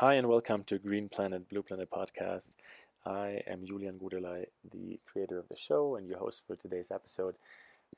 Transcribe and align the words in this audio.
Hi, 0.00 0.14
and 0.14 0.28
welcome 0.28 0.62
to 0.68 0.78
Green 0.78 1.08
Planet, 1.08 1.48
Blue 1.48 1.60
Planet 1.60 1.90
podcast. 1.90 2.50
I 3.04 3.42
am 3.48 3.66
Julian 3.66 3.98
Gudelai, 3.98 4.44
the 4.70 5.00
creator 5.04 5.40
of 5.40 5.48
the 5.48 5.56
show 5.56 5.96
and 5.96 6.06
your 6.06 6.18
host 6.18 6.42
for 6.46 6.54
today's 6.54 6.92
episode. 6.92 7.34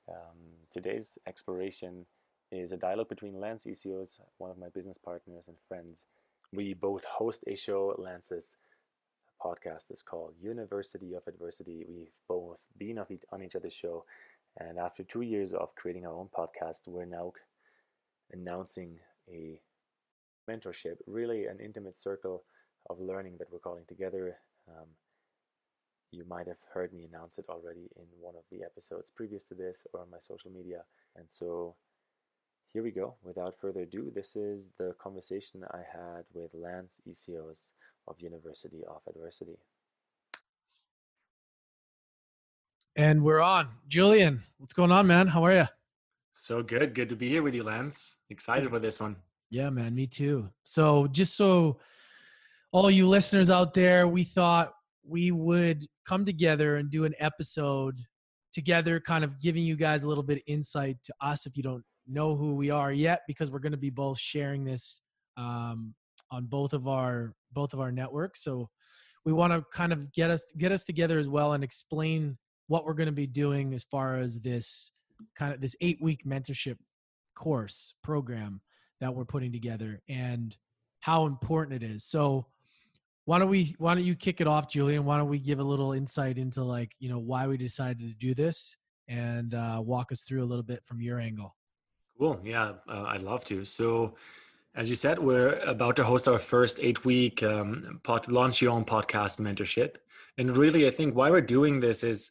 Um, 0.08 0.38
today's 0.72 1.18
exploration 1.26 2.06
is 2.50 2.72
a 2.72 2.78
dialogue 2.78 3.10
between 3.10 3.38
Lance 3.38 3.66
Essihos, 3.66 4.18
one 4.38 4.50
of 4.50 4.56
my 4.56 4.70
business 4.70 4.96
partners 4.96 5.48
and 5.48 5.58
friends. 5.68 6.06
We 6.54 6.72
both 6.72 7.04
host 7.04 7.44
a 7.46 7.54
show. 7.54 7.94
Lance's 7.98 8.56
podcast 9.38 9.90
is 9.90 10.00
called 10.00 10.32
University 10.40 11.12
of 11.12 11.26
Adversity. 11.26 11.84
We've 11.86 12.14
both 12.26 12.62
been 12.78 12.98
on 12.98 13.42
each 13.42 13.56
other's 13.56 13.74
show, 13.74 14.06
and 14.56 14.78
after 14.78 15.02
two 15.02 15.20
years 15.20 15.52
of 15.52 15.74
creating 15.74 16.06
our 16.06 16.14
own 16.14 16.30
podcast, 16.34 16.86
we're 16.86 17.04
now 17.04 17.34
announcing 18.32 19.00
a 19.30 19.60
mentorship, 20.50 20.96
really 21.06 21.46
an 21.46 21.58
intimate 21.60 21.98
circle 21.98 22.44
of 22.88 23.00
learning 23.00 23.36
that 23.38 23.48
we're 23.50 23.58
calling 23.58 23.84
together. 23.88 24.36
Um, 24.68 24.88
you 26.12 26.24
might 26.28 26.48
have 26.48 26.62
heard 26.74 26.92
me 26.92 27.04
announce 27.04 27.38
it 27.38 27.46
already 27.48 27.88
in 27.96 28.06
one 28.20 28.34
of 28.36 28.42
the 28.50 28.64
episodes 28.64 29.12
previous 29.14 29.44
to 29.44 29.54
this 29.54 29.86
or 29.92 30.00
on 30.00 30.10
my 30.10 30.18
social 30.18 30.50
media. 30.50 30.82
And 31.16 31.30
so 31.30 31.76
here 32.72 32.82
we 32.82 32.90
go. 32.90 33.14
Without 33.22 33.54
further 33.60 33.80
ado, 33.80 34.10
this 34.14 34.36
is 34.36 34.70
the 34.78 34.94
conversation 34.98 35.64
I 35.72 35.82
had 35.92 36.24
with 36.32 36.50
Lance 36.54 37.00
Essihos 37.08 37.72
of 38.08 38.20
University 38.20 38.82
of 38.88 39.02
Adversity. 39.08 39.58
And 42.96 43.22
we're 43.22 43.40
on. 43.40 43.68
Julian, 43.88 44.42
what's 44.58 44.72
going 44.72 44.90
on, 44.90 45.06
man? 45.06 45.28
How 45.28 45.44
are 45.44 45.52
you? 45.52 45.68
So 46.32 46.62
good. 46.62 46.94
Good 46.94 47.08
to 47.08 47.16
be 47.16 47.28
here 47.28 47.42
with 47.42 47.54
you, 47.54 47.62
Lance. 47.62 48.16
Excited 48.30 48.68
for 48.68 48.78
this 48.78 49.00
one. 49.00 49.16
Yeah, 49.50 49.68
man, 49.70 49.94
me 49.94 50.06
too. 50.06 50.48
So, 50.62 51.08
just 51.08 51.36
so 51.36 51.78
all 52.72 52.90
you 52.90 53.08
listeners 53.08 53.50
out 53.50 53.74
there, 53.74 54.06
we 54.06 54.22
thought 54.22 54.72
we 55.04 55.32
would 55.32 55.86
come 56.06 56.24
together 56.24 56.76
and 56.76 56.88
do 56.88 57.04
an 57.04 57.14
episode 57.18 57.96
together, 58.52 59.00
kind 59.00 59.24
of 59.24 59.40
giving 59.40 59.64
you 59.64 59.76
guys 59.76 60.04
a 60.04 60.08
little 60.08 60.22
bit 60.22 60.38
of 60.38 60.42
insight 60.46 60.98
to 61.04 61.14
us 61.20 61.46
if 61.46 61.56
you 61.56 61.64
don't 61.64 61.82
know 62.06 62.36
who 62.36 62.54
we 62.54 62.70
are 62.70 62.92
yet, 62.92 63.22
because 63.26 63.50
we're 63.50 63.58
going 63.58 63.72
to 63.72 63.78
be 63.78 63.90
both 63.90 64.18
sharing 64.20 64.64
this 64.64 65.00
um, 65.36 65.94
on 66.30 66.46
both 66.46 66.72
of 66.72 66.86
our 66.86 67.34
both 67.52 67.72
of 67.72 67.80
our 67.80 67.90
networks. 67.90 68.44
So, 68.44 68.68
we 69.24 69.32
want 69.32 69.52
to 69.52 69.64
kind 69.72 69.92
of 69.92 70.12
get 70.12 70.30
us 70.30 70.44
get 70.58 70.70
us 70.70 70.84
together 70.84 71.18
as 71.18 71.28
well 71.28 71.54
and 71.54 71.64
explain 71.64 72.38
what 72.68 72.84
we're 72.84 72.94
going 72.94 73.06
to 73.06 73.12
be 73.12 73.26
doing 73.26 73.74
as 73.74 73.82
far 73.82 74.16
as 74.18 74.38
this 74.38 74.92
kind 75.36 75.52
of 75.52 75.60
this 75.60 75.74
eight 75.80 75.98
week 76.00 76.24
mentorship 76.24 76.76
course 77.34 77.94
program 78.04 78.60
that 79.00 79.14
we're 79.14 79.24
putting 79.24 79.52
together 79.52 80.00
and 80.08 80.56
how 81.00 81.26
important 81.26 81.82
it 81.82 81.86
is. 81.86 82.04
So 82.04 82.46
why 83.24 83.38
don't 83.38 83.48
we 83.48 83.74
why 83.78 83.94
don't 83.94 84.04
you 84.04 84.14
kick 84.14 84.40
it 84.40 84.46
off, 84.46 84.68
Julian? 84.68 85.04
Why 85.04 85.18
don't 85.18 85.28
we 85.28 85.38
give 85.38 85.60
a 85.60 85.64
little 85.64 85.92
insight 85.92 86.38
into 86.38 86.62
like, 86.62 86.94
you 86.98 87.08
know, 87.08 87.18
why 87.18 87.46
we 87.46 87.56
decided 87.56 88.00
to 88.00 88.14
do 88.14 88.34
this 88.34 88.76
and 89.08 89.54
uh, 89.54 89.82
walk 89.84 90.12
us 90.12 90.22
through 90.22 90.42
a 90.42 90.46
little 90.46 90.62
bit 90.62 90.84
from 90.84 91.00
your 91.00 91.18
angle. 91.18 91.56
Cool. 92.18 92.40
Yeah, 92.44 92.72
uh, 92.88 93.04
I'd 93.08 93.22
love 93.22 93.44
to. 93.46 93.64
So 93.64 94.14
as 94.74 94.88
you 94.88 94.94
said, 94.94 95.18
we're 95.18 95.54
about 95.60 95.96
to 95.96 96.04
host 96.04 96.28
our 96.28 96.38
first 96.38 96.78
eight 96.80 97.04
week 97.04 97.42
um, 97.42 98.00
pod, 98.04 98.30
launch 98.30 98.62
your 98.62 98.70
own 98.70 98.84
podcast 98.84 99.40
mentorship. 99.40 99.96
And 100.38 100.56
really, 100.56 100.86
I 100.86 100.90
think 100.90 101.16
why 101.16 101.30
we're 101.30 101.40
doing 101.40 101.80
this 101.80 102.04
is 102.04 102.30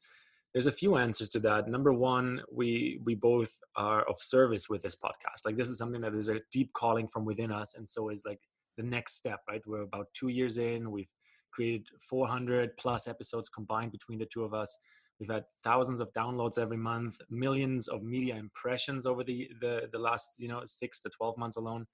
there's 0.54 0.68
a 0.68 0.72
few 0.72 0.98
answers 0.98 1.30
to 1.30 1.40
that. 1.42 1.68
Number 1.68 1.94
one 1.94 2.42
we 2.52 3.00
we 3.04 3.16
both 3.16 3.52
are 3.76 4.04
of 4.04 4.20
service 4.20 4.70
with 4.70 4.82
this 4.82 4.96
podcast. 4.96 5.46
Like 5.46 5.58
this 5.58 5.70
is 5.70 5.78
something 5.78 6.02
that 6.02 6.16
is 6.16 6.30
a 6.30 6.42
deep 6.52 6.74
calling 6.74 7.08
from 7.08 7.26
within 7.26 7.52
us 7.52 7.76
and 7.76 7.88
so 7.88 8.10
is 8.10 8.24
like 8.26 8.40
the 8.78 8.84
next 8.84 9.16
step 9.16 9.42
right? 9.48 9.62
We're 9.66 9.82
about 9.82 10.08
two 10.14 10.30
years 10.30 10.58
in. 10.58 10.92
We've 10.92 11.12
created 11.52 11.88
400 12.10 12.78
plus 12.78 13.08
episodes 13.08 13.50
combined 13.50 13.92
between 13.92 14.20
the 14.20 14.28
two 14.32 14.44
of 14.44 14.54
us. 14.54 14.76
We've 15.20 15.30
had 15.30 15.44
thousands 15.64 16.00
of 16.00 16.12
downloads 16.14 16.58
every 16.58 16.78
month 16.78 17.18
millions 17.30 17.88
of 17.88 18.04
media 18.04 18.36
impressions 18.36 19.06
over 19.06 19.24
the 19.24 19.50
the, 19.62 19.90
the 19.92 20.00
last 20.00 20.32
you 20.38 20.48
know 20.48 20.64
six 20.66 21.00
to 21.02 21.10
12 21.10 21.38
months 21.38 21.58
alone. 21.58 21.86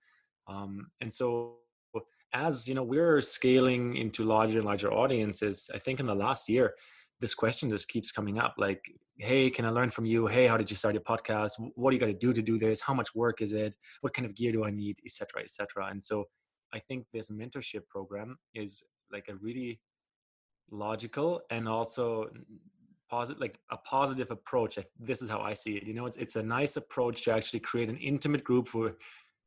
Um, 0.47 0.87
and 1.01 1.13
so 1.13 1.57
as 2.35 2.67
you 2.67 2.75
know 2.75 2.83
we're 2.83 3.21
scaling 3.21 3.95
into 3.95 4.23
larger 4.23 4.59
and 4.59 4.67
larger 4.67 4.91
audiences 4.91 5.69
i 5.73 5.77
think 5.77 5.99
in 5.99 6.05
the 6.05 6.13
last 6.13 6.49
year 6.49 6.75
this 7.21 7.33
question 7.33 7.69
just 7.69 7.87
keeps 7.89 8.11
coming 8.11 8.37
up 8.37 8.55
like 8.57 8.81
hey 9.17 9.49
can 9.49 9.65
i 9.65 9.69
learn 9.69 9.89
from 9.89 10.05
you? 10.05 10.27
Hey 10.27 10.47
how 10.47 10.57
did 10.57 10.69
you 10.69 10.75
start 10.75 10.93
your 10.93 11.03
podcast? 11.03 11.51
What 11.75 11.91
do 11.91 11.95
you 11.95 11.99
got 11.99 12.07
to 12.07 12.13
do 12.13 12.33
to 12.33 12.41
do 12.41 12.57
this? 12.57 12.81
How 12.81 12.93
much 12.93 13.15
work 13.15 13.41
is 13.41 13.53
it? 13.53 13.75
What 14.01 14.13
kind 14.13 14.25
of 14.25 14.35
gear 14.35 14.51
do 14.51 14.65
i 14.65 14.69
need? 14.69 14.99
etc 15.05 15.43
etc 15.43 15.87
and 15.89 16.03
so 16.03 16.25
i 16.73 16.79
think 16.79 17.05
this 17.13 17.31
mentorship 17.31 17.87
program 17.89 18.37
is 18.53 18.83
like 19.11 19.27
a 19.29 19.35
really 19.35 19.79
logical 20.71 21.41
and 21.51 21.67
also 21.67 22.27
positive 23.09 23.39
like 23.39 23.59
a 23.71 23.77
positive 23.77 24.31
approach 24.31 24.79
this 24.99 25.21
is 25.21 25.29
how 25.29 25.39
i 25.39 25.53
see 25.53 25.77
it 25.77 25.83
you 25.83 25.93
know 25.93 26.05
it's 26.05 26.17
it's 26.17 26.35
a 26.35 26.43
nice 26.43 26.75
approach 26.75 27.23
to 27.23 27.31
actually 27.31 27.59
create 27.59 27.89
an 27.89 27.97
intimate 27.97 28.43
group 28.43 28.67
for 28.67 28.93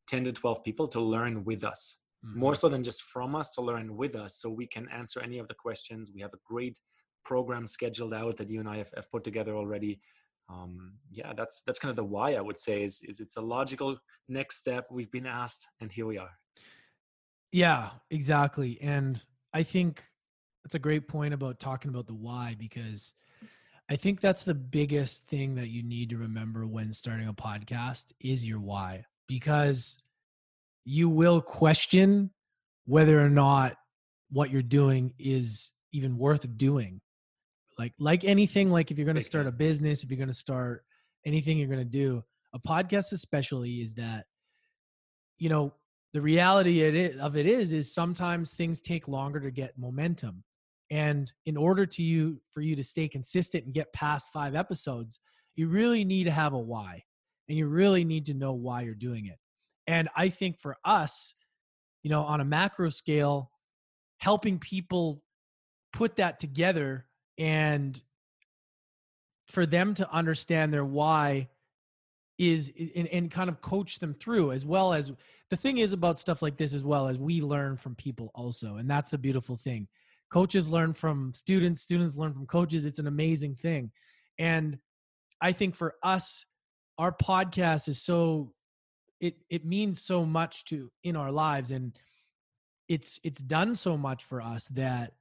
10 0.06 0.24
to 0.24 0.32
12 0.32 0.62
people 0.62 0.86
to 0.86 1.00
learn 1.00 1.44
with 1.44 1.64
us 1.64 1.98
mm-hmm. 2.24 2.38
more 2.38 2.54
so 2.54 2.68
than 2.68 2.82
just 2.82 3.02
from 3.02 3.34
us 3.34 3.50
to 3.54 3.60
learn 3.60 3.96
with 3.96 4.14
us 4.14 4.36
so 4.40 4.48
we 4.48 4.66
can 4.66 4.88
answer 4.90 5.20
any 5.20 5.38
of 5.38 5.48
the 5.48 5.54
questions 5.54 6.12
we 6.14 6.20
have 6.20 6.32
a 6.34 6.38
great 6.46 6.78
program 7.24 7.66
scheduled 7.66 8.14
out 8.14 8.36
that 8.36 8.48
you 8.48 8.60
and 8.60 8.68
I 8.68 8.78
have, 8.78 8.92
have 8.94 9.10
put 9.10 9.24
together 9.24 9.56
already. 9.56 10.00
Um, 10.48 10.94
yeah, 11.12 11.32
that's 11.36 11.62
that's 11.62 11.78
kind 11.78 11.90
of 11.90 11.96
the 11.96 12.04
why 12.04 12.34
I 12.34 12.40
would 12.40 12.58
say 12.58 12.82
is 12.82 13.02
is 13.02 13.20
it's 13.20 13.36
a 13.36 13.40
logical 13.40 13.98
next 14.28 14.56
step. 14.56 14.86
We've 14.90 15.10
been 15.10 15.26
asked, 15.26 15.66
and 15.80 15.92
here 15.92 16.06
we 16.06 16.18
are. 16.18 16.30
Yeah, 17.52 17.90
exactly. 18.10 18.78
And 18.80 19.20
I 19.52 19.62
think 19.62 20.02
that's 20.64 20.74
a 20.74 20.78
great 20.78 21.08
point 21.08 21.34
about 21.34 21.58
talking 21.58 21.90
about 21.90 22.06
the 22.06 22.14
why 22.14 22.56
because 22.58 23.14
I 23.90 23.96
think 23.96 24.20
that's 24.20 24.42
the 24.42 24.54
biggest 24.54 25.28
thing 25.28 25.54
that 25.54 25.68
you 25.68 25.82
need 25.82 26.10
to 26.10 26.18
remember 26.18 26.66
when 26.66 26.92
starting 26.92 27.28
a 27.28 27.32
podcast 27.32 28.12
is 28.20 28.44
your 28.44 28.60
why 28.60 29.04
because 29.28 29.98
you 30.84 31.08
will 31.08 31.40
question 31.40 32.30
whether 32.84 33.18
or 33.18 33.30
not 33.30 33.76
what 34.30 34.50
you're 34.50 34.62
doing 34.62 35.14
is 35.18 35.72
even 35.92 36.18
worth 36.18 36.56
doing 36.56 37.00
like 37.78 37.92
like 37.98 38.24
anything 38.24 38.70
like 38.70 38.90
if 38.90 38.98
you're 38.98 39.06
going 39.06 39.16
to 39.16 39.24
start 39.24 39.46
a 39.46 39.52
business 39.52 40.02
if 40.02 40.10
you're 40.10 40.18
going 40.18 40.28
to 40.28 40.34
start 40.34 40.84
anything 41.24 41.58
you're 41.58 41.68
going 41.68 41.78
to 41.78 41.84
do 41.84 42.22
a 42.54 42.58
podcast 42.58 43.12
especially 43.12 43.76
is 43.76 43.94
that 43.94 44.26
you 45.38 45.48
know 45.48 45.72
the 46.14 46.20
reality 46.20 47.12
of 47.18 47.36
it 47.36 47.46
is 47.46 47.72
is 47.72 47.92
sometimes 47.92 48.52
things 48.52 48.80
take 48.80 49.08
longer 49.08 49.40
to 49.40 49.50
get 49.50 49.78
momentum. 49.78 50.42
And 50.90 51.30
in 51.44 51.56
order 51.56 51.84
to 51.84 52.02
you 52.02 52.40
for 52.50 52.62
you 52.62 52.74
to 52.76 52.82
stay 52.82 53.08
consistent 53.08 53.66
and 53.66 53.74
get 53.74 53.92
past 53.92 54.28
five 54.32 54.54
episodes 54.54 55.20
you 55.54 55.66
really 55.66 56.04
need 56.04 56.24
to 56.24 56.30
have 56.30 56.52
a 56.52 56.58
why. 56.58 57.02
And 57.48 57.58
you 57.58 57.66
really 57.66 58.04
need 58.04 58.26
to 58.26 58.34
know 58.34 58.52
why 58.52 58.82
you're 58.82 58.94
doing 58.94 59.26
it. 59.26 59.38
And 59.86 60.08
i 60.16 60.28
think 60.28 60.60
for 60.60 60.76
us 60.84 61.34
you 62.02 62.10
know 62.10 62.22
on 62.22 62.40
a 62.40 62.44
macro 62.44 62.88
scale 62.88 63.50
helping 64.18 64.58
people 64.58 65.22
put 65.92 66.16
that 66.16 66.40
together 66.40 67.06
and 67.38 68.00
for 69.48 69.64
them 69.64 69.94
to 69.94 70.10
understand 70.10 70.72
their 70.72 70.84
why 70.84 71.48
is 72.38 72.72
and, 72.94 73.08
and 73.08 73.30
kind 73.30 73.48
of 73.48 73.60
coach 73.60 73.98
them 73.98 74.14
through 74.14 74.52
as 74.52 74.64
well 74.64 74.92
as 74.92 75.10
the 75.50 75.56
thing 75.56 75.78
is 75.78 75.92
about 75.92 76.18
stuff 76.18 76.42
like 76.42 76.56
this 76.56 76.74
as 76.74 76.84
well 76.84 77.08
as 77.08 77.18
we 77.18 77.40
learn 77.40 77.76
from 77.76 77.94
people 77.94 78.30
also 78.34 78.76
and 78.76 78.90
that's 78.90 79.10
the 79.10 79.18
beautiful 79.18 79.56
thing. 79.56 79.88
Coaches 80.30 80.68
learn 80.68 80.92
from 80.92 81.32
students 81.34 81.80
students 81.80 82.16
learn 82.16 82.34
from 82.34 82.46
coaches 82.46 82.86
it's 82.86 82.98
an 82.98 83.06
amazing 83.06 83.54
thing. 83.54 83.90
And 84.38 84.78
i 85.40 85.52
think 85.52 85.74
for 85.74 85.94
us 86.02 86.44
our 86.98 87.12
podcast 87.12 87.88
is 87.88 88.02
so 88.02 88.52
it 89.20 89.36
it 89.48 89.64
means 89.64 90.00
so 90.02 90.24
much 90.24 90.64
to 90.64 90.90
in 91.02 91.16
our 91.16 91.32
lives 91.32 91.70
and 91.70 91.98
it's 92.88 93.20
it's 93.22 93.40
done 93.40 93.74
so 93.74 93.96
much 93.96 94.24
for 94.24 94.40
us 94.40 94.66
that 94.68 95.12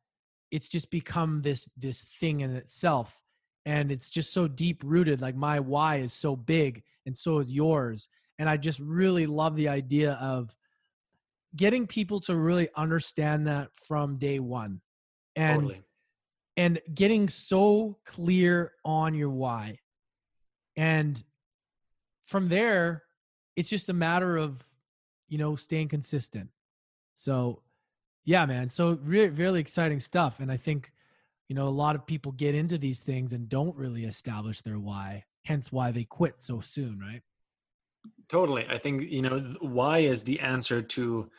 it's 0.51 0.67
just 0.67 0.89
become 0.91 1.41
this 1.41 1.67
this 1.77 2.03
thing 2.19 2.41
in 2.41 2.55
itself 2.55 3.21
and 3.65 3.91
it's 3.91 4.09
just 4.09 4.33
so 4.33 4.47
deep 4.47 4.81
rooted 4.85 5.21
like 5.21 5.35
my 5.35 5.59
why 5.59 5.97
is 5.97 6.13
so 6.13 6.35
big 6.35 6.83
and 7.05 7.15
so 7.15 7.39
is 7.39 7.51
yours 7.51 8.07
and 8.39 8.49
i 8.49 8.55
just 8.55 8.79
really 8.79 9.25
love 9.25 9.55
the 9.55 9.67
idea 9.67 10.13
of 10.21 10.55
getting 11.55 11.88
people 11.88 12.19
to 12.19 12.35
really 12.35 12.69
understand 12.75 13.47
that 13.47 13.69
from 13.73 14.17
day 14.17 14.39
one 14.39 14.81
and 15.35 15.61
totally. 15.61 15.83
and 16.55 16.79
getting 16.94 17.27
so 17.27 17.97
clear 18.05 18.71
on 18.85 19.13
your 19.13 19.29
why 19.29 19.77
and 20.75 21.23
from 22.25 22.47
there 22.49 23.03
it's 23.55 23.69
just 23.69 23.89
a 23.89 23.94
matter 23.94 24.38
of 24.38 24.63
you 25.27 25.38
know 25.38 25.55
staying 25.55 25.88
consistent 25.88 26.49
so 27.15 27.61
yeah, 28.27 28.45
man. 28.45 28.68
So 28.68 29.00
really, 29.03 29.29
really 29.29 29.62
exciting 29.62 30.01
stuff. 30.01 30.41
And 30.41 30.51
I 30.51 30.57
think, 30.57 30.91
you 31.47 31.56
know, 31.56 31.68
a 31.68 31.69
lot 31.69 31.95
of 31.95 32.06
people 32.06 32.33
get 32.33 32.56
into 32.56 32.77
these 32.77 33.00
things 33.00 33.31
and 33.31 33.47
don't 33.47 33.75
really 33.75 34.03
establish 34.03 34.62
their 34.62 34.77
why, 34.77 35.24
hence 35.45 35.71
why 35.71 35.91
they 35.91 36.03
quit 36.03 36.41
so 36.41 36.59
soon, 36.59 37.00
right? 37.00 37.21
Totally. 38.27 38.68
I 38.69 38.77
think, 38.77 39.03
you 39.09 39.21
know, 39.21 39.39
why 39.62 40.00
is 40.00 40.25
the 40.25 40.41
answer 40.41 40.81
to 40.81 41.31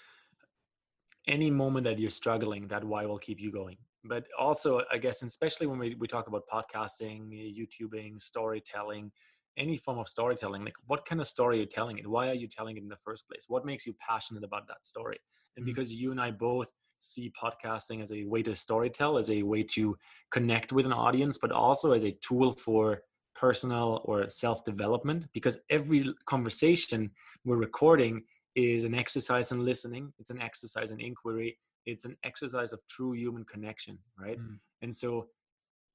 any 1.26 1.50
moment 1.50 1.84
that 1.84 1.98
you're 1.98 2.08
struggling 2.08 2.66
that 2.68 2.82
why 2.82 3.04
will 3.04 3.18
keep 3.18 3.38
you 3.38 3.52
going 3.52 3.76
but 4.04 4.24
also 4.38 4.82
i 4.90 4.96
guess 4.96 5.22
especially 5.22 5.66
when 5.66 5.78
we, 5.78 5.94
we 5.96 6.06
talk 6.08 6.26
about 6.26 6.42
podcasting 6.50 7.28
youtubing 7.54 8.20
storytelling 8.20 9.12
any 9.58 9.76
form 9.76 9.98
of 9.98 10.08
storytelling 10.08 10.64
like 10.64 10.74
what 10.86 11.04
kind 11.04 11.20
of 11.20 11.26
story 11.26 11.58
are 11.58 11.60
you 11.60 11.66
telling 11.66 11.98
it 11.98 12.06
why 12.06 12.28
are 12.28 12.34
you 12.34 12.46
telling 12.46 12.76
it 12.76 12.82
in 12.82 12.88
the 12.88 12.96
first 12.96 13.26
place 13.28 13.44
what 13.48 13.64
makes 13.64 13.86
you 13.86 13.94
passionate 13.98 14.44
about 14.44 14.66
that 14.68 14.84
story 14.86 15.18
and 15.56 15.64
mm-hmm. 15.64 15.70
because 15.70 15.92
you 15.92 16.10
and 16.10 16.20
i 16.20 16.30
both 16.30 16.68
see 17.00 17.32
podcasting 17.40 18.02
as 18.02 18.12
a 18.12 18.24
way 18.24 18.42
to 18.42 18.52
storytell 18.52 19.18
as 19.18 19.30
a 19.30 19.42
way 19.42 19.62
to 19.62 19.96
connect 20.30 20.72
with 20.72 20.86
an 20.86 20.92
audience 20.92 21.38
but 21.38 21.52
also 21.52 21.92
as 21.92 22.04
a 22.04 22.12
tool 22.22 22.50
for 22.52 23.02
personal 23.34 24.02
or 24.04 24.28
self 24.28 24.64
development 24.64 25.26
because 25.32 25.58
every 25.70 26.04
conversation 26.26 27.10
we're 27.44 27.56
recording 27.56 28.22
is 28.56 28.84
an 28.84 28.94
exercise 28.94 29.52
in 29.52 29.64
listening 29.64 30.12
it's 30.18 30.30
an 30.30 30.40
exercise 30.40 30.90
in 30.90 31.00
inquiry 31.00 31.56
it's 31.86 32.04
an 32.04 32.16
exercise 32.24 32.72
of 32.72 32.84
true 32.88 33.12
human 33.12 33.44
connection 33.44 33.96
right 34.18 34.38
mm. 34.38 34.58
and 34.82 34.94
so 34.94 35.28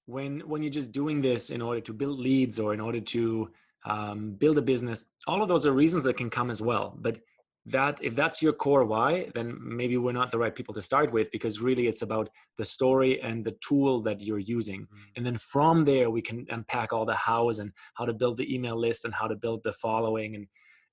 when 0.06 0.42
when 0.42 0.62
you're 0.62 0.72
just 0.72 0.92
doing 0.92 1.22
this 1.22 1.50
in 1.50 1.62
order 1.62 1.82
to 1.82 1.94
build 1.94 2.20
leads 2.20 2.60
or 2.60 2.74
in 2.74 2.80
order 2.80 3.00
to 3.00 3.50
um, 3.86 4.34
build 4.34 4.58
a 4.58 4.62
business 4.62 5.06
all 5.28 5.42
of 5.42 5.48
those 5.48 5.66
are 5.66 5.74
reasons 5.74 6.04
that 6.04 6.18
can 6.18 6.30
come 6.30 6.50
as 6.52 6.62
well 6.62 6.98
but 7.02 7.20
that 7.66 7.98
if 8.02 8.14
that's 8.14 8.42
your 8.42 8.52
core 8.52 8.84
why 8.84 9.30
then 9.34 9.58
maybe 9.62 9.98
we're 9.98 10.12
not 10.12 10.32
the 10.32 10.38
right 10.38 10.56
people 10.56 10.74
to 10.74 10.82
start 10.82 11.14
with 11.14 11.32
because 11.32 11.62
really 11.62 11.88
it's 11.88 12.02
about 12.02 12.30
the 12.58 12.66
story 12.66 13.22
and 13.22 13.46
the 13.46 13.56
tool 13.62 14.02
that 14.02 14.22
you're 14.22 14.40
using 14.40 14.82
mm. 14.82 14.98
and 15.16 15.26
then 15.26 15.38
from 15.38 15.84
there 15.84 16.10
we 16.10 16.22
can 16.22 16.46
unpack 16.50 16.92
all 16.92 17.06
the 17.06 17.16
hows 17.16 17.60
and 17.60 17.72
how 17.94 18.04
to 18.06 18.14
build 18.14 18.38
the 18.38 18.54
email 18.54 18.76
list 18.76 19.06
and 19.06 19.14
how 19.14 19.28
to 19.28 19.36
build 19.36 19.62
the 19.64 19.74
following 19.74 20.36
and 20.36 20.48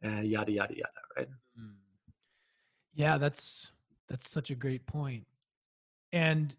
uh, 0.04 0.22
yada 0.22 0.52
yada 0.52 0.74
yada 0.74 1.00
right 1.16 1.28
mm. 1.60 1.72
yeah 2.94 3.18
that's 3.18 3.72
that's 4.08 4.30
such 4.30 4.50
a 4.50 4.54
great 4.54 4.86
point 4.86 5.26
and 6.12 6.54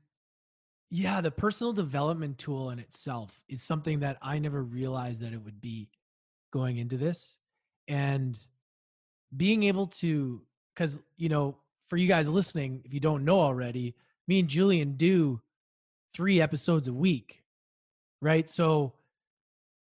yeah, 0.94 1.22
the 1.22 1.32
personal 1.32 1.72
development 1.72 2.38
tool 2.38 2.70
in 2.70 2.78
itself 2.78 3.42
is 3.48 3.64
something 3.64 4.02
that 4.02 4.18
I 4.22 4.40
never 4.40 4.62
realized 4.62 5.22
that 5.22 5.32
it 5.32 5.42
would 5.42 5.62
be 5.62 5.90
going 6.52 6.78
into 6.78 6.98
this. 6.98 7.38
And 7.88 8.38
being 9.36 9.64
able 9.64 9.86
to, 9.86 10.42
because, 10.76 11.02
you 11.16 11.30
know, 11.30 11.56
for 11.90 11.96
you 11.96 12.10
guys 12.10 12.30
listening, 12.30 12.82
if 12.84 12.94
you 12.94 13.00
don't 13.00 13.24
know 13.24 13.40
already, 13.40 13.96
me 14.28 14.40
and 14.42 14.50
Julian 14.50 14.98
do 14.98 15.42
three 16.14 16.42
episodes 16.42 16.90
a 16.90 16.94
week, 16.94 17.42
right? 18.22 18.50
So 18.50 18.92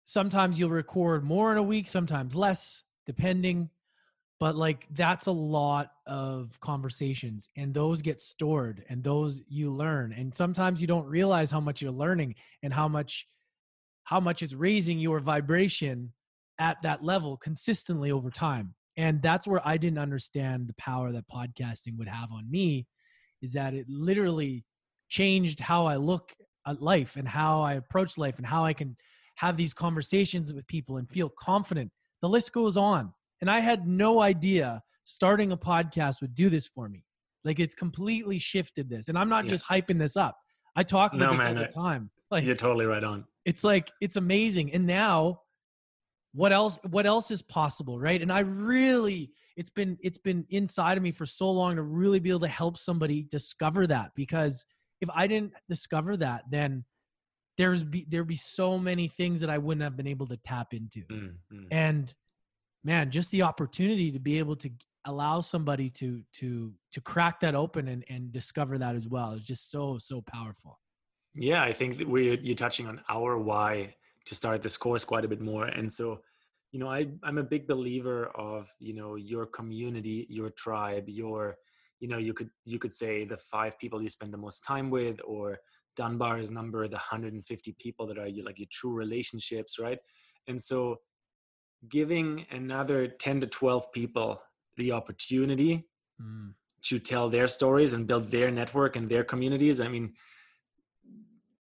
sometimes 0.05 0.61
you'll 0.61 0.71
record 0.71 1.25
more 1.25 1.51
in 1.51 1.59
a 1.59 1.63
week, 1.63 1.89
sometimes 1.89 2.37
less, 2.37 2.85
depending 3.05 3.69
but 4.41 4.57
like 4.57 4.87
that's 4.93 5.27
a 5.27 5.33
lot 5.33 5.91
of 6.07 6.59
conversations 6.61 7.49
and 7.57 7.73
those 7.73 8.03
get 8.03 8.21
stored 8.21 8.83
and 8.89 9.05
those 9.05 9.43
you 9.49 9.71
learn 9.71 10.13
and 10.13 10.35
sometimes 10.35 10.81
you 10.81 10.87
don't 10.87 11.07
realize 11.07 11.51
how 11.51 11.61
much 11.61 11.81
you're 11.81 11.93
learning 11.93 12.35
and 12.63 12.73
how 12.73 12.89
much 12.89 13.27
how 14.05 14.19
much 14.19 14.43
is 14.43 14.55
raising 14.55 14.99
your 14.99 15.21
vibration 15.21 16.13
at 16.59 16.81
that 16.83 17.05
level 17.05 17.37
consistently 17.37 18.11
over 18.11 18.31
time 18.31 18.75
and 18.97 19.23
that's 19.23 19.47
where 19.47 19.67
i 19.67 19.77
didn't 19.77 19.99
understand 19.99 20.67
the 20.67 20.75
power 20.75 21.13
that 21.13 21.25
podcasting 21.29 21.97
would 21.97 22.09
have 22.09 22.33
on 22.33 22.51
me 22.51 22.87
is 23.43 23.53
that 23.53 23.75
it 23.75 23.87
literally 23.89 24.65
changed 25.09 25.61
how 25.61 25.87
i 25.87 25.97
look 25.97 26.33
at 26.67 26.83
life 26.83 27.17
and 27.17 27.29
how 27.29 27.61
i 27.63 27.75
approach 27.75 28.19
life 28.19 28.39
and 28.39 28.47
how 28.47 28.65
i 28.65 28.73
can 28.73 28.97
have 29.41 29.57
these 29.57 29.73
conversations 29.73 30.53
with 30.53 30.67
people 30.67 30.99
and 30.99 31.09
feel 31.09 31.31
confident. 31.31 31.91
The 32.21 32.29
list 32.29 32.53
goes 32.53 32.77
on 32.77 33.15
and 33.41 33.51
I 33.51 33.61
had 33.61 33.87
no 33.87 34.21
idea 34.21 34.83
starting 35.05 35.53
a 35.53 35.57
podcast 35.57 36.21
would 36.21 36.35
do 36.35 36.51
this 36.51 36.67
for 36.67 36.89
me. 36.89 37.05
Like 37.45 37.59
it's 37.59 37.75
completely 37.75 38.39
shifted 38.39 38.89
this. 38.89 39.09
And 39.09 39.19
I'm 39.19 39.29
not 39.29 39.45
yeah. 39.45 39.51
just 39.51 39.67
hyping 39.67 39.99
this 39.99 40.17
up. 40.17 40.37
I 40.77 40.83
talk 40.83 41.13
about 41.13 41.25
no, 41.25 41.31
this 41.33 41.39
man, 41.39 41.57
all 41.57 41.65
the 41.65 41.69
time. 41.69 42.11
Like 42.31 42.45
you're 42.45 42.55
totally 42.55 42.87
right 42.87 43.03
on. 43.03 43.25
It's 43.45 43.65
like 43.65 43.91
it's 44.01 44.17
amazing. 44.17 44.73
And 44.73 44.87
now 44.87 45.41
what 46.33 46.53
else 46.53 46.79
what 46.89 47.07
else 47.07 47.31
is 47.31 47.43
possible, 47.43 47.99
right? 47.99 48.21
And 48.21 48.33
I 48.33 48.41
really 48.41 49.33
it's 49.57 49.71
been 49.71 49.99
it's 50.01 50.19
been 50.19 50.45
inside 50.51 50.97
of 50.97 51.03
me 51.03 51.13
for 51.13 51.27
so 51.27 51.51
long 51.51 51.77
to 51.77 51.83
really 51.83 52.21
be 52.21 52.31
able 52.31 52.41
to 52.41 52.49
help 52.49 52.79
somebody 52.79 53.27
discover 53.31 53.87
that 53.87 54.13
because 54.15 54.65
if 55.01 55.09
I 55.15 55.27
didn't 55.27 55.53
discover 55.69 56.17
that, 56.19 56.45
then 56.51 56.85
there's 57.57 57.83
be 57.83 58.07
there'd 58.09 58.29
be 58.29 58.37
so 58.37 58.79
many 58.79 59.09
things 59.09 59.41
that 59.41 59.51
I 59.51 59.59
wouldn't 59.59 59.83
have 59.83 59.97
been 59.97 60.07
able 60.07 60.27
to 60.29 60.37
tap 60.37 60.69
into. 60.73 61.01
Mm-hmm. 61.11 61.65
And 61.71 62.15
man, 62.85 63.11
just 63.11 63.31
the 63.31 63.43
opportunity 63.43 64.11
to 64.11 64.19
be 64.19 64.39
able 64.39 64.57
to 64.57 64.71
allow 65.07 65.41
somebody 65.41 65.89
to 65.89 66.23
to 66.35 66.73
to 66.93 67.01
crack 67.01 67.41
that 67.41 67.55
open 67.55 67.89
and 67.89 68.05
and 68.09 68.33
discover 68.33 68.79
that 68.79 68.95
as 68.95 69.09
well 69.09 69.33
is 69.33 69.43
just 69.43 69.71
so 69.71 69.99
so 69.99 70.21
powerful. 70.21 70.79
Yeah, 71.35 71.63
I 71.63 71.73
think 71.73 72.03
we're 72.07 72.35
you're 72.35 72.57
touching 72.57 72.87
on 72.87 73.03
our 73.09 73.39
why 73.39 73.95
to 74.27 74.35
start 74.35 74.63
this 74.63 74.77
course 74.77 75.05
quite 75.05 75.25
a 75.25 75.29
bit 75.29 75.41
more, 75.41 75.67
and 75.67 75.93
so 75.93 76.21
you 76.73 76.81
know 76.81 76.89
I 76.89 77.09
I'm 77.23 77.39
a 77.39 77.43
big 77.43 77.67
believer 77.67 78.27
of 78.35 78.69
you 78.79 78.95
know 78.95 79.17
your 79.17 79.47
community, 79.47 80.27
your 80.29 80.51
tribe, 80.51 81.09
your 81.09 81.57
you 82.01 82.09
know 82.09 82.19
you 82.19 82.35
could 82.35 82.51
you 82.65 82.79
could 82.79 82.93
say 82.93 83.25
the 83.25 83.37
five 83.37 83.79
people 83.79 84.03
you 84.03 84.09
spend 84.09 84.33
the 84.33 84.39
most 84.39 84.61
time 84.61 84.91
with 84.91 85.19
or 85.25 85.59
Dunbar's 85.97 86.51
number, 86.51 86.87
the 86.89 86.95
150 86.95 87.77
people 87.79 88.07
that 88.07 88.19
are 88.19 88.29
you 88.29 88.45
like 88.45 88.59
your 88.59 88.69
true 88.71 88.93
relationships, 88.93 89.79
right? 89.79 89.99
And 90.47 90.61
so 90.61 90.97
giving 91.89 92.47
another 92.51 93.09
10 93.09 93.41
to 93.41 93.47
12 93.47 93.93
people 93.93 94.41
the 94.77 94.93
opportunity 94.93 95.87
mm. 96.21 96.53
to 96.83 96.99
tell 96.99 97.29
their 97.29 97.49
stories 97.49 97.95
and 97.95 98.07
build 98.07 98.31
their 98.31 98.51
network 98.51 98.97
and 98.97 99.09
their 99.09 99.25
communities. 99.25 99.81
I 99.81 99.89
mean 99.89 100.13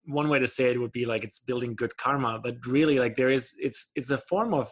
one 0.07 0.29
way 0.29 0.39
to 0.39 0.47
say 0.47 0.71
it 0.71 0.81
would 0.81 0.93
be 0.93 1.05
like 1.05 1.23
it's 1.23 1.39
building 1.39 1.75
good 1.77 1.97
karma 1.97 2.41
but 2.43 2.57
really 2.67 2.99
like 2.99 3.15
there 3.15 3.31
is 3.31 3.55
it's 3.59 3.93
it's 3.95 4.11
a 4.11 4.19
form 4.19 4.53
of 4.53 4.69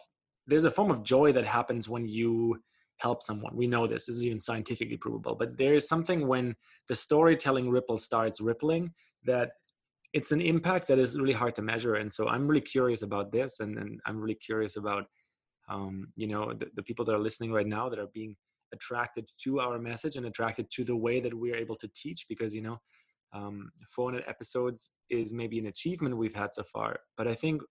there's 0.47 0.65
a 0.65 0.71
form 0.71 0.91
of 0.91 1.03
joy 1.03 1.31
that 1.31 1.45
happens 1.45 1.87
when 1.87 2.07
you 2.07 2.59
help 2.99 3.23
someone. 3.23 3.55
We 3.55 3.67
know 3.67 3.87
this. 3.87 4.05
This 4.05 4.17
is 4.17 4.25
even 4.25 4.39
scientifically 4.39 4.97
provable. 4.97 5.35
But 5.35 5.57
there 5.57 5.73
is 5.73 5.87
something 5.87 6.27
when 6.27 6.55
the 6.87 6.95
storytelling 6.95 7.69
ripple 7.69 7.97
starts 7.97 8.41
rippling 8.41 8.93
that 9.23 9.51
it's 10.13 10.31
an 10.31 10.41
impact 10.41 10.87
that 10.87 10.99
is 10.99 11.17
really 11.17 11.33
hard 11.33 11.55
to 11.55 11.61
measure. 11.61 11.95
And 11.95 12.11
so 12.11 12.27
i'm 12.27 12.47
really 12.47 12.61
curious 12.61 13.03
about 13.03 13.31
this 13.31 13.59
and, 13.59 13.77
and 13.77 13.99
i'm 14.05 14.19
really 14.19 14.35
curious 14.35 14.75
about 14.75 15.05
um, 15.69 16.07
you 16.15 16.27
know 16.27 16.53
the, 16.53 16.67
the 16.75 16.83
people 16.83 17.05
that 17.05 17.13
are 17.13 17.19
listening 17.19 17.51
right 17.51 17.67
now 17.67 17.89
that 17.89 17.99
are 17.99 18.09
being 18.13 18.35
attracted 18.73 19.27
to 19.43 19.59
our 19.59 19.79
message 19.79 20.15
and 20.15 20.25
attracted 20.25 20.69
to 20.71 20.83
the 20.83 20.95
way 20.95 21.19
that 21.19 21.33
we're 21.33 21.55
able 21.55 21.75
to 21.75 21.89
teach 21.95 22.25
because 22.27 22.55
you 22.55 22.61
know 22.61 22.77
um, 23.33 23.71
400 23.87 24.23
episodes 24.27 24.91
is 25.09 25.33
maybe 25.33 25.59
an 25.59 25.67
achievement 25.67 26.17
we've 26.17 26.35
had 26.35 26.53
so 26.53 26.63
far 26.63 26.97
but 27.17 27.27
i 27.27 27.35
think 27.35 27.61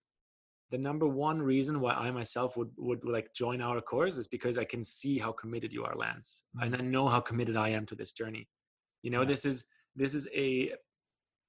the 0.71 0.79
number 0.79 1.07
one 1.07 1.41
reason 1.41 1.81
why 1.81 1.93
i 1.95 2.11
myself 2.11 2.57
would 2.57 2.71
would 2.77 3.05
like 3.05 3.33
join 3.35 3.61
our 3.61 3.81
course 3.81 4.19
is 4.19 4.29
because 4.29 4.57
i 4.59 4.65
can 4.65 4.85
see 4.85 5.19
how 5.19 5.33
committed 5.33 5.73
you 5.73 5.85
are 5.85 5.97
lance 5.97 6.45
mm-hmm. 6.57 6.73
and 6.73 6.81
i 6.81 6.85
know 6.85 7.09
how 7.09 7.21
committed 7.21 7.57
i 7.57 7.69
am 7.69 7.85
to 7.87 7.95
this 7.95 8.13
journey 8.13 8.49
you 9.03 9.11
know 9.11 9.21
yeah. 9.21 9.27
this 9.27 9.45
is 9.45 9.65
this 9.97 10.15
is 10.15 10.29
a 10.35 10.73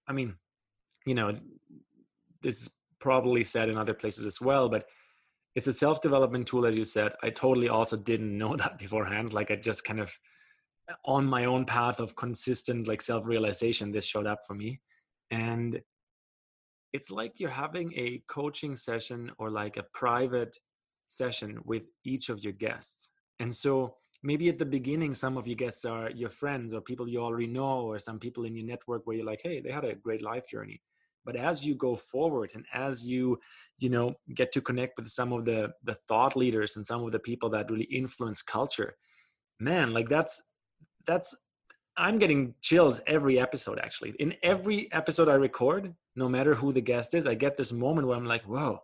i 0.07 0.13
mean 0.13 0.35
you 1.05 1.13
know 1.13 1.31
this 2.41 2.61
is 2.63 2.69
probably 2.99 3.43
said 3.43 3.69
in 3.69 3.77
other 3.77 3.93
places 3.93 4.25
as 4.25 4.41
well 4.41 4.67
but 4.67 4.85
it's 5.59 5.67
a 5.67 5.73
self-development 5.73 6.47
tool 6.47 6.65
as 6.65 6.77
you 6.77 6.85
said. 6.85 7.11
I 7.21 7.31
totally 7.31 7.67
also 7.67 7.97
didn't 7.97 8.37
know 8.37 8.55
that 8.61 8.77
beforehand. 8.77 9.33
Like 9.33 9.51
i 9.51 9.57
just 9.57 9.83
kind 9.83 9.99
of 9.99 10.09
uh, 10.89 10.93
on 11.03 11.25
my 11.25 11.43
own 11.45 11.65
path 11.65 11.99
of 11.99 12.15
consistent 12.15 12.87
like 12.87 13.01
self-realization 13.01 13.91
this 13.91 14.05
showed 14.05 14.25
up 14.25 14.39
for 14.47 14.53
me. 14.53 14.79
And 15.31 15.81
it's 16.93 17.11
like 17.11 17.41
you're 17.41 17.49
having 17.65 17.91
a 17.97 18.23
coaching 18.27 18.73
session 18.77 19.31
or 19.37 19.51
like 19.51 19.75
a 19.75 19.83
private 19.93 20.57
session 21.09 21.59
with 21.65 21.83
each 22.05 22.29
of 22.29 22.39
your 22.39 22.53
guests. 22.53 23.11
And 23.41 23.53
so 23.53 23.95
maybe 24.23 24.47
at 24.47 24.57
the 24.57 24.65
beginning 24.77 25.13
some 25.13 25.35
of 25.35 25.45
your 25.45 25.55
guests 25.55 25.83
are 25.83 26.09
your 26.11 26.29
friends 26.29 26.73
or 26.73 26.79
people 26.79 27.07
you 27.09 27.19
already 27.19 27.47
know 27.47 27.81
or 27.81 27.99
some 27.99 28.17
people 28.17 28.45
in 28.45 28.55
your 28.55 28.65
network 28.65 29.05
where 29.05 29.15
you're 29.15 29.25
like 29.25 29.39
hey 29.41 29.61
they 29.61 29.71
had 29.71 29.85
a 29.85 29.95
great 29.95 30.21
life 30.21 30.45
journey 30.45 30.81
but 31.29 31.35
as 31.35 31.63
you 31.63 31.75
go 31.75 31.95
forward 31.95 32.49
and 32.55 32.65
as 32.73 33.05
you 33.05 33.39
you 33.77 33.87
know 33.87 34.15
get 34.33 34.51
to 34.51 34.59
connect 34.59 34.97
with 34.97 35.07
some 35.07 35.31
of 35.31 35.45
the 35.45 35.71
the 35.83 35.93
thought 36.07 36.35
leaders 36.35 36.75
and 36.75 36.83
some 36.83 37.03
of 37.03 37.11
the 37.11 37.19
people 37.19 37.49
that 37.51 37.69
really 37.69 37.89
influence 38.01 38.41
culture 38.41 38.95
man 39.59 39.93
like 39.93 40.09
that's 40.09 40.41
that's 41.05 41.35
i'm 41.97 42.17
getting 42.17 42.55
chills 42.61 42.99
every 43.05 43.39
episode 43.39 43.77
actually. 43.77 44.15
In 44.17 44.33
every 44.41 44.91
episode 44.91 45.29
i 45.29 45.35
record 45.35 45.93
no 46.15 46.27
matter 46.27 46.55
who 46.55 46.71
the 46.71 46.81
guest 46.81 47.13
is 47.13 47.27
i 47.27 47.35
get 47.35 47.55
this 47.55 47.71
moment 47.71 48.07
where 48.07 48.17
i'm 48.17 48.25
like 48.25 48.45
whoa 48.45 48.79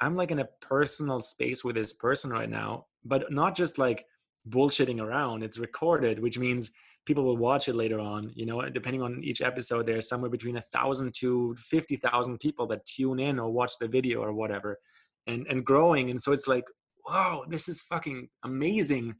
i'm 0.00 0.16
like 0.16 0.30
in 0.30 0.38
a 0.38 0.48
personal 0.62 1.20
space 1.20 1.62
with 1.62 1.76
this 1.76 1.92
person 1.92 2.30
right 2.30 2.48
now 2.48 2.86
but 3.04 3.30
not 3.30 3.54
just 3.54 3.76
like 3.76 4.06
bullshitting 4.48 5.02
around 5.02 5.42
it's 5.42 5.58
recorded 5.58 6.18
which 6.18 6.38
means 6.38 6.72
people 7.04 7.24
will 7.24 7.36
watch 7.36 7.68
it 7.68 7.74
later 7.74 7.98
on 7.98 8.30
you 8.34 8.46
know 8.46 8.62
depending 8.68 9.02
on 9.02 9.22
each 9.24 9.42
episode 9.42 9.86
there's 9.86 10.08
somewhere 10.08 10.30
between 10.30 10.56
a 10.56 10.60
thousand 10.60 11.12
to 11.14 11.54
50,000 11.58 12.38
people 12.38 12.66
that 12.66 12.86
tune 12.86 13.18
in 13.18 13.38
or 13.38 13.50
watch 13.50 13.72
the 13.80 13.88
video 13.88 14.20
or 14.22 14.32
whatever 14.32 14.78
and 15.26 15.46
and 15.48 15.64
growing 15.64 16.10
and 16.10 16.22
so 16.22 16.32
it's 16.32 16.48
like 16.48 16.64
wow 17.06 17.44
this 17.48 17.68
is 17.68 17.80
fucking 17.80 18.28
amazing. 18.44 19.14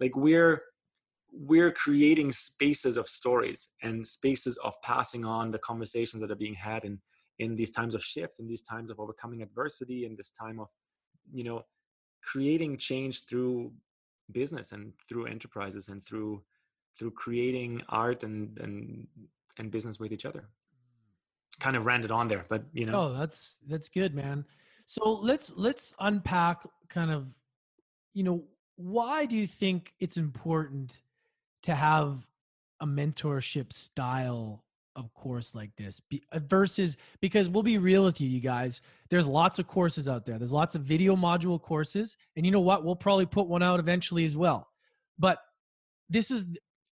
Like 0.00 0.16
we're 0.16 0.60
we're 1.32 1.72
creating 1.72 2.32
spaces 2.32 2.96
of 2.96 3.08
stories 3.08 3.68
and 3.82 4.06
spaces 4.06 4.56
of 4.64 4.74
passing 4.82 5.24
on 5.24 5.50
the 5.50 5.58
conversations 5.58 6.20
that 6.22 6.30
are 6.30 6.36
being 6.36 6.54
had 6.54 6.84
in 6.84 6.98
in 7.38 7.54
these 7.54 7.70
times 7.70 7.94
of 7.94 8.02
shift 8.02 8.40
in 8.40 8.48
these 8.48 8.62
times 8.62 8.90
of 8.90 8.98
overcoming 8.98 9.42
adversity 9.42 10.04
in 10.04 10.16
this 10.16 10.30
time 10.30 10.58
of 10.58 10.68
you 11.32 11.44
know 11.44 11.62
creating 12.24 12.76
change 12.76 13.26
through 13.26 13.70
business 14.32 14.72
and 14.72 14.92
through 15.08 15.26
enterprises 15.26 15.88
and 15.88 16.04
through 16.04 16.42
through 16.98 17.12
creating 17.12 17.82
art 17.88 18.22
and 18.24 18.58
and 18.58 19.06
and 19.58 19.70
business 19.70 19.98
with 19.98 20.12
each 20.12 20.26
other. 20.26 20.48
Kind 21.60 21.76
of 21.76 21.86
ran 21.86 22.04
it 22.04 22.10
on 22.10 22.28
there 22.28 22.44
but 22.48 22.64
you 22.72 22.86
know. 22.86 23.00
Oh 23.00 23.12
that's 23.18 23.56
that's 23.68 23.88
good 23.88 24.14
man. 24.14 24.44
So 24.86 25.12
let's 25.12 25.52
let's 25.56 25.94
unpack 26.00 26.62
kind 26.88 27.10
of 27.10 27.26
you 28.14 28.24
know 28.24 28.44
why 28.76 29.26
do 29.26 29.36
you 29.36 29.46
think 29.46 29.92
it's 30.00 30.16
important 30.16 31.02
to 31.62 31.74
have 31.74 32.26
a 32.80 32.86
mentorship 32.86 33.72
style 33.72 34.64
of 34.94 35.12
course 35.14 35.54
like 35.54 35.70
this? 35.76 36.00
Be, 36.00 36.22
uh, 36.32 36.40
versus 36.40 36.96
because 37.20 37.48
we'll 37.48 37.62
be 37.62 37.78
real 37.78 38.04
with 38.04 38.20
you 38.20 38.28
you 38.28 38.40
guys 38.40 38.80
there's 39.10 39.26
lots 39.26 39.58
of 39.58 39.66
courses 39.66 40.08
out 40.08 40.26
there. 40.26 40.38
There's 40.38 40.52
lots 40.52 40.74
of 40.74 40.82
video 40.82 41.16
module 41.16 41.60
courses 41.60 42.16
and 42.36 42.44
you 42.44 42.52
know 42.52 42.60
what? 42.60 42.84
We'll 42.84 42.96
probably 42.96 43.26
put 43.26 43.46
one 43.46 43.62
out 43.62 43.80
eventually 43.80 44.24
as 44.24 44.36
well. 44.36 44.68
But 45.18 45.38
this 46.08 46.30
is 46.30 46.46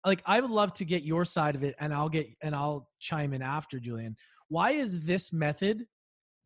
like 0.06 0.22
i 0.25 0.40
would 0.40 0.50
love 0.50 0.72
to 0.72 0.84
get 0.84 1.02
your 1.02 1.25
side 1.25 1.54
of 1.54 1.62
it 1.62 1.75
and 1.78 1.92
i'll 1.92 2.08
get 2.08 2.26
and 2.40 2.54
i'll 2.54 2.88
chime 2.98 3.34
in 3.34 3.42
after 3.42 3.78
julian 3.78 4.16
why 4.48 4.70
is 4.70 5.00
this 5.00 5.32
method 5.32 5.86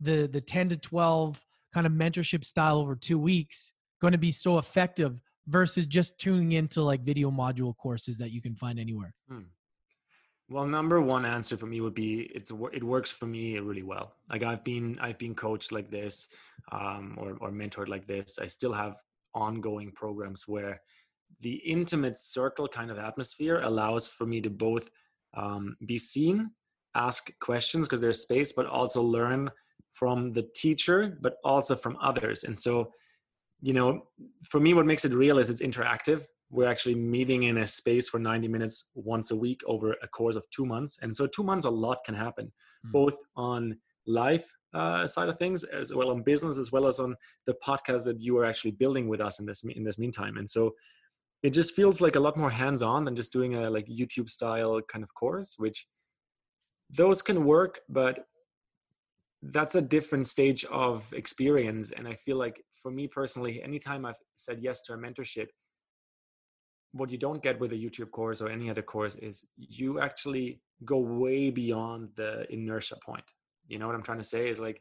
the 0.01 0.27
the 0.27 0.41
10 0.41 0.71
to 0.71 0.77
12 0.77 1.45
kind 1.73 1.87
of 1.87 1.93
mentorship 1.93 2.45
style 2.45 2.79
over 2.79 2.97
two 2.97 3.19
weeks 3.19 3.73
going 4.01 4.13
to 4.13 4.19
be 4.19 4.33
so 4.33 4.59
effective 4.59 5.21
versus 5.47 5.87
just 5.87 6.19
tuning 6.19 6.53
into 6.53 6.83
like 6.83 7.03
video 7.03 7.31
module 7.31 7.77
courses 7.77 8.19
that 8.19 8.33
you 8.33 8.41
can 8.41 8.57
find 8.57 8.81
anywhere 8.81 9.15
hmm. 9.29 9.43
Well, 10.51 10.67
number 10.67 11.01
one 11.01 11.25
answer 11.25 11.57
for 11.57 11.67
me 11.67 11.81
would 11.81 11.95
be 11.95 12.23
it's 12.35 12.51
it 12.73 12.83
works 12.83 13.13
for 13.13 13.27
me 13.27 13.57
really 13.61 13.85
well. 13.85 14.15
Like 14.29 14.43
I've 14.43 14.65
been 14.65 14.99
I've 15.01 15.17
been 15.17 15.33
coached 15.33 15.71
like 15.71 15.89
this, 15.89 16.27
um, 16.73 17.17
or 17.19 17.37
or 17.41 17.53
mentored 17.53 17.87
like 17.87 18.05
this. 18.09 18.37
I 18.41 18.47
still 18.47 18.73
have 18.73 18.97
ongoing 19.33 19.93
programs 19.93 20.49
where 20.49 20.81
the 21.41 21.55
intimate 21.55 22.19
circle 22.19 22.69
kind 22.69 22.91
of 22.91 22.99
atmosphere 22.99 23.61
allows 23.63 24.07
for 24.07 24.27
me 24.27 24.41
to 24.41 24.51
both 24.51 24.91
um, 25.35 25.77
be 25.87 25.99
seen, 25.99 26.51
ask 26.95 27.31
questions 27.41 27.87
because 27.87 28.01
there's 28.01 28.21
space, 28.21 28.53
but 28.53 28.67
also 28.67 29.03
learn 29.03 29.51
from 29.93 30.33
the 30.33 30.49
teacher, 30.55 31.19
but 31.21 31.37
also 31.45 31.75
from 31.75 31.97
others. 32.03 32.45
And 32.45 32.57
so, 32.57 32.93
you 33.61 33.73
know, 33.73 34.07
for 34.45 34.61
me, 34.61 34.75
what 34.75 34.87
makes 34.87 35.05
it 35.05 35.13
real 35.13 35.39
is 35.39 35.51
it's 35.51 35.63
interactive 35.63 36.25
we're 36.51 36.69
actually 36.69 36.97
meeting 36.97 37.45
in 37.45 37.59
a 37.59 37.67
space 37.67 38.09
for 38.09 38.19
90 38.19 38.49
minutes 38.49 38.87
once 38.95 39.31
a 39.31 39.37
week 39.37 39.61
over 39.67 39.95
a 40.03 40.09
course 40.09 40.37
of 40.37 40.49
two 40.51 40.67
months 40.67 40.99
and 41.03 41.15
so 41.15 41.27
two 41.27 41.43
months 41.43 41.65
a 41.65 41.71
lot 41.71 41.99
can 42.05 42.15
happen 42.15 42.47
mm. 42.87 42.93
both 42.93 43.17
on 43.37 43.77
life 44.07 44.53
uh, 44.75 45.07
side 45.07 45.29
of 45.29 45.39
things 45.39 45.65
as 45.65 45.95
well 45.95 46.11
on 46.11 46.23
business 46.23 46.59
as 46.59 46.73
well 46.73 46.87
as 46.87 46.99
on 46.99 47.15
the 47.47 47.55
podcast 47.65 48.05
that 48.05 48.21
you 48.21 48.37
are 48.39 48.45
actually 48.45 48.71
building 48.73 49.09
with 49.09 49.21
us 49.21 49.39
in 49.39 49.47
this 49.47 49.63
in 49.65 49.85
this 49.85 49.99
meantime 49.99 50.37
and 50.37 50.49
so 50.49 50.75
it 51.43 51.51
just 51.51 51.75
feels 51.75 52.01
like 52.01 52.17
a 52.17 52.21
lot 52.21 52.37
more 52.37 52.51
hands 52.51 52.83
on 52.83 53.05
than 53.05 53.17
just 53.17 53.33
doing 53.33 53.55
a 53.55 53.71
like 53.71 53.87
youtube 53.87 54.29
style 54.29 54.81
kind 54.83 55.03
of 55.03 55.13
course 55.15 55.57
which 55.59 55.87
those 56.91 57.23
can 57.23 57.45
work 57.45 57.81
but 57.89 58.27
that's 59.45 59.75
a 59.75 59.81
different 59.81 60.27
stage 60.27 60.65
of 60.67 61.13
experience 61.15 61.93
and 61.93 62.07
i 62.07 62.15
feel 62.15 62.37
like 62.37 62.63
for 62.83 62.91
me 62.91 63.07
personally 63.07 63.63
anytime 63.63 64.05
i've 64.05 64.19
said 64.37 64.59
yes 64.61 64.83
to 64.83 64.93
a 64.93 64.99
mentorship 64.99 65.49
what 66.93 67.11
you 67.11 67.19
don't 67.19 67.43
get 67.43 67.59
with 67.61 67.73
a 67.73 67.77
YouTube 67.77 68.11
course 68.11 68.41
or 68.41 68.49
any 68.49 68.69
other 68.69 68.83
course 68.83 69.15
is 69.17 69.47
you 69.57 70.01
actually 70.01 70.61
go 70.85 70.99
way 70.99 71.51
beyond 71.51 72.09
the 72.17 72.53
inertia 72.53 72.97
point. 73.05 73.25
You 73.69 73.79
know 73.79 73.87
what 73.87 73.95
I'm 73.95 74.03
trying 74.03 74.19
to 74.19 74.25
say 74.25 74.49
is 74.49 74.59
like 74.61 74.81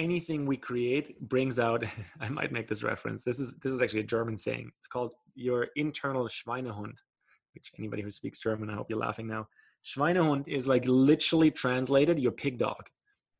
anything 0.00 0.46
we 0.46 0.56
create 0.56 1.20
brings 1.20 1.58
out 1.60 1.84
I 2.20 2.28
might 2.28 2.52
make 2.52 2.68
this 2.68 2.82
reference. 2.82 3.24
This 3.24 3.38
is 3.38 3.54
this 3.62 3.72
is 3.72 3.82
actually 3.82 4.00
a 4.00 4.12
German 4.14 4.36
saying. 4.36 4.72
It's 4.78 4.88
called 4.88 5.12
your 5.34 5.68
internal 5.76 6.26
Schweinehund, 6.28 6.96
which 7.54 7.72
anybody 7.78 8.02
who 8.02 8.10
speaks 8.10 8.40
German, 8.40 8.70
I 8.70 8.74
hope 8.74 8.88
you're 8.90 8.98
laughing 8.98 9.28
now. 9.28 9.48
Schweinehund 9.84 10.48
is 10.48 10.66
like 10.66 10.84
literally 10.86 11.50
translated 11.50 12.18
your 12.18 12.32
pig 12.32 12.58
dog. 12.58 12.88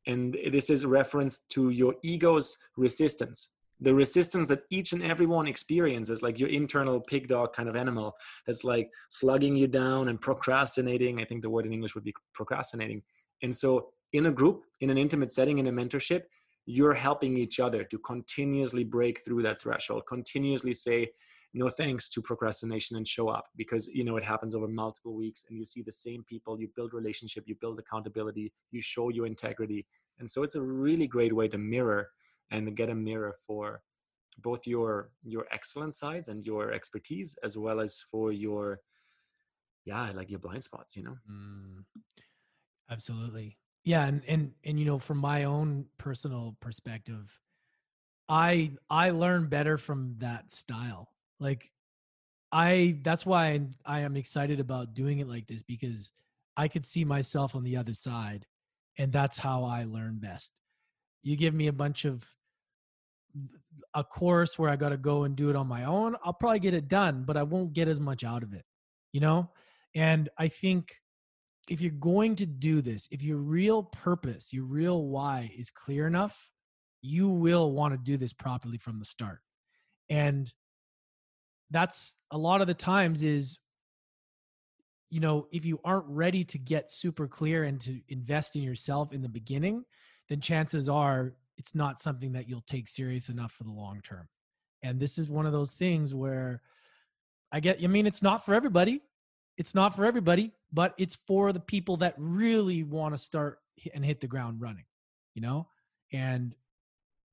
And 0.07 0.35
this 0.51 0.69
is 0.69 0.83
a 0.83 0.87
reference 0.87 1.39
to 1.49 1.69
your 1.69 1.95
ego's 2.01 2.57
resistance 2.77 3.49
the 3.81 3.93
resistance 3.93 4.47
that 4.47 4.63
each 4.69 4.93
and 4.93 5.03
every 5.03 5.25
one 5.25 5.47
experiences 5.47 6.21
like 6.21 6.39
your 6.39 6.49
internal 6.49 6.99
pig 6.99 7.27
dog 7.27 7.51
kind 7.51 7.67
of 7.67 7.75
animal 7.75 8.15
that's 8.45 8.63
like 8.63 8.91
slugging 9.09 9.55
you 9.55 9.67
down 9.67 10.07
and 10.09 10.21
procrastinating 10.21 11.19
i 11.19 11.25
think 11.25 11.41
the 11.41 11.49
word 11.49 11.65
in 11.65 11.73
english 11.73 11.95
would 11.95 12.03
be 12.03 12.13
procrastinating 12.33 13.01
and 13.41 13.55
so 13.55 13.89
in 14.13 14.27
a 14.27 14.31
group 14.31 14.63
in 14.81 14.89
an 14.89 14.97
intimate 14.97 15.31
setting 15.31 15.57
in 15.57 15.67
a 15.67 15.71
mentorship 15.71 16.23
you're 16.65 16.93
helping 16.93 17.37
each 17.37 17.59
other 17.59 17.83
to 17.83 17.97
continuously 17.99 18.83
break 18.83 19.23
through 19.25 19.41
that 19.41 19.61
threshold 19.61 20.03
continuously 20.07 20.73
say 20.73 21.09
no 21.53 21.69
thanks 21.69 22.07
to 22.07 22.21
procrastination 22.21 22.95
and 22.95 23.07
show 23.07 23.27
up 23.27 23.47
because 23.57 23.87
you 23.87 24.03
know 24.03 24.15
it 24.15 24.23
happens 24.23 24.55
over 24.55 24.67
multiple 24.67 25.13
weeks 25.13 25.43
and 25.49 25.57
you 25.57 25.65
see 25.65 25.81
the 25.81 25.91
same 25.91 26.23
people 26.23 26.59
you 26.59 26.69
build 26.75 26.93
relationship 26.93 27.43
you 27.45 27.55
build 27.59 27.79
accountability 27.79 28.51
you 28.71 28.81
show 28.81 29.09
your 29.09 29.25
integrity. 29.25 29.85
And 30.19 30.29
so 30.29 30.43
it's 30.43 30.55
a 30.55 30.61
really 30.61 31.07
great 31.07 31.35
way 31.35 31.47
to 31.49 31.57
mirror 31.57 32.09
and 32.51 32.75
get 32.75 32.89
a 32.89 32.95
mirror 32.95 33.35
for 33.45 33.81
both 34.37 34.65
your 34.65 35.11
your 35.23 35.45
excellent 35.51 35.93
sides 35.93 36.29
and 36.29 36.45
your 36.45 36.71
expertise 36.71 37.35
as 37.43 37.57
well 37.57 37.81
as 37.81 38.01
for 38.11 38.31
your 38.31 38.79
yeah 39.83 40.11
like 40.15 40.29
your 40.29 40.39
blind 40.39 40.63
spots 40.63 40.95
you 40.95 41.03
know? 41.03 41.15
Mm, 41.29 41.83
absolutely 42.89 43.57
yeah 43.83 44.05
and 44.05 44.21
and 44.27 44.51
and 44.63 44.79
you 44.79 44.85
know 44.85 44.99
from 44.99 45.17
my 45.17 45.43
own 45.43 45.85
personal 45.97 46.55
perspective 46.59 47.39
i 48.29 48.71
i 48.89 49.09
learn 49.09 49.47
better 49.47 49.77
from 49.77 50.15
that 50.19 50.51
style 50.51 51.09
like 51.39 51.71
i 52.51 52.97
that's 53.03 53.25
why 53.25 53.47
I, 53.47 53.61
I 53.85 53.99
am 54.01 54.15
excited 54.15 54.59
about 54.59 54.93
doing 54.93 55.19
it 55.19 55.27
like 55.27 55.47
this 55.47 55.63
because 55.63 56.11
i 56.55 56.67
could 56.67 56.85
see 56.85 57.05
myself 57.05 57.55
on 57.55 57.63
the 57.63 57.77
other 57.77 57.93
side 57.93 58.45
and 58.97 59.11
that's 59.11 59.37
how 59.37 59.63
i 59.63 59.83
learn 59.83 60.19
best 60.19 60.61
you 61.23 61.35
give 61.35 61.53
me 61.53 61.67
a 61.67 61.73
bunch 61.73 62.05
of 62.05 62.25
a 63.93 64.03
course 64.03 64.57
where 64.57 64.69
I 64.69 64.75
got 64.75 64.89
to 64.89 64.97
go 64.97 65.23
and 65.23 65.35
do 65.35 65.49
it 65.49 65.55
on 65.55 65.67
my 65.67 65.85
own, 65.85 66.15
I'll 66.23 66.33
probably 66.33 66.59
get 66.59 66.73
it 66.73 66.87
done, 66.87 67.23
but 67.25 67.37
I 67.37 67.43
won't 67.43 67.73
get 67.73 67.87
as 67.87 67.99
much 67.99 68.23
out 68.23 68.43
of 68.43 68.53
it, 68.53 68.65
you 69.11 69.19
know? 69.19 69.49
And 69.95 70.29
I 70.37 70.47
think 70.47 70.93
if 71.69 71.81
you're 71.81 71.91
going 71.91 72.35
to 72.37 72.45
do 72.45 72.81
this, 72.81 73.07
if 73.11 73.21
your 73.21 73.37
real 73.37 73.83
purpose, 73.83 74.51
your 74.51 74.65
real 74.65 75.05
why 75.05 75.51
is 75.57 75.69
clear 75.69 76.07
enough, 76.07 76.49
you 77.01 77.29
will 77.29 77.71
want 77.71 77.93
to 77.93 77.97
do 77.97 78.17
this 78.17 78.33
properly 78.33 78.77
from 78.77 78.99
the 78.99 79.05
start. 79.05 79.39
And 80.09 80.51
that's 81.69 82.15
a 82.31 82.37
lot 82.37 82.61
of 82.61 82.67
the 82.67 82.73
times 82.73 83.23
is 83.23 83.57
you 85.11 85.19
know, 85.19 85.47
if 85.51 85.65
you 85.65 85.79
aren't 85.83 86.05
ready 86.07 86.45
to 86.45 86.57
get 86.57 86.89
super 86.89 87.27
clear 87.27 87.65
and 87.65 87.79
to 87.81 87.99
invest 88.07 88.55
in 88.55 88.63
yourself 88.63 89.11
in 89.11 89.21
the 89.21 89.29
beginning, 89.29 89.83
then 90.29 90.39
chances 90.39 90.87
are 90.87 91.33
it's 91.57 91.75
not 91.75 92.01
something 92.01 92.31
that 92.31 92.47
you'll 92.47 92.61
take 92.61 92.87
serious 92.87 93.27
enough 93.27 93.51
for 93.51 93.65
the 93.65 93.71
long 93.71 94.01
term. 94.01 94.29
And 94.81 94.99
this 94.99 95.17
is 95.17 95.29
one 95.29 95.45
of 95.45 95.51
those 95.51 95.73
things 95.73 96.13
where 96.13 96.61
I 97.51 97.59
get, 97.59 97.79
I 97.83 97.87
mean, 97.87 98.07
it's 98.07 98.23
not 98.23 98.45
for 98.45 98.55
everybody. 98.55 99.01
It's 99.57 99.75
not 99.75 99.93
for 99.95 100.05
everybody, 100.05 100.53
but 100.71 100.93
it's 100.97 101.17
for 101.27 101.51
the 101.51 101.59
people 101.59 101.97
that 101.97 102.15
really 102.17 102.83
want 102.83 103.13
to 103.13 103.17
start 103.17 103.59
and 103.93 104.05
hit 104.05 104.21
the 104.21 104.27
ground 104.27 104.61
running, 104.61 104.85
you 105.33 105.41
know? 105.41 105.67
And, 106.13 106.55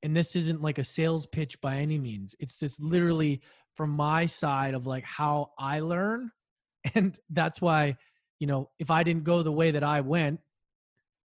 and 0.02 0.16
this 0.16 0.36
isn't 0.36 0.62
like 0.62 0.78
a 0.78 0.84
sales 0.84 1.26
pitch 1.26 1.60
by 1.60 1.76
any 1.76 1.98
means. 1.98 2.34
It's 2.38 2.58
just 2.58 2.80
literally 2.80 3.42
from 3.74 3.90
my 3.90 4.26
side 4.26 4.74
of 4.74 4.86
like 4.86 5.04
how 5.04 5.52
I 5.58 5.80
learn. 5.80 6.30
And 6.94 7.18
that's 7.28 7.60
why, 7.60 7.96
you 8.38 8.46
know, 8.46 8.70
if 8.78 8.90
I 8.90 9.02
didn't 9.02 9.24
go 9.24 9.42
the 9.42 9.52
way 9.52 9.72
that 9.72 9.82
I 9.82 10.00
went, 10.00 10.40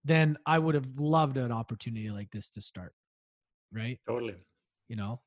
then 0.05 0.39
I 0.47 0.59
would 0.59 0.77
have 0.77 0.87
loved 0.97 1.37
an 1.37 1.53
opportunity 1.53 2.09
like 2.09 2.31
this 2.31 2.51
to 2.51 2.63
start. 2.63 2.95
Right? 3.73 3.99
Totally. 4.09 4.37
You 4.89 4.97
know? 4.97 5.21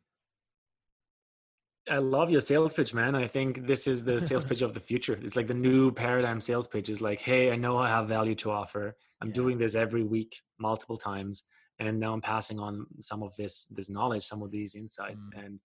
I 1.90 1.98
love 1.98 2.30
your 2.30 2.40
sales 2.40 2.74
pitch, 2.74 2.94
man. 2.94 3.13
I 3.13 3.28
think 3.28 3.68
this 3.68 3.88
is 3.88 4.06
the 4.06 4.20
sales 4.20 4.46
pitch 4.46 4.62
of 4.62 4.74
the 4.74 4.80
future. 4.80 5.20
It's 5.22 5.36
like 5.36 5.48
the 5.48 5.54
new 5.54 5.92
paradigm 5.92 6.40
sales 6.40 6.68
pitch 6.68 6.88
is 6.88 7.02
like, 7.02 7.20
hey, 7.20 7.52
I 7.52 7.58
know 7.58 7.78
I 7.78 7.90
have 7.90 8.08
value 8.08 8.36
to 8.36 8.52
offer. 8.52 8.96
I'm 9.22 9.30
yeah. 9.30 9.34
doing 9.34 9.58
this 9.58 9.75
every 9.75 10.04
week, 10.04 10.40
multiple 10.60 10.98
times, 10.98 11.44
and 11.80 12.00
now 12.00 12.13
I'm 12.13 12.22
passing 12.22 12.60
on 12.60 12.86
some 13.02 13.22
of 13.22 13.36
this 13.36 13.66
this 13.66 13.90
knowledge, 13.90 14.24
some 14.24 14.42
of 14.42 14.50
these 14.50 14.75
insights, 14.75 15.30
mm. 15.36 15.46
and 15.46 15.60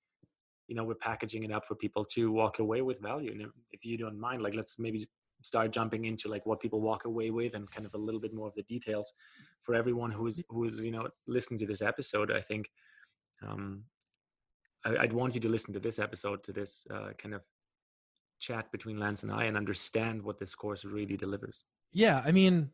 you 0.66 0.74
know 0.74 0.82
we're 0.82 0.96
packaging 0.96 1.44
it 1.44 1.52
up 1.52 1.64
for 1.64 1.76
people 1.76 2.04
to 2.14 2.32
walk 2.32 2.58
away 2.58 2.82
with 2.82 3.00
value. 3.00 3.30
And 3.30 3.42
if, 3.70 3.84
you 3.84 3.96
don't 3.96 4.18
mind, 4.18 4.42
like 4.42 4.56
let's 4.56 4.78
maybe 4.78 5.06
start 5.42 5.72
jumping 5.72 6.06
into 6.06 6.28
like 6.28 6.44
what 6.46 6.58
people 6.60 6.80
walk 6.80 7.04
away 7.04 7.30
with 7.30 7.54
and 7.54 7.70
kind 7.70 7.86
of 7.86 7.94
a 7.94 7.98
little 7.98 8.20
bit 8.20 8.34
more 8.34 8.48
of 8.48 8.54
the 8.54 8.64
details 8.64 9.12
for 9.62 9.76
everyone 9.76 10.10
who's 10.10 10.42
who's 10.48 10.84
you 10.84 10.90
know 10.90 11.06
listening 11.28 11.60
to 11.60 11.66
this 11.66 11.80
episode 11.80 12.32
i 12.32 12.40
think 12.40 12.68
um 13.46 13.84
I, 14.84 15.02
would 15.02 15.12
want 15.12 15.34
you 15.34 15.40
to 15.40 15.48
listen 15.48 15.72
to 15.74 15.80
this 15.80 15.98
episode 15.98 16.42
to 16.44 16.52
this 16.52 16.86
uh, 16.90 17.10
kind 17.18 17.34
of 17.34 17.42
chat 18.38 18.70
between 18.70 18.96
Lance 18.96 19.22
and 19.22 19.32
I 19.32 19.44
and 19.44 19.56
understand 19.56 20.22
what 20.22 20.38
this 20.38 20.54
course 20.54 20.84
really 20.84 21.16
delivers. 21.16 21.64
Yeah, 21.92 22.22
I 22.24 22.32
mean, 22.32 22.70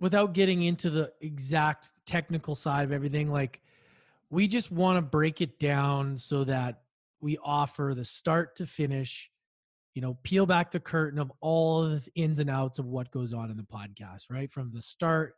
without 0.00 0.34
getting 0.34 0.62
into 0.62 0.90
the 0.90 1.12
exact 1.20 1.92
technical 2.06 2.54
side 2.54 2.84
of 2.84 2.92
everything, 2.92 3.30
like 3.30 3.60
we 4.30 4.46
just 4.46 4.70
want 4.70 4.98
to 4.98 5.02
break 5.02 5.40
it 5.40 5.58
down 5.58 6.16
so 6.16 6.44
that 6.44 6.82
we 7.20 7.38
offer 7.42 7.94
the 7.96 8.04
start 8.04 8.56
to 8.56 8.66
finish, 8.66 9.30
you 9.94 10.02
know, 10.02 10.18
peel 10.22 10.46
back 10.46 10.70
the 10.70 10.80
curtain 10.80 11.18
of 11.18 11.32
all 11.40 11.82
the 11.82 12.02
ins 12.14 12.38
and 12.38 12.50
outs 12.50 12.78
of 12.78 12.86
what 12.86 13.10
goes 13.10 13.32
on 13.32 13.50
in 13.50 13.56
the 13.56 13.62
podcast, 13.62 14.24
right? 14.30 14.50
From 14.52 14.70
the 14.72 14.82
start, 14.82 15.34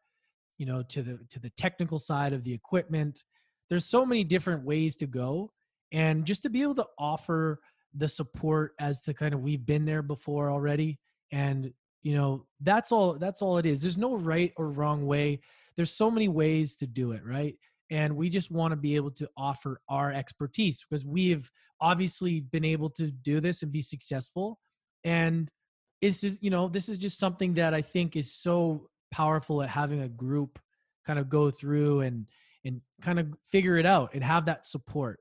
you 0.58 0.66
know, 0.66 0.82
to 0.82 1.02
the 1.02 1.20
to 1.30 1.38
the 1.38 1.50
technical 1.50 1.98
side 1.98 2.32
of 2.32 2.44
the 2.44 2.52
equipment. 2.52 3.24
There's 3.68 3.86
so 3.86 4.04
many 4.04 4.24
different 4.24 4.64
ways 4.64 4.96
to 4.96 5.06
go 5.06 5.52
and 5.92 6.24
just 6.24 6.42
to 6.42 6.50
be 6.50 6.62
able 6.62 6.74
to 6.76 6.86
offer 6.98 7.60
the 7.94 8.08
support 8.08 8.72
as 8.78 9.00
to 9.02 9.14
kind 9.14 9.34
of 9.34 9.40
we've 9.40 9.66
been 9.66 9.84
there 9.84 10.02
before 10.02 10.50
already 10.50 10.98
and 11.32 11.72
you 12.02 12.14
know 12.14 12.46
that's 12.60 12.92
all 12.92 13.14
that's 13.14 13.42
all 13.42 13.58
it 13.58 13.66
is. 13.66 13.82
There's 13.82 13.98
no 13.98 14.16
right 14.16 14.52
or 14.56 14.68
wrong 14.68 15.06
way. 15.06 15.40
There's 15.76 15.92
so 15.92 16.10
many 16.10 16.28
ways 16.28 16.74
to 16.76 16.86
do 16.86 17.12
it 17.12 17.22
right? 17.24 17.56
And 17.90 18.16
we 18.16 18.28
just 18.28 18.52
want 18.52 18.70
to 18.70 18.76
be 18.76 18.94
able 18.94 19.10
to 19.12 19.28
offer 19.36 19.80
our 19.88 20.12
expertise 20.12 20.84
because 20.88 21.04
we've 21.04 21.50
obviously 21.80 22.40
been 22.40 22.64
able 22.64 22.90
to 22.90 23.10
do 23.10 23.40
this 23.40 23.62
and 23.62 23.72
be 23.72 23.82
successful 23.82 24.58
and 25.04 25.50
it's 26.00 26.20
just 26.20 26.42
you 26.42 26.50
know 26.50 26.68
this 26.68 26.88
is 26.88 26.98
just 26.98 27.18
something 27.18 27.54
that 27.54 27.74
i 27.74 27.80
think 27.80 28.16
is 28.16 28.32
so 28.32 28.88
powerful 29.10 29.62
at 29.62 29.68
having 29.68 30.02
a 30.02 30.08
group 30.08 30.58
kind 31.06 31.18
of 31.18 31.28
go 31.28 31.50
through 31.50 32.00
and 32.00 32.26
and 32.64 32.80
kind 33.00 33.18
of 33.18 33.26
figure 33.48 33.76
it 33.76 33.86
out 33.86 34.10
and 34.14 34.22
have 34.22 34.44
that 34.46 34.66
support 34.66 35.20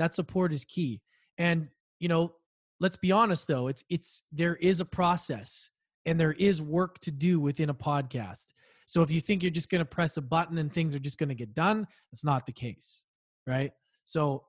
that 0.00 0.16
support 0.16 0.52
is 0.52 0.64
key. 0.64 1.00
And 1.38 1.68
you 2.00 2.08
know 2.08 2.32
let's 2.80 2.96
be 2.96 3.12
honest 3.12 3.46
though 3.46 3.68
it's 3.68 3.84
it's 3.88 4.22
there 4.32 4.56
is 4.56 4.80
a 4.80 4.84
process 4.84 5.70
and 6.06 6.18
there 6.18 6.32
is 6.32 6.60
work 6.60 6.98
to 7.00 7.12
do 7.12 7.38
within 7.38 7.70
a 7.70 7.74
podcast. 7.74 8.46
So 8.86 9.02
if 9.02 9.10
you 9.12 9.20
think 9.20 9.42
you're 9.42 9.50
just 9.50 9.70
going 9.70 9.80
to 9.80 9.84
press 9.84 10.16
a 10.16 10.22
button 10.22 10.58
and 10.58 10.72
things 10.72 10.96
are 10.96 10.98
just 10.98 11.18
going 11.18 11.28
to 11.28 11.34
get 11.36 11.54
done 11.54 11.86
that's 12.10 12.24
not 12.24 12.44
the 12.46 12.52
case 12.52 13.04
right? 13.46 13.72
So 14.04 14.44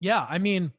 yeah 0.00 0.26
i 0.28 0.38
mean 0.38 0.72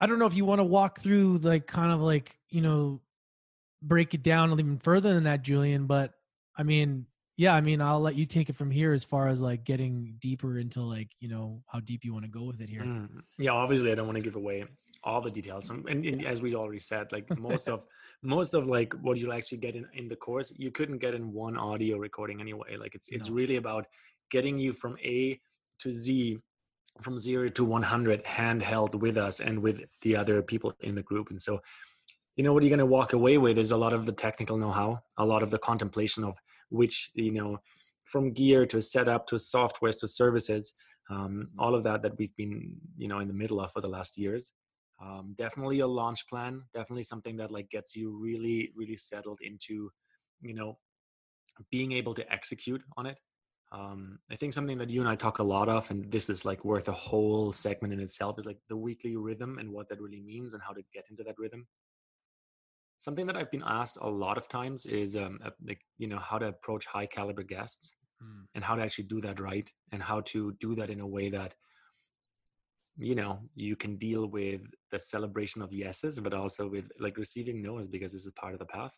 i 0.00 0.06
don't 0.06 0.18
know 0.18 0.26
if 0.26 0.34
you 0.36 0.44
want 0.44 0.58
to 0.58 0.64
walk 0.64 1.00
through 1.00 1.38
like 1.38 1.66
kind 1.66 1.92
of 1.92 2.00
like 2.00 2.36
you 2.50 2.60
know 2.60 3.00
break 3.82 4.14
it 4.14 4.22
down 4.22 4.52
even 4.52 4.78
further 4.78 5.14
than 5.14 5.24
that 5.24 5.42
julian 5.42 5.86
but 5.86 6.12
i 6.56 6.62
mean 6.62 7.06
yeah, 7.36 7.54
I 7.54 7.62
mean, 7.62 7.80
I'll 7.80 8.00
let 8.00 8.14
you 8.14 8.26
take 8.26 8.50
it 8.50 8.56
from 8.56 8.70
here 8.70 8.92
as 8.92 9.04
far 9.04 9.28
as 9.28 9.40
like 9.40 9.64
getting 9.64 10.16
deeper 10.20 10.58
into 10.58 10.82
like, 10.82 11.08
you 11.18 11.28
know, 11.28 11.62
how 11.66 11.80
deep 11.80 12.04
you 12.04 12.12
want 12.12 12.26
to 12.26 12.30
go 12.30 12.44
with 12.44 12.60
it 12.60 12.68
here. 12.68 12.82
Mm. 12.82 13.08
Yeah, 13.38 13.52
obviously 13.52 13.90
I 13.90 13.94
don't 13.94 14.06
want 14.06 14.16
to 14.16 14.22
give 14.22 14.36
away 14.36 14.64
all 15.02 15.22
the 15.22 15.30
details. 15.30 15.70
And, 15.70 15.88
and, 15.88 16.26
as 16.26 16.42
we 16.42 16.54
already 16.54 16.78
said, 16.78 17.10
like 17.10 17.26
most 17.38 17.70
of 17.70 17.84
most 18.22 18.54
of 18.54 18.66
like 18.66 18.92
what 19.00 19.16
you'll 19.16 19.32
actually 19.32 19.58
get 19.58 19.74
in, 19.74 19.86
in 19.94 20.08
the 20.08 20.16
course, 20.16 20.52
you 20.56 20.70
couldn't 20.70 20.98
get 20.98 21.14
in 21.14 21.32
one 21.32 21.56
audio 21.56 21.96
recording 21.96 22.40
anyway. 22.40 22.76
Like 22.76 22.94
it's 22.94 23.08
it's 23.08 23.28
no. 23.28 23.34
really 23.34 23.56
about 23.56 23.86
getting 24.30 24.58
you 24.58 24.74
from 24.74 24.96
A 25.02 25.40
to 25.80 25.90
Z 25.90 26.38
from 27.00 27.16
0 27.16 27.48
to 27.48 27.64
100 27.64 28.22
handheld 28.24 28.94
with 28.94 29.16
us 29.16 29.40
and 29.40 29.58
with 29.58 29.82
the 30.02 30.14
other 30.14 30.42
people 30.42 30.74
in 30.80 30.94
the 30.94 31.02
group. 31.02 31.30
And 31.30 31.40
so 31.40 31.60
you 32.36 32.44
know 32.44 32.52
what 32.52 32.62
you're 32.62 32.70
going 32.70 32.78
to 32.78 32.86
walk 32.86 33.14
away 33.14 33.38
with 33.38 33.56
is 33.56 33.72
a 33.72 33.76
lot 33.76 33.92
of 33.92 34.04
the 34.04 34.12
technical 34.12 34.56
know-how, 34.56 35.00
a 35.18 35.24
lot 35.24 35.42
of 35.42 35.50
the 35.50 35.58
contemplation 35.58 36.24
of 36.24 36.36
which 36.72 37.10
you 37.14 37.32
know 37.32 37.58
from 38.04 38.32
gear 38.32 38.66
to 38.66 38.80
setup 38.80 39.26
to 39.26 39.36
softwares 39.36 40.00
to 40.00 40.08
services 40.08 40.74
um, 41.10 41.50
all 41.58 41.74
of 41.74 41.84
that 41.84 42.02
that 42.02 42.16
we've 42.18 42.34
been 42.36 42.76
you 42.96 43.08
know 43.08 43.18
in 43.18 43.28
the 43.28 43.34
middle 43.34 43.60
of 43.60 43.72
for 43.72 43.80
the 43.80 43.88
last 43.88 44.16
years. 44.18 44.52
Um, 45.02 45.34
definitely 45.36 45.80
a 45.80 45.86
launch 45.86 46.28
plan 46.28 46.62
definitely 46.72 47.02
something 47.02 47.36
that 47.38 47.50
like 47.50 47.68
gets 47.70 47.96
you 47.96 48.16
really 48.22 48.70
really 48.76 48.96
settled 48.96 49.40
into 49.42 49.90
you 50.40 50.54
know 50.54 50.78
being 51.70 51.92
able 51.92 52.14
to 52.14 52.32
execute 52.32 52.82
on 52.96 53.06
it. 53.06 53.18
Um, 53.72 54.18
i 54.30 54.36
think 54.36 54.52
something 54.52 54.76
that 54.76 54.90
you 54.90 55.00
and 55.00 55.08
i 55.08 55.16
talk 55.16 55.38
a 55.38 55.42
lot 55.42 55.70
of 55.70 55.90
and 55.90 56.12
this 56.12 56.28
is 56.28 56.44
like 56.44 56.62
worth 56.62 56.88
a 56.88 56.92
whole 56.92 57.54
segment 57.54 57.94
in 57.94 58.00
itself 58.00 58.38
is 58.38 58.44
like 58.44 58.58
the 58.68 58.76
weekly 58.76 59.16
rhythm 59.16 59.58
and 59.58 59.72
what 59.72 59.88
that 59.88 59.98
really 59.98 60.20
means 60.20 60.52
and 60.52 60.62
how 60.62 60.74
to 60.74 60.82
get 60.92 61.06
into 61.08 61.24
that 61.24 61.38
rhythm 61.38 61.66
something 63.02 63.26
that 63.26 63.36
I've 63.36 63.50
been 63.50 63.64
asked 63.66 63.98
a 64.00 64.08
lot 64.08 64.38
of 64.38 64.48
times 64.48 64.86
is 64.86 65.16
um, 65.16 65.40
like 65.66 65.80
you 65.98 66.06
know 66.06 66.20
how 66.20 66.38
to 66.38 66.46
approach 66.46 66.86
high 66.86 67.06
caliber 67.06 67.42
guests 67.42 67.96
mm. 68.22 68.44
and 68.54 68.62
how 68.62 68.76
to 68.76 68.82
actually 68.82 69.08
do 69.14 69.20
that 69.22 69.40
right 69.40 69.68
and 69.90 70.00
how 70.00 70.20
to 70.32 70.56
do 70.60 70.76
that 70.76 70.88
in 70.88 71.00
a 71.00 71.06
way 71.06 71.28
that 71.28 71.52
you 72.96 73.16
know 73.16 73.40
you 73.56 73.74
can 73.74 73.96
deal 73.96 74.26
with 74.28 74.60
the 74.92 75.00
celebration 75.00 75.62
of 75.62 75.72
yeses 75.72 76.20
but 76.20 76.32
also 76.32 76.68
with 76.68 76.86
like 77.00 77.16
receiving 77.16 77.60
no's 77.60 77.88
because 77.88 78.12
this 78.12 78.24
is 78.24 78.32
part 78.42 78.52
of 78.52 78.60
the 78.60 78.72
path 78.76 78.96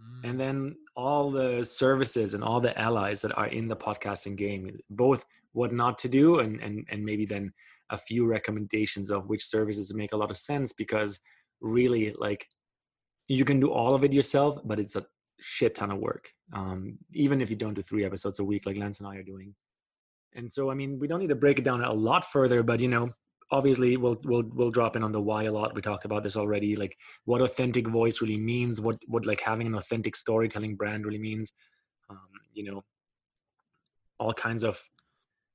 mm. 0.00 0.28
and 0.28 0.40
then 0.40 0.74
all 0.96 1.30
the 1.30 1.64
services 1.64 2.34
and 2.34 2.42
all 2.42 2.60
the 2.60 2.76
allies 2.76 3.22
that 3.22 3.36
are 3.38 3.50
in 3.58 3.68
the 3.68 3.76
podcasting 3.76 4.36
game 4.36 4.76
both 4.90 5.24
what 5.52 5.72
not 5.72 5.96
to 5.96 6.08
do 6.08 6.40
and 6.40 6.60
and 6.60 6.84
and 6.90 7.04
maybe 7.04 7.24
then 7.24 7.52
a 7.90 7.98
few 7.98 8.26
recommendations 8.26 9.12
of 9.12 9.28
which 9.28 9.44
services 9.44 9.94
make 9.94 10.12
a 10.12 10.20
lot 10.22 10.32
of 10.32 10.36
sense 10.36 10.72
because 10.72 11.20
really 11.60 12.12
like 12.18 12.44
you 13.28 13.44
can 13.44 13.60
do 13.60 13.70
all 13.70 13.94
of 13.94 14.04
it 14.04 14.12
yourself, 14.12 14.58
but 14.64 14.78
it's 14.78 14.96
a 14.96 15.06
shit 15.40 15.74
ton 15.74 15.90
of 15.90 15.98
work. 15.98 16.30
Um, 16.52 16.98
even 17.12 17.40
if 17.40 17.50
you 17.50 17.56
don't 17.56 17.74
do 17.74 17.82
three 17.82 18.04
episodes 18.04 18.38
a 18.38 18.44
week 18.44 18.66
like 18.66 18.78
Lance 18.78 19.00
and 19.00 19.08
I 19.08 19.16
are 19.16 19.22
doing. 19.22 19.54
And 20.34 20.50
so, 20.50 20.70
I 20.70 20.74
mean, 20.74 20.98
we 20.98 21.06
don't 21.06 21.20
need 21.20 21.28
to 21.28 21.34
break 21.34 21.58
it 21.58 21.64
down 21.64 21.82
a 21.82 21.92
lot 21.92 22.24
further, 22.24 22.62
but 22.62 22.80
you 22.80 22.88
know, 22.88 23.10
obviously 23.50 23.96
we'll 23.96 24.20
we'll 24.24 24.44
we'll 24.52 24.70
drop 24.70 24.96
in 24.96 25.04
on 25.04 25.12
the 25.12 25.20
why 25.20 25.44
a 25.44 25.52
lot. 25.52 25.74
We 25.74 25.82
talked 25.82 26.04
about 26.04 26.22
this 26.22 26.36
already, 26.36 26.76
like 26.76 26.96
what 27.24 27.40
authentic 27.40 27.86
voice 27.86 28.20
really 28.20 28.38
means, 28.38 28.80
what 28.80 28.96
what 29.06 29.26
like 29.26 29.40
having 29.40 29.66
an 29.66 29.74
authentic 29.74 30.16
storytelling 30.16 30.76
brand 30.76 31.04
really 31.06 31.18
means. 31.18 31.52
Um, 32.10 32.18
you 32.52 32.64
know, 32.64 32.82
all 34.18 34.34
kinds 34.34 34.64
of. 34.64 34.80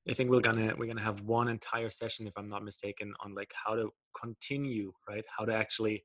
I 0.09 0.13
think 0.13 0.31
we're 0.31 0.39
gonna 0.39 0.73
we're 0.77 0.87
gonna 0.87 1.03
have 1.03 1.21
one 1.21 1.49
entire 1.49 1.89
session, 1.89 2.25
if 2.25 2.33
I'm 2.37 2.47
not 2.47 2.63
mistaken, 2.63 3.13
on 3.23 3.35
like 3.35 3.51
how 3.53 3.75
to 3.75 3.89
continue, 4.19 4.91
right? 5.07 5.25
How 5.37 5.45
to 5.45 5.53
actually 5.53 6.03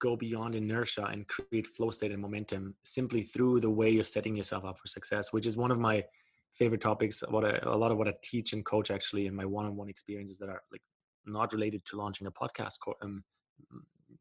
go 0.00 0.16
beyond 0.16 0.54
inertia 0.54 1.04
and 1.04 1.26
create 1.28 1.66
flow 1.66 1.90
state 1.90 2.12
and 2.12 2.20
momentum 2.20 2.74
simply 2.82 3.22
through 3.22 3.60
the 3.60 3.70
way 3.70 3.90
you're 3.90 4.04
setting 4.04 4.34
yourself 4.34 4.64
up 4.64 4.78
for 4.78 4.86
success, 4.86 5.32
which 5.32 5.46
is 5.46 5.56
one 5.56 5.70
of 5.70 5.78
my 5.78 6.04
favorite 6.52 6.80
topics. 6.80 7.22
What 7.28 7.44
I, 7.44 7.58
a 7.62 7.76
lot 7.76 7.90
of 7.90 7.98
what 7.98 8.08
I 8.08 8.14
teach 8.22 8.52
and 8.52 8.64
coach 8.64 8.90
actually 8.90 9.26
in 9.26 9.34
my 9.34 9.44
one-on-one 9.44 9.88
experiences 9.88 10.38
that 10.38 10.48
are 10.48 10.62
like 10.72 10.82
not 11.26 11.52
related 11.52 11.84
to 11.86 11.96
launching 11.96 12.26
a 12.26 12.32
podcast 12.32 12.78
um, 13.02 13.22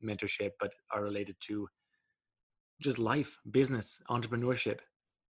mentorship, 0.03 0.51
but 0.59 0.73
are 0.91 1.03
related 1.03 1.35
to 1.41 1.67
just 2.81 2.99
life, 2.99 3.37
business, 3.51 4.01
entrepreneurship, 4.09 4.79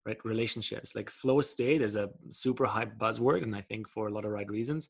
right? 0.06 0.18
Relationships. 0.24 0.96
Like 0.96 1.10
flow 1.10 1.42
state 1.42 1.82
is 1.82 1.96
a 1.96 2.10
super 2.30 2.66
hype 2.66 2.98
buzzword, 2.98 3.44
and 3.44 3.56
I 3.56 3.62
think 3.62 3.90
for 3.90 4.08
a 4.08 4.12
lot 4.12 4.26
of 4.26 4.32
right 4.32 4.50
reasons. 4.50 4.90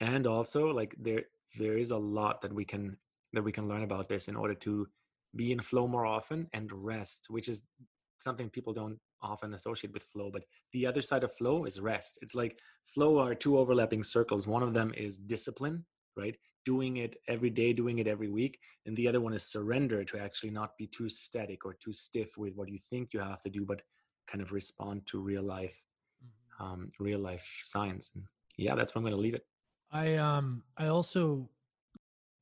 And 0.00 0.26
also, 0.26 0.66
like 0.68 0.94
there 0.98 1.22
there 1.58 1.78
is 1.78 1.90
a 1.90 1.96
lot 1.96 2.40
that 2.42 2.52
we 2.52 2.64
can 2.64 2.96
that 3.32 3.42
we 3.42 3.52
can 3.52 3.68
learn 3.68 3.82
about 3.82 4.08
this 4.08 4.28
in 4.28 4.36
order 4.36 4.54
to 4.54 4.86
be 5.34 5.52
in 5.52 5.60
flow 5.60 5.88
more 5.88 6.06
often 6.06 6.48
and 6.52 6.70
rest, 6.72 7.26
which 7.30 7.48
is 7.48 7.62
something 8.18 8.50
people 8.50 8.72
don't 8.72 8.98
often 9.22 9.54
associate 9.54 9.92
with 9.92 10.02
flow. 10.02 10.30
But 10.32 10.44
the 10.72 10.86
other 10.86 11.02
side 11.02 11.24
of 11.24 11.32
flow 11.32 11.64
is 11.64 11.80
rest. 11.80 12.18
It's 12.22 12.34
like 12.34 12.58
flow 12.84 13.18
are 13.18 13.34
two 13.34 13.58
overlapping 13.58 14.04
circles. 14.04 14.46
One 14.46 14.62
of 14.62 14.74
them 14.74 14.92
is 14.96 15.18
discipline, 15.18 15.84
right? 16.16 16.36
Doing 16.64 16.98
it 16.98 17.16
every 17.28 17.50
day, 17.50 17.72
doing 17.72 17.98
it 17.98 18.06
every 18.06 18.28
week. 18.28 18.58
And 18.86 18.96
the 18.96 19.08
other 19.08 19.20
one 19.20 19.34
is 19.34 19.44
surrender 19.44 20.04
to 20.04 20.18
actually 20.18 20.50
not 20.50 20.76
be 20.76 20.86
too 20.86 21.08
static 21.08 21.64
or 21.64 21.74
too 21.74 21.92
stiff 21.92 22.36
with 22.36 22.54
what 22.54 22.68
you 22.68 22.78
think 22.90 23.12
you 23.12 23.20
have 23.20 23.42
to 23.42 23.50
do, 23.50 23.64
but 23.64 23.82
kind 24.28 24.42
of 24.42 24.52
respond 24.52 25.06
to 25.06 25.18
real 25.18 25.42
life, 25.42 25.84
mm-hmm. 26.22 26.64
um, 26.64 26.90
real 27.00 27.18
life 27.18 27.60
science. 27.62 28.12
And 28.14 28.24
yeah, 28.56 28.74
that's 28.74 28.94
where 28.94 29.00
I'm 29.00 29.04
going 29.04 29.16
to 29.16 29.20
leave 29.20 29.34
it. 29.34 29.46
I 29.92 30.16
um 30.16 30.62
I 30.78 30.86
also 30.86 31.50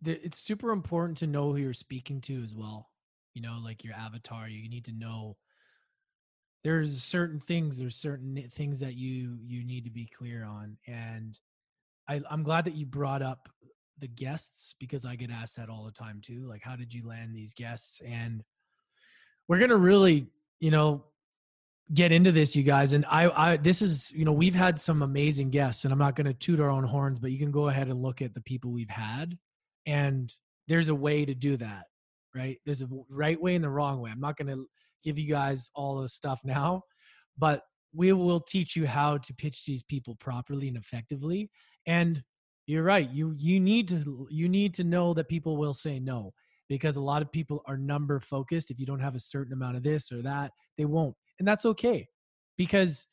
it's 0.04 0.38
super 0.38 0.70
important 0.70 1.18
to 1.18 1.26
know 1.26 1.50
who 1.50 1.58
you're 1.58 1.72
speaking 1.72 2.20
to 2.22 2.42
as 2.42 2.54
well. 2.54 2.90
You 3.34 3.42
know, 3.42 3.58
like 3.62 3.84
your 3.84 3.94
avatar, 3.94 4.48
you 4.48 4.68
need 4.68 4.84
to 4.86 4.92
know 4.92 5.36
there's 6.64 7.02
certain 7.02 7.40
things, 7.40 7.78
there's 7.78 7.96
certain 7.96 8.48
things 8.52 8.80
that 8.80 8.94
you 8.94 9.38
you 9.46 9.64
need 9.64 9.84
to 9.84 9.90
be 9.90 10.06
clear 10.06 10.44
on. 10.44 10.76
And 10.86 11.38
I, 12.08 12.20
I'm 12.30 12.42
glad 12.42 12.64
that 12.64 12.74
you 12.74 12.86
brought 12.86 13.22
up 13.22 13.48
the 13.98 14.08
guests 14.08 14.74
because 14.78 15.04
I 15.04 15.16
get 15.16 15.30
asked 15.30 15.56
that 15.56 15.68
all 15.68 15.84
the 15.84 15.92
time 15.92 16.20
too. 16.22 16.46
Like, 16.48 16.62
how 16.62 16.76
did 16.76 16.92
you 16.92 17.06
land 17.06 17.34
these 17.34 17.54
guests? 17.54 18.00
And 18.04 18.42
we're 19.48 19.58
gonna 19.58 19.76
really, 19.76 20.26
you 20.58 20.70
know, 20.70 21.04
get 21.92 22.12
into 22.12 22.32
this, 22.32 22.56
you 22.56 22.62
guys. 22.62 22.92
And 22.92 23.04
I, 23.06 23.52
I, 23.52 23.56
this 23.56 23.82
is, 23.82 24.12
you 24.12 24.24
know, 24.24 24.32
we've 24.32 24.54
had 24.54 24.80
some 24.80 25.02
amazing 25.02 25.50
guests, 25.50 25.84
and 25.84 25.92
I'm 25.92 25.98
not 25.98 26.16
gonna 26.16 26.34
toot 26.34 26.60
our 26.60 26.70
own 26.70 26.84
horns, 26.84 27.18
but 27.18 27.30
you 27.30 27.38
can 27.38 27.50
go 27.50 27.68
ahead 27.68 27.88
and 27.88 28.02
look 28.02 28.22
at 28.22 28.34
the 28.34 28.40
people 28.40 28.70
we've 28.70 28.90
had 28.90 29.36
and 29.90 30.34
there's 30.68 30.88
a 30.88 30.94
way 30.94 31.24
to 31.24 31.34
do 31.34 31.56
that 31.56 31.84
right 32.34 32.58
there's 32.64 32.82
a 32.82 32.88
right 33.08 33.40
way 33.40 33.54
and 33.54 33.64
the 33.64 33.70
wrong 33.70 34.00
way 34.00 34.10
i'm 34.10 34.20
not 34.20 34.36
going 34.36 34.46
to 34.46 34.64
give 35.02 35.18
you 35.18 35.28
guys 35.28 35.70
all 35.74 36.00
the 36.00 36.08
stuff 36.08 36.40
now 36.44 36.82
but 37.38 37.62
we 37.92 38.12
will 38.12 38.40
teach 38.40 38.76
you 38.76 38.86
how 38.86 39.18
to 39.18 39.34
pitch 39.34 39.64
these 39.66 39.82
people 39.82 40.16
properly 40.16 40.68
and 40.68 40.76
effectively 40.76 41.50
and 41.86 42.22
you're 42.66 42.84
right 42.84 43.10
you 43.10 43.34
you 43.36 43.58
need 43.58 43.88
to 43.88 44.28
you 44.30 44.48
need 44.48 44.72
to 44.74 44.84
know 44.84 45.12
that 45.12 45.28
people 45.28 45.56
will 45.56 45.74
say 45.74 45.98
no 45.98 46.32
because 46.70 46.94
a 46.96 47.00
lot 47.02 47.20
of 47.20 47.30
people 47.32 47.62
are 47.66 47.76
number 47.76 48.20
focused. 48.20 48.70
If 48.70 48.78
you 48.78 48.86
don't 48.86 49.00
have 49.00 49.16
a 49.16 49.20
certain 49.20 49.52
amount 49.52 49.76
of 49.76 49.82
this 49.82 50.12
or 50.12 50.22
that, 50.22 50.52
they 50.78 50.84
won't. 50.84 51.16
And 51.38 51.46
that's 51.46 51.66
okay 51.66 52.06
because 52.56 53.06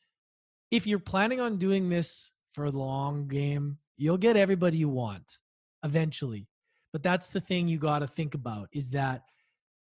if 0.70 0.86
you're 0.86 1.00
planning 1.00 1.40
on 1.40 1.58
doing 1.58 1.88
this 1.88 2.30
for 2.54 2.70
the 2.70 2.78
long 2.78 3.26
game, 3.26 3.78
you'll 3.96 4.16
get 4.16 4.36
everybody 4.36 4.78
you 4.78 4.88
want 4.88 5.38
eventually. 5.84 6.46
But 6.92 7.02
that's 7.02 7.30
the 7.30 7.40
thing 7.40 7.68
you 7.68 7.78
got 7.78 8.00
to 8.00 8.06
think 8.06 8.34
about 8.34 8.68
is 8.72 8.90
that 8.90 9.22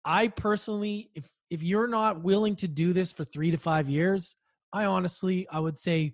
I 0.05 0.27
personally, 0.27 1.09
if 1.15 1.29
if 1.49 1.63
you're 1.63 1.87
not 1.87 2.21
willing 2.21 2.55
to 2.57 2.67
do 2.67 2.93
this 2.93 3.11
for 3.11 3.23
three 3.25 3.51
to 3.51 3.57
five 3.57 3.89
years, 3.89 4.35
I 4.71 4.85
honestly, 4.85 5.47
I 5.51 5.59
would 5.59 5.77
say 5.77 6.13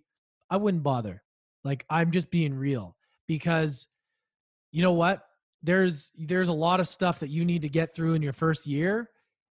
I 0.49 0.57
wouldn't 0.57 0.83
bother. 0.83 1.21
Like 1.63 1.85
I'm 1.89 2.11
just 2.11 2.31
being 2.31 2.53
real 2.53 2.95
because 3.27 3.87
you 4.71 4.81
know 4.81 4.93
what? 4.93 5.23
There's 5.63 6.11
there's 6.17 6.49
a 6.49 6.53
lot 6.53 6.79
of 6.79 6.87
stuff 6.87 7.19
that 7.19 7.29
you 7.29 7.45
need 7.45 7.63
to 7.63 7.69
get 7.69 7.93
through 7.93 8.13
in 8.13 8.21
your 8.21 8.33
first 8.33 8.65
year. 8.65 9.09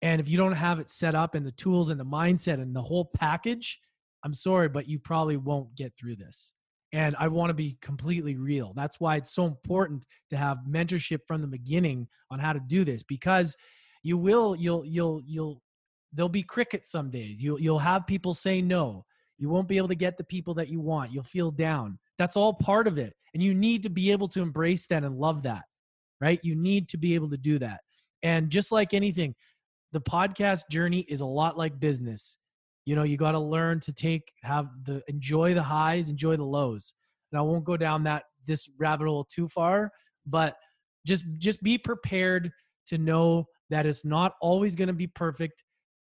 And 0.02 0.20
if 0.20 0.28
you 0.28 0.36
don't 0.36 0.52
have 0.52 0.78
it 0.78 0.88
set 0.88 1.14
up 1.14 1.34
and 1.34 1.46
the 1.46 1.52
tools 1.52 1.90
and 1.90 2.00
the 2.00 2.04
mindset 2.04 2.54
and 2.54 2.74
the 2.74 2.82
whole 2.82 3.10
package, 3.14 3.78
I'm 4.24 4.32
sorry, 4.32 4.68
but 4.68 4.88
you 4.88 4.98
probably 4.98 5.36
won't 5.36 5.74
get 5.74 5.92
through 5.96 6.16
this. 6.16 6.52
And 6.92 7.14
I 7.18 7.28
want 7.28 7.50
to 7.50 7.54
be 7.54 7.78
completely 7.80 8.36
real. 8.36 8.72
That's 8.74 8.98
why 8.98 9.16
it's 9.16 9.32
so 9.32 9.46
important 9.46 10.06
to 10.30 10.36
have 10.36 10.58
mentorship 10.68 11.20
from 11.26 11.40
the 11.40 11.46
beginning 11.46 12.08
on 12.30 12.40
how 12.40 12.52
to 12.52 12.60
do 12.60 12.84
this 12.84 13.02
because 13.02 13.56
you 14.02 14.16
will 14.16 14.56
you'll 14.56 14.84
you'll 14.84 15.20
you'll 15.24 15.62
there'll 16.12 16.28
be 16.28 16.42
cricket 16.42 16.86
some 16.86 17.10
days. 17.10 17.42
You'll 17.42 17.60
you'll 17.60 17.78
have 17.78 18.06
people 18.06 18.34
say 18.34 18.60
no. 18.60 19.04
You 19.38 19.48
won't 19.48 19.68
be 19.68 19.76
able 19.76 19.88
to 19.88 19.94
get 19.94 20.18
the 20.18 20.24
people 20.24 20.54
that 20.54 20.68
you 20.68 20.80
want. 20.80 21.12
You'll 21.12 21.24
feel 21.24 21.50
down. 21.50 21.98
That's 22.18 22.36
all 22.36 22.52
part 22.52 22.86
of 22.86 22.98
it. 22.98 23.14
And 23.32 23.42
you 23.42 23.54
need 23.54 23.82
to 23.84 23.88
be 23.88 24.10
able 24.10 24.28
to 24.28 24.42
embrace 24.42 24.86
that 24.88 25.04
and 25.04 25.16
love 25.16 25.42
that. 25.44 25.64
Right? 26.20 26.40
You 26.42 26.54
need 26.54 26.88
to 26.90 26.98
be 26.98 27.14
able 27.14 27.30
to 27.30 27.38
do 27.38 27.58
that. 27.60 27.80
And 28.22 28.50
just 28.50 28.72
like 28.72 28.92
anything, 28.92 29.34
the 29.92 30.00
podcast 30.00 30.68
journey 30.70 31.06
is 31.08 31.20
a 31.20 31.26
lot 31.26 31.56
like 31.56 31.80
business 31.80 32.36
you 32.84 32.96
know 32.96 33.02
you 33.02 33.16
got 33.16 33.32
to 33.32 33.40
learn 33.40 33.80
to 33.80 33.92
take 33.92 34.32
have 34.42 34.68
the 34.84 35.02
enjoy 35.08 35.54
the 35.54 35.62
highs 35.62 36.08
enjoy 36.08 36.36
the 36.36 36.44
lows 36.44 36.94
and 37.32 37.38
i 37.38 37.42
won't 37.42 37.64
go 37.64 37.76
down 37.76 38.02
that 38.02 38.24
this 38.46 38.68
rabbit 38.78 39.06
hole 39.06 39.24
too 39.24 39.48
far 39.48 39.90
but 40.26 40.56
just 41.06 41.24
just 41.38 41.62
be 41.62 41.78
prepared 41.78 42.50
to 42.86 42.98
know 42.98 43.46
that 43.70 43.86
it's 43.86 44.04
not 44.04 44.34
always 44.40 44.74
going 44.74 44.88
to 44.88 44.94
be 44.94 45.06
perfect. 45.06 45.64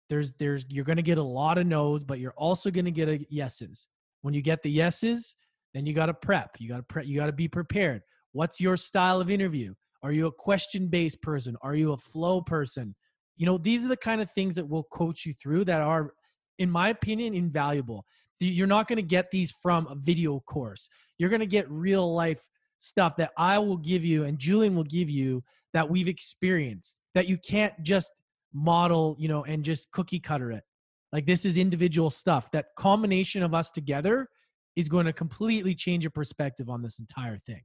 There's 0.09 0.33
there's 0.33 0.65
you're 0.69 0.85
going 0.85 0.97
to 0.97 1.03
get 1.03 1.17
a 1.17 1.23
lot 1.23 1.57
of 1.57 1.65
no's 1.65 2.03
but 2.03 2.19
you're 2.19 2.33
also 2.37 2.69
going 2.69 2.85
to 2.85 2.91
get 2.91 3.09
a 3.09 3.25
yeses. 3.29 3.87
When 4.21 4.33
you 4.33 4.41
get 4.41 4.63
the 4.63 4.71
yeses 4.71 5.35
then 5.73 5.85
you 5.85 5.93
got 5.93 6.05
to 6.05 6.13
prep 6.13 6.55
you 6.59 6.69
got 6.69 6.77
to 6.77 6.83
prep 6.83 7.05
you 7.05 7.17
got 7.17 7.25
to 7.25 7.33
be 7.33 7.47
prepared. 7.47 8.01
What's 8.31 8.59
your 8.59 8.77
style 8.77 9.19
of 9.19 9.29
interview? 9.29 9.73
Are 10.03 10.11
you 10.11 10.27
a 10.27 10.31
question 10.31 10.87
based 10.87 11.21
person? 11.21 11.55
Are 11.61 11.75
you 11.75 11.93
a 11.93 11.97
flow 11.97 12.41
person? 12.41 12.95
You 13.37 13.45
know 13.45 13.57
these 13.57 13.85
are 13.85 13.89
the 13.89 13.97
kind 13.97 14.21
of 14.21 14.31
things 14.31 14.55
that 14.55 14.69
will 14.69 14.83
coach 14.83 15.25
you 15.25 15.33
through 15.33 15.65
that 15.65 15.81
are 15.81 16.13
in 16.59 16.69
my 16.69 16.89
opinion, 16.89 17.33
invaluable. 17.33 18.05
You're 18.39 18.67
not 18.67 18.87
going 18.87 18.97
to 18.97 19.03
get 19.03 19.31
these 19.31 19.53
from 19.61 19.87
a 19.87 19.95
video 19.95 20.39
course. 20.41 20.89
You're 21.17 21.29
going 21.29 21.39
to 21.39 21.45
get 21.45 21.69
real 21.69 22.13
life 22.13 22.45
stuff 22.77 23.15
that 23.17 23.31
I 23.37 23.57
will 23.59 23.77
give 23.77 24.03
you 24.03 24.25
and 24.25 24.37
Julian 24.37 24.75
will 24.75 24.83
give 24.83 25.09
you 25.09 25.43
that 25.73 25.89
we've 25.89 26.07
experienced 26.07 26.99
that 27.13 27.27
you 27.27 27.37
can't 27.37 27.73
just 27.81 28.11
model, 28.53 29.15
you 29.19 29.27
know, 29.27 29.43
and 29.43 29.63
just 29.63 29.89
cookie 29.91 30.19
cutter 30.19 30.51
it. 30.51 30.63
Like 31.11 31.25
this 31.25 31.45
is 31.45 31.57
individual 31.57 32.09
stuff. 32.09 32.51
That 32.51 32.67
combination 32.77 33.43
of 33.43 33.53
us 33.53 33.71
together 33.71 34.27
is 34.75 34.89
going 34.89 35.05
to 35.05 35.13
completely 35.13 35.73
change 35.73 36.03
your 36.03 36.11
perspective 36.11 36.69
on 36.69 36.81
this 36.81 36.99
entire 36.99 37.39
thing. 37.45 37.61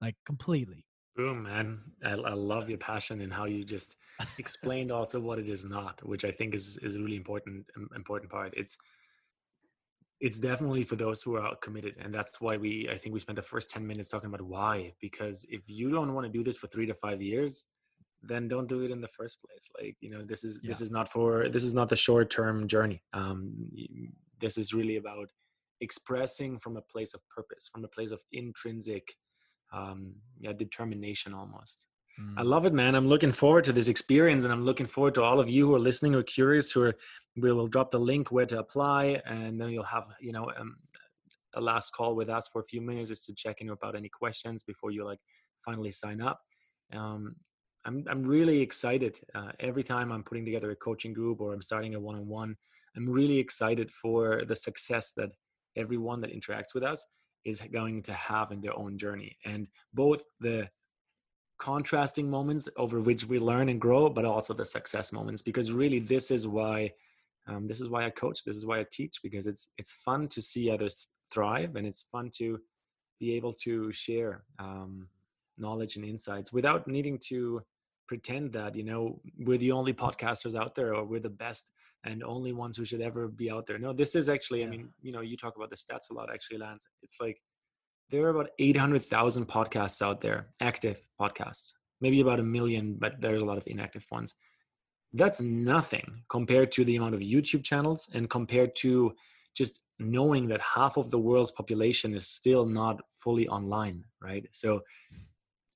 Like 0.00 0.16
completely. 0.26 0.84
Boom, 1.18 1.42
man. 1.42 1.80
I, 2.04 2.12
I 2.12 2.32
love 2.32 2.68
your 2.68 2.78
passion 2.78 3.22
and 3.22 3.32
how 3.32 3.46
you 3.46 3.64
just 3.64 3.96
explained 4.38 4.92
also 4.92 5.18
what 5.18 5.40
it 5.40 5.48
is 5.48 5.64
not, 5.64 6.00
which 6.06 6.24
I 6.24 6.30
think 6.30 6.54
is, 6.54 6.78
is 6.80 6.94
a 6.94 7.00
really 7.00 7.16
important, 7.16 7.66
important 7.96 8.30
part. 8.30 8.54
It's, 8.56 8.78
it's 10.20 10.38
definitely 10.38 10.84
for 10.84 10.94
those 10.94 11.20
who 11.20 11.36
are 11.36 11.56
committed. 11.56 11.96
And 12.00 12.14
that's 12.14 12.40
why 12.40 12.56
we, 12.56 12.88
I 12.88 12.96
think 12.96 13.14
we 13.14 13.18
spent 13.18 13.34
the 13.34 13.42
first 13.42 13.68
10 13.68 13.84
minutes 13.84 14.08
talking 14.08 14.28
about 14.28 14.42
why, 14.42 14.92
because 15.00 15.44
if 15.50 15.62
you 15.66 15.90
don't 15.90 16.14
want 16.14 16.24
to 16.24 16.32
do 16.32 16.44
this 16.44 16.56
for 16.56 16.68
three 16.68 16.86
to 16.86 16.94
five 16.94 17.20
years, 17.20 17.66
then 18.22 18.46
don't 18.46 18.68
do 18.68 18.78
it 18.78 18.92
in 18.92 19.00
the 19.00 19.08
first 19.08 19.42
place. 19.42 19.68
Like, 19.76 19.96
you 20.00 20.10
know, 20.10 20.22
this 20.24 20.44
is, 20.44 20.60
yeah. 20.62 20.68
this 20.68 20.80
is 20.80 20.92
not 20.92 21.10
for, 21.10 21.48
this 21.48 21.64
is 21.64 21.74
not 21.74 21.88
the 21.88 21.96
short-term 21.96 22.68
journey. 22.68 23.02
Um, 23.12 23.68
this 24.38 24.56
is 24.56 24.72
really 24.72 24.98
about 24.98 25.30
expressing 25.80 26.60
from 26.60 26.76
a 26.76 26.82
place 26.82 27.12
of 27.12 27.28
purpose, 27.28 27.68
from 27.72 27.84
a 27.84 27.88
place 27.88 28.12
of 28.12 28.20
intrinsic 28.30 29.16
um, 29.72 30.14
yeah, 30.40 30.52
determination 30.52 31.34
almost. 31.34 31.86
Mm. 32.20 32.34
I 32.36 32.42
love 32.42 32.66
it, 32.66 32.72
man. 32.72 32.94
I'm 32.94 33.08
looking 33.08 33.32
forward 33.32 33.64
to 33.64 33.72
this 33.72 33.88
experience, 33.88 34.44
and 34.44 34.52
I'm 34.52 34.64
looking 34.64 34.86
forward 34.86 35.14
to 35.14 35.22
all 35.22 35.40
of 35.40 35.48
you 35.48 35.66
who 35.66 35.74
are 35.74 35.80
listening, 35.80 36.14
or 36.14 36.22
curious, 36.22 36.70
who 36.72 36.82
are. 36.82 36.94
We 37.36 37.52
will 37.52 37.68
drop 37.68 37.92
the 37.92 38.00
link 38.00 38.32
where 38.32 38.46
to 38.46 38.58
apply, 38.58 39.22
and 39.24 39.60
then 39.60 39.70
you'll 39.70 39.84
have, 39.84 40.06
you 40.20 40.32
know, 40.32 40.50
um, 40.58 40.76
a 41.54 41.60
last 41.60 41.90
call 41.90 42.14
with 42.16 42.28
us 42.28 42.48
for 42.48 42.60
a 42.60 42.64
few 42.64 42.80
minutes 42.80 43.10
just 43.10 43.26
to 43.26 43.34
check 43.34 43.60
in 43.60 43.70
about 43.70 43.96
any 43.96 44.08
questions 44.08 44.62
before 44.62 44.90
you 44.90 45.04
like 45.04 45.20
finally 45.64 45.90
sign 45.90 46.20
up. 46.20 46.40
Um, 46.92 47.36
I'm 47.84 48.04
I'm 48.08 48.24
really 48.24 48.60
excited. 48.60 49.20
Uh, 49.34 49.52
every 49.60 49.84
time 49.84 50.10
I'm 50.12 50.24
putting 50.24 50.44
together 50.44 50.70
a 50.70 50.76
coaching 50.76 51.12
group 51.12 51.40
or 51.40 51.52
I'm 51.52 51.62
starting 51.62 51.94
a 51.94 52.00
one-on-one, 52.00 52.56
I'm 52.96 53.08
really 53.08 53.38
excited 53.38 53.90
for 53.90 54.42
the 54.46 54.54
success 54.54 55.12
that 55.16 55.32
everyone 55.76 56.20
that 56.22 56.34
interacts 56.34 56.74
with 56.74 56.82
us 56.82 57.06
is 57.44 57.60
going 57.72 58.02
to 58.02 58.12
have 58.12 58.52
in 58.52 58.60
their 58.60 58.76
own 58.76 58.98
journey. 58.98 59.36
And 59.44 59.68
both 59.94 60.22
the 60.40 60.68
contrasting 61.58 62.30
moments 62.30 62.68
over 62.76 63.00
which 63.00 63.24
we 63.26 63.38
learn 63.38 63.68
and 63.68 63.80
grow 63.80 64.08
but 64.08 64.24
also 64.24 64.54
the 64.54 64.64
success 64.64 65.12
moments 65.12 65.42
because 65.42 65.72
really 65.72 65.98
this 65.98 66.30
is 66.30 66.46
why 66.46 66.90
um, 67.48 67.66
this 67.66 67.80
is 67.80 67.88
why 67.88 68.06
i 68.06 68.10
coach 68.10 68.44
this 68.44 68.56
is 68.56 68.64
why 68.64 68.78
i 68.78 68.86
teach 68.92 69.18
because 69.24 69.48
it's 69.48 69.68
it's 69.76 69.92
fun 69.92 70.28
to 70.28 70.40
see 70.40 70.70
others 70.70 71.08
thrive 71.32 71.74
and 71.74 71.84
it's 71.84 72.06
fun 72.12 72.30
to 72.32 72.60
be 73.18 73.34
able 73.34 73.52
to 73.52 73.92
share 73.92 74.44
um, 74.60 75.08
knowledge 75.58 75.96
and 75.96 76.04
insights 76.04 76.52
without 76.52 76.86
needing 76.86 77.18
to 77.18 77.60
pretend 78.08 78.52
that 78.52 78.74
you 78.74 78.82
know 78.82 79.20
we're 79.38 79.58
the 79.58 79.70
only 79.70 79.92
podcasters 79.92 80.58
out 80.58 80.74
there 80.74 80.94
or 80.94 81.04
we're 81.04 81.20
the 81.20 81.38
best 81.46 81.70
and 82.04 82.24
only 82.24 82.52
ones 82.52 82.76
who 82.76 82.84
should 82.84 83.00
ever 83.00 83.28
be 83.28 83.50
out 83.50 83.66
there. 83.66 83.78
No 83.78 83.92
this 83.92 84.14
is 84.16 84.28
actually 84.28 84.60
yeah. 84.60 84.66
i 84.66 84.70
mean 84.70 84.88
you 85.00 85.12
know 85.12 85.20
you 85.20 85.36
talk 85.36 85.54
about 85.56 85.70
the 85.70 85.76
stats 85.76 86.10
a 86.10 86.14
lot 86.14 86.32
actually 86.32 86.58
lance. 86.58 86.86
It's 87.02 87.18
like 87.20 87.38
there 88.10 88.24
are 88.24 88.30
about 88.30 88.50
800000 88.58 89.46
podcasts 89.46 90.00
out 90.02 90.20
there 90.20 90.48
active 90.60 90.98
podcasts. 91.20 91.72
Maybe 92.00 92.20
about 92.20 92.40
a 92.40 92.42
million 92.42 92.96
but 92.98 93.20
there's 93.20 93.42
a 93.42 93.44
lot 93.44 93.58
of 93.58 93.64
inactive 93.66 94.06
ones. 94.10 94.34
That's 95.12 95.40
nothing 95.40 96.24
compared 96.28 96.72
to 96.72 96.84
the 96.84 96.96
amount 96.96 97.14
of 97.14 97.20
youtube 97.20 97.64
channels 97.64 98.10
and 98.14 98.28
compared 98.28 98.76
to 98.76 99.14
just 99.54 99.84
knowing 99.98 100.46
that 100.48 100.60
half 100.60 100.96
of 100.96 101.10
the 101.10 101.18
world's 101.18 101.50
population 101.50 102.14
is 102.14 102.28
still 102.28 102.64
not 102.66 103.00
fully 103.22 103.48
online 103.48 104.04
right? 104.20 104.46
So 104.52 104.82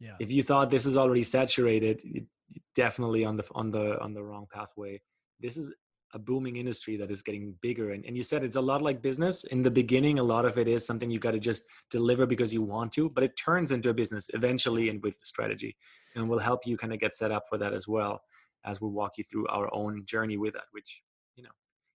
yeah. 0.02 0.16
if 0.18 0.32
you 0.32 0.42
thought 0.42 0.68
this 0.68 0.84
is 0.84 0.96
already 0.96 1.22
saturated 1.22 2.26
definitely 2.74 3.24
on 3.24 3.36
the 3.36 3.44
on 3.54 3.70
the 3.70 4.00
on 4.00 4.12
the 4.12 4.22
wrong 4.22 4.46
pathway. 4.52 5.00
This 5.40 5.56
is 5.56 5.72
a 6.14 6.18
booming 6.18 6.56
industry 6.56 6.96
that 6.98 7.10
is 7.10 7.22
getting 7.22 7.54
bigger 7.62 7.92
and, 7.92 8.04
and 8.04 8.14
you 8.14 8.22
said 8.22 8.44
it's 8.44 8.56
a 8.56 8.60
lot 8.60 8.82
like 8.82 9.00
business. 9.00 9.44
In 9.44 9.62
the 9.62 9.70
beginning 9.70 10.18
a 10.18 10.22
lot 10.22 10.44
of 10.44 10.58
it 10.58 10.68
is 10.68 10.84
something 10.84 11.10
you 11.10 11.18
got 11.18 11.30
to 11.30 11.38
just 11.38 11.64
deliver 11.90 12.26
because 12.26 12.52
you 12.52 12.62
want 12.62 12.92
to 12.92 13.08
but 13.08 13.24
it 13.24 13.36
turns 13.36 13.72
into 13.72 13.88
a 13.88 13.94
business 13.94 14.28
eventually 14.34 14.90
and 14.90 15.02
with 15.02 15.16
strategy 15.22 15.74
and 16.14 16.28
we'll 16.28 16.38
help 16.38 16.66
you 16.66 16.76
kind 16.76 16.92
of 16.92 16.98
get 16.98 17.14
set 17.14 17.30
up 17.30 17.44
for 17.48 17.56
that 17.56 17.72
as 17.72 17.88
well 17.88 18.20
as 18.66 18.80
we 18.80 18.88
walk 18.88 19.12
you 19.16 19.24
through 19.24 19.46
our 19.48 19.74
own 19.74 20.04
journey 20.04 20.36
with 20.36 20.52
that 20.52 20.64
which 20.72 21.00
you 21.34 21.42
know 21.42 21.50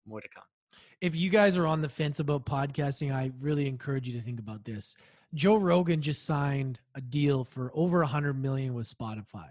more 0.06 0.20
to 0.20 0.28
come. 0.28 0.44
If 1.00 1.16
you 1.16 1.30
guys 1.30 1.56
are 1.56 1.66
on 1.66 1.80
the 1.80 1.88
fence 1.88 2.20
about 2.20 2.44
podcasting 2.44 3.14
i 3.14 3.32
really 3.40 3.66
encourage 3.66 4.06
you 4.06 4.12
to 4.12 4.20
think 4.20 4.40
about 4.40 4.64
this 4.64 4.94
Joe 5.34 5.56
Rogan 5.56 6.02
just 6.02 6.24
signed 6.24 6.78
a 6.94 7.00
deal 7.00 7.44
for 7.44 7.70
over 7.74 8.02
a 8.02 8.06
hundred 8.06 8.40
million 8.40 8.74
with 8.74 8.92
Spotify. 8.92 9.48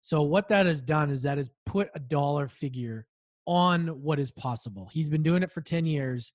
So 0.00 0.22
what 0.22 0.48
that 0.48 0.66
has 0.66 0.82
done 0.82 1.10
is 1.10 1.22
that 1.22 1.36
has 1.36 1.48
put 1.64 1.90
a 1.94 2.00
dollar 2.00 2.48
figure 2.48 3.06
on 3.46 3.88
what 4.02 4.18
is 4.18 4.30
possible. 4.32 4.88
He's 4.92 5.10
been 5.10 5.22
doing 5.22 5.42
it 5.42 5.52
for 5.52 5.60
10 5.60 5.86
years. 5.86 6.32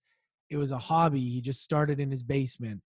It 0.49 0.57
was 0.57 0.71
a 0.71 0.77
hobby. 0.77 1.19
He 1.19 1.41
just 1.41 1.61
started 1.61 1.99
in 1.99 2.09
his 2.09 2.23
basement. 2.23 2.81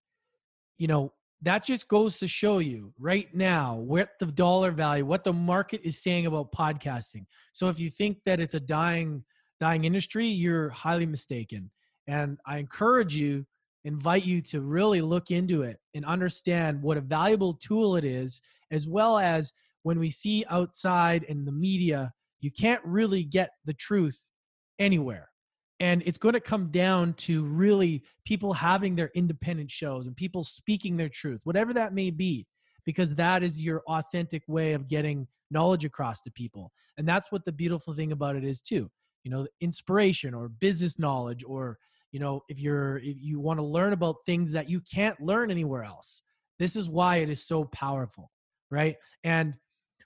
You 0.79 0.87
know, 0.87 1.13
that 1.43 1.65
just 1.65 1.89
goes 1.89 2.19
to 2.19 2.29
show 2.29 2.59
you 2.59 2.93
right 2.99 3.33
now 3.35 3.77
what 3.77 4.11
the 4.21 4.27
dollar 4.27 4.71
value, 4.71 5.05
what 5.05 5.25
the 5.25 5.33
market 5.33 5.81
is 5.85 6.01
saying 6.01 6.27
about 6.27 6.53
podcasting. 6.53 7.27
So 7.53 7.69
if 7.69 7.81
you 7.81 7.91
think 7.91 8.19
that 8.27 8.41
it's 8.41 8.55
a 8.55 8.61
dying 8.61 9.25
dying 9.61 9.85
industry, 9.85 10.27
you're 10.27 10.69
highly 10.71 11.07
mistaken. 11.07 11.71
And 12.07 12.39
I 12.47 12.59
encourage 12.59 13.15
you 13.15 13.45
invite 13.89 14.25
you 14.25 14.41
to 14.43 14.61
really 14.61 15.01
look 15.01 15.31
into 15.31 15.63
it 15.63 15.79
and 15.95 16.05
understand 16.05 16.81
what 16.81 16.97
a 16.97 17.01
valuable 17.01 17.55
tool 17.55 17.97
it 17.97 18.05
is, 18.05 18.41
as 18.71 18.87
well 18.87 19.19
as 19.19 19.53
when 19.83 19.99
we 19.99 20.11
see 20.11 20.45
outside 20.49 21.25
in 21.25 21.45
the 21.45 21.53
media, 21.53 22.13
you 22.41 22.51
can't 22.51 22.85
really 22.85 23.25
get 23.25 23.51
the 23.65 23.75
truth 23.75 24.31
anywhere. 24.79 25.31
And 25.81 26.03
it's 26.07 26.19
going 26.19 26.35
to 26.35 26.41
come 26.41 26.71
down 26.71 27.15
to 27.15 27.43
really 27.45 28.03
people 28.25 28.53
having 28.53 28.95
their 28.95 29.11
independent 29.15 29.71
shows 29.71 30.07
and 30.07 30.17
people 30.17 30.45
speaking 30.45 30.97
their 30.97 31.09
truth, 31.09 31.41
whatever 31.45 31.73
that 31.75 31.95
may 31.95 32.11
be, 32.11 32.47
because 32.85 33.15
that 33.17 33.43
is 33.43 33.63
your 33.63 33.83
authentic 33.89 34.43
way 34.47 34.73
of 34.73 34.89
getting 34.89 35.27
knowledge 35.51 35.85
across 35.85 36.21
to 36.21 36.31
people 36.31 36.73
and 36.99 37.09
that's 37.09 37.33
what 37.33 37.45
the 37.45 37.53
beautiful 37.53 37.95
thing 37.95 38.13
about 38.13 38.37
it 38.37 38.45
is 38.45 38.61
too 38.61 38.91
you 39.23 39.31
know 39.31 39.47
inspiration 39.61 40.35
or 40.35 40.49
business 40.49 40.99
knowledge 40.99 41.43
or 41.47 41.79
you 42.13 42.21
know 42.21 42.43
if 42.49 42.59
you're 42.59 42.99
if 42.99 43.17
you 43.21 43.41
want 43.41 43.59
to 43.59 43.65
learn 43.65 43.93
about 43.93 44.17
things 44.27 44.51
that 44.53 44.69
you 44.69 44.81
can't 44.81 45.21
learn 45.21 45.51
anywhere 45.51 45.83
else 45.83 46.23
this 46.59 46.77
is 46.77 46.89
why 46.89 47.17
it 47.17 47.31
is 47.31 47.47
so 47.47 47.65
powerful 47.65 48.31
right? 48.71 48.97
And 49.25 49.55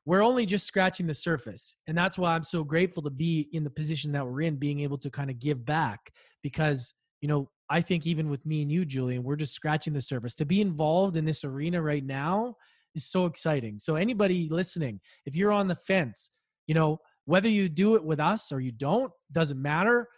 we're 0.04 0.22
only 0.22 0.46
just 0.46 0.66
scratching 0.66 1.06
the 1.06 1.14
surface 1.14 1.76
and 1.86 1.96
that's 1.96 2.18
why 2.18 2.34
i'm 2.34 2.42
so 2.42 2.64
grateful 2.64 3.04
to 3.04 3.10
be 3.10 3.48
in 3.52 3.62
the 3.62 3.70
position 3.70 4.10
that 4.10 4.26
we're 4.26 4.40
in 4.42 4.56
being 4.56 4.80
able 4.80 4.98
to 4.98 5.08
kind 5.08 5.30
of 5.30 5.38
give 5.38 5.64
back 5.64 6.12
because 6.42 6.92
you 7.20 7.28
know 7.28 7.48
i 7.70 7.80
think 7.80 8.04
even 8.04 8.28
with 8.28 8.44
me 8.44 8.62
and 8.62 8.72
you 8.72 8.84
julian 8.84 9.22
we're 9.22 9.36
just 9.36 9.54
scratching 9.54 9.92
the 9.92 10.00
surface. 10.00 10.34
To 10.34 10.44
be 10.44 10.60
involved 10.60 11.16
in 11.16 11.24
this 11.24 11.44
arena 11.44 11.80
right 11.80 12.04
now 12.04 12.56
is 12.96 13.06
so 13.06 13.26
exciting. 13.26 13.78
So 13.78 13.94
anybody 13.94 14.48
listening 14.50 14.98
if 15.24 15.36
you're 15.36 15.52
on 15.52 15.68
the 15.68 15.76
fence 15.76 16.30
you 16.66 16.74
know 16.74 16.98
whether 17.26 17.48
you 17.48 17.68
do 17.68 17.94
it 17.94 18.02
with 18.02 18.18
us 18.18 18.50
or 18.50 18.60
you 18.60 18.72
don't 18.72 19.12
doesn't 19.30 19.62
matter 19.62 20.08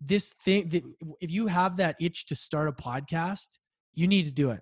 this 0.00 0.30
thing 0.30 0.68
that 0.70 0.82
if 1.20 1.30
you 1.30 1.46
have 1.46 1.76
that 1.76 1.96
itch 2.00 2.26
to 2.26 2.34
start 2.34 2.68
a 2.68 2.72
podcast 2.72 3.58
you 3.94 4.06
need 4.06 4.24
to 4.24 4.30
do 4.30 4.50
it. 4.50 4.60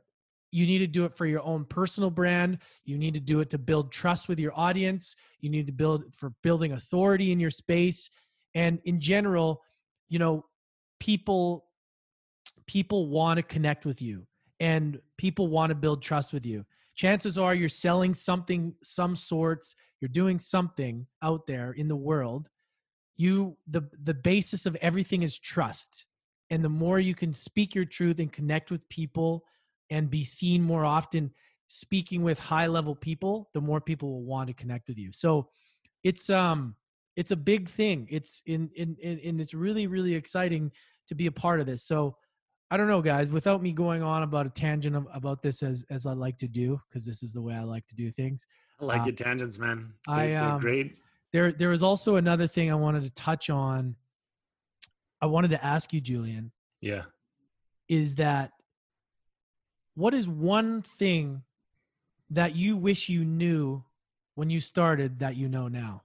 You 0.50 0.66
need 0.66 0.78
to 0.78 0.86
do 0.86 1.04
it 1.04 1.14
for 1.14 1.26
your 1.26 1.42
own 1.42 1.66
personal 1.66 2.10
brand. 2.10 2.58
You 2.84 2.96
need 2.96 3.14
to 3.14 3.20
do 3.20 3.40
it 3.40 3.50
to 3.50 3.58
build 3.58 3.92
trust 3.92 4.28
with 4.28 4.38
your 4.38 4.58
audience. 4.58 5.14
You 5.40 5.50
need 5.50 5.66
to 5.66 5.72
build 5.72 6.04
for 6.16 6.32
building 6.42 6.72
authority 6.72 7.32
in 7.32 7.38
your 7.38 7.50
space. 7.50 8.08
And 8.54 8.80
in 8.84 9.00
general 9.00 9.62
you 10.08 10.18
know 10.18 10.46
people 11.00 11.66
people 12.66 13.08
want 13.08 13.36
to 13.36 13.42
connect 13.42 13.86
with 13.86 14.02
you 14.02 14.26
and 14.60 15.00
people 15.16 15.48
want 15.48 15.70
to 15.70 15.74
build 15.74 16.02
trust 16.02 16.32
with 16.32 16.44
you. 16.44 16.64
Chances 16.94 17.38
are 17.38 17.54
you're 17.54 17.68
selling 17.68 18.14
something 18.14 18.74
some 18.82 19.14
sorts 19.14 19.74
you're 20.00 20.08
doing 20.08 20.38
something 20.38 21.06
out 21.22 21.46
there 21.46 21.72
in 21.72 21.88
the 21.88 21.96
world 21.96 22.48
you 23.18 23.56
the 23.66 23.82
the 24.04 24.14
basis 24.14 24.64
of 24.64 24.76
everything 24.76 25.22
is 25.22 25.38
trust. 25.38 26.06
And 26.50 26.64
the 26.64 26.70
more 26.70 26.98
you 26.98 27.14
can 27.14 27.34
speak 27.34 27.74
your 27.74 27.84
truth 27.84 28.20
and 28.20 28.32
connect 28.32 28.70
with 28.70 28.88
people 28.88 29.44
and 29.90 30.08
be 30.08 30.24
seen 30.24 30.62
more 30.62 30.84
often 30.84 31.32
speaking 31.66 32.22
with 32.22 32.38
high 32.38 32.66
level 32.66 32.94
people 32.94 33.50
the 33.52 33.60
more 33.60 33.82
people 33.82 34.10
will 34.10 34.24
want 34.24 34.48
to 34.48 34.54
connect 34.54 34.88
with 34.88 34.96
you. 34.96 35.12
So 35.12 35.48
it's 36.04 36.30
um 36.30 36.76
it's 37.16 37.32
a 37.32 37.36
big 37.36 37.68
thing. 37.68 38.06
It's 38.08 38.40
in 38.46 38.70
in, 38.74 38.96
in 39.02 39.20
and 39.24 39.40
it's 39.40 39.52
really 39.52 39.86
really 39.88 40.14
exciting 40.14 40.70
to 41.08 41.14
be 41.14 41.26
a 41.26 41.32
part 41.32 41.60
of 41.60 41.66
this. 41.66 41.84
So 41.84 42.16
i 42.70 42.76
don't 42.76 42.86
know 42.86 43.00
guys 43.00 43.30
without 43.30 43.62
me 43.62 43.72
going 43.72 44.02
on 44.02 44.22
about 44.22 44.44
a 44.44 44.50
tangent 44.50 44.94
of, 44.94 45.06
about 45.14 45.40
this 45.40 45.62
as 45.62 45.86
as 45.88 46.04
i 46.04 46.12
like 46.12 46.36
to 46.36 46.46
do 46.46 46.78
because 46.86 47.06
this 47.06 47.22
is 47.22 47.32
the 47.32 47.40
way 47.40 47.54
i 47.54 47.62
like 47.62 47.86
to 47.86 47.94
do 47.94 48.12
things 48.12 48.46
i 48.78 48.84
like 48.84 49.00
uh, 49.00 49.04
your 49.04 49.14
tangents 49.14 49.58
man. 49.58 49.90
They, 50.06 50.12
i 50.12 50.34
um, 50.34 50.60
great 50.60 50.98
there 51.32 51.52
there 51.52 51.68
was 51.68 51.82
also 51.82 52.16
another 52.16 52.46
thing 52.46 52.70
i 52.70 52.74
wanted 52.74 53.02
to 53.02 53.10
touch 53.10 53.50
on 53.50 53.96
i 55.20 55.26
wanted 55.26 55.50
to 55.50 55.64
ask 55.64 55.92
you 55.92 56.00
julian 56.00 56.50
yeah 56.80 57.02
is 57.88 58.16
that 58.16 58.52
what 59.94 60.14
is 60.14 60.28
one 60.28 60.82
thing 60.82 61.42
that 62.30 62.54
you 62.54 62.76
wish 62.76 63.08
you 63.08 63.24
knew 63.24 63.82
when 64.34 64.50
you 64.50 64.60
started 64.60 65.18
that 65.18 65.36
you 65.36 65.48
know 65.48 65.66
now? 65.66 66.02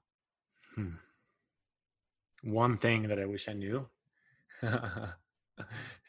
Hmm. 0.73 0.95
One 2.41 2.77
thing 2.77 3.03
that 3.09 3.19
I 3.19 3.25
wish 3.25 3.47
I 3.47 3.53
knew. 3.53 3.87
uh, 4.63 5.11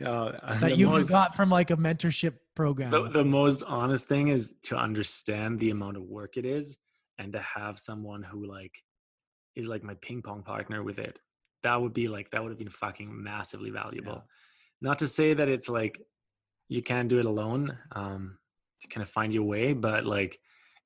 that 0.01 0.79
you 0.79 0.87
most, 0.87 1.11
got 1.11 1.37
from 1.37 1.51
like 1.51 1.71
a 1.71 1.77
mentorship 1.77 2.35
program. 2.55 2.91
The, 2.91 3.09
the 3.09 3.25
most 3.25 3.63
honest 3.65 4.09
thing 4.09 4.29
is 4.29 4.55
to 4.65 4.77
understand 4.79 5.61
the 5.61 5.69
amount 5.69 5.99
of 5.99 6.05
work 6.05 6.39
it 6.39 6.47
is 6.47 6.79
and 7.19 7.33
to 7.33 7.41
have 7.41 7.79
someone 7.79 8.23
who 8.23 8.47
like 8.47 8.83
is 9.57 9.69
like 9.69 9.83
my 9.83 9.95
ping 9.95 10.23
pong 10.23 10.43
partner 10.43 10.83
with 10.83 10.99
it. 10.99 11.19
That 11.63 11.81
would 11.81 11.95
be 11.95 12.09
like 12.09 12.31
that 12.31 12.43
would 12.43 12.51
have 12.51 12.59
been 12.59 12.69
fucking 12.69 13.11
massively 13.11 13.71
valuable. 13.71 14.13
Yeah. 14.13 14.21
Not 14.81 14.99
to 14.99 15.09
say 15.09 15.35
that 15.35 15.49
it's 15.49 15.69
like 15.69 16.01
you 16.69 16.83
can't 16.83 17.09
do 17.09 17.19
it 17.19 17.25
alone 17.25 17.77
um, 17.93 18.39
to 18.81 18.89
kind 18.89 19.03
of 19.03 19.09
find 19.09 19.33
your 19.33 19.45
way 19.45 19.73
but 19.73 20.05
like 20.05 20.39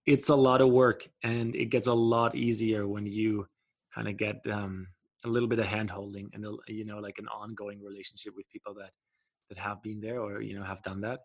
it's 0.06 0.28
a 0.28 0.34
lot 0.34 0.60
of 0.60 0.70
work 0.70 1.06
and 1.22 1.54
it 1.54 1.66
gets 1.66 1.86
a 1.86 1.92
lot 1.92 2.34
easier 2.34 2.88
when 2.88 3.04
you 3.06 3.46
kind 3.94 4.08
of 4.08 4.16
get 4.16 4.36
um, 4.50 4.86
a 5.24 5.28
little 5.28 5.48
bit 5.48 5.58
of 5.58 5.66
hand 5.66 5.90
holding 5.90 6.30
and 6.32 6.46
you 6.68 6.84
know 6.84 6.98
like 6.98 7.18
an 7.18 7.28
ongoing 7.28 7.82
relationship 7.82 8.34
with 8.36 8.48
people 8.50 8.74
that 8.74 8.90
that 9.48 9.58
have 9.58 9.82
been 9.82 10.00
there 10.00 10.20
or 10.20 10.40
you 10.40 10.54
know 10.58 10.64
have 10.64 10.82
done 10.82 11.00
that 11.00 11.20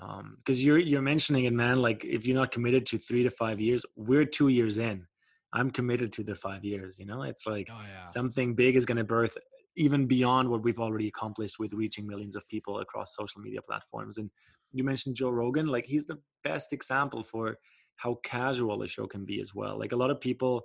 Um 0.00 0.36
because 0.38 0.64
you're 0.64 0.78
you're 0.78 1.02
mentioning 1.02 1.44
it 1.44 1.52
man 1.52 1.78
like 1.78 2.04
if 2.04 2.26
you're 2.26 2.40
not 2.42 2.50
committed 2.50 2.86
to 2.86 2.98
three 2.98 3.22
to 3.22 3.30
five 3.30 3.60
years 3.60 3.84
we're 3.96 4.24
two 4.24 4.48
years 4.48 4.78
in 4.78 5.06
i'm 5.52 5.70
committed 5.70 6.12
to 6.12 6.22
the 6.22 6.34
five 6.34 6.64
years 6.64 6.98
you 6.98 7.06
know 7.06 7.22
it's 7.22 7.46
like 7.46 7.68
oh, 7.70 7.80
yeah. 7.82 8.04
something 8.04 8.54
big 8.54 8.76
is 8.76 8.86
going 8.86 8.98
to 8.98 9.04
birth 9.04 9.36
even 9.76 10.06
beyond 10.06 10.48
what 10.48 10.62
we've 10.62 10.78
already 10.78 11.08
accomplished 11.08 11.58
with 11.58 11.72
reaching 11.72 12.06
millions 12.06 12.36
of 12.36 12.46
people 12.48 12.80
across 12.80 13.16
social 13.16 13.40
media 13.40 13.62
platforms. 13.62 14.18
And 14.18 14.30
you 14.72 14.84
mentioned 14.84 15.16
Joe 15.16 15.30
Rogan, 15.30 15.66
like 15.66 15.86
he's 15.86 16.06
the 16.06 16.18
best 16.44 16.72
example 16.72 17.22
for 17.22 17.56
how 17.96 18.18
casual 18.22 18.82
a 18.82 18.88
show 18.88 19.06
can 19.06 19.24
be 19.24 19.40
as 19.40 19.54
well. 19.54 19.78
Like 19.78 19.92
a 19.92 19.96
lot 19.96 20.10
of 20.10 20.20
people, 20.20 20.62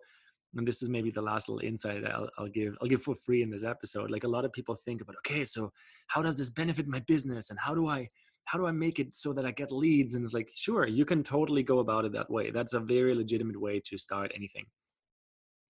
and 0.56 0.68
this 0.68 0.82
is 0.82 0.90
maybe 0.90 1.12
the 1.12 1.22
last 1.22 1.48
little 1.48 1.66
insight 1.66 2.06
I'll, 2.06 2.30
I'll 2.38 2.50
give, 2.50 2.76
I'll 2.82 2.88
give 2.88 3.02
for 3.02 3.16
free 3.16 3.44
in 3.44 3.50
this 3.50 3.64
episode. 3.64 4.12
Like 4.12 4.24
a 4.24 4.30
lot 4.30 4.46
of 4.46 4.52
people 4.52 4.76
think 4.76 5.02
about, 5.02 5.16
okay, 5.20 5.46
so 5.46 5.72
how 6.08 6.22
does 6.22 6.38
this 6.38 6.50
benefit 6.50 6.88
my 6.88 7.00
business, 7.02 7.50
and 7.50 7.60
how 7.60 7.76
do 7.76 7.88
I, 7.88 8.08
how 8.46 8.58
do 8.58 8.66
I 8.66 8.72
make 8.72 9.00
it 9.00 9.16
so 9.16 9.34
that 9.34 9.46
I 9.46 9.52
get 9.52 9.72
leads? 9.72 10.16
And 10.16 10.24
it's 10.24 10.34
like, 10.34 10.50
sure, 10.56 10.88
you 10.88 11.06
can 11.06 11.22
totally 11.22 11.64
go 11.64 11.80
about 11.80 12.06
it 12.06 12.14
that 12.14 12.30
way. 12.30 12.50
That's 12.50 12.74
a 12.74 12.80
very 12.80 13.14
legitimate 13.14 13.60
way 13.60 13.82
to 13.86 13.98
start 13.98 14.32
anything. 14.36 14.66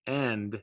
And 0.07 0.61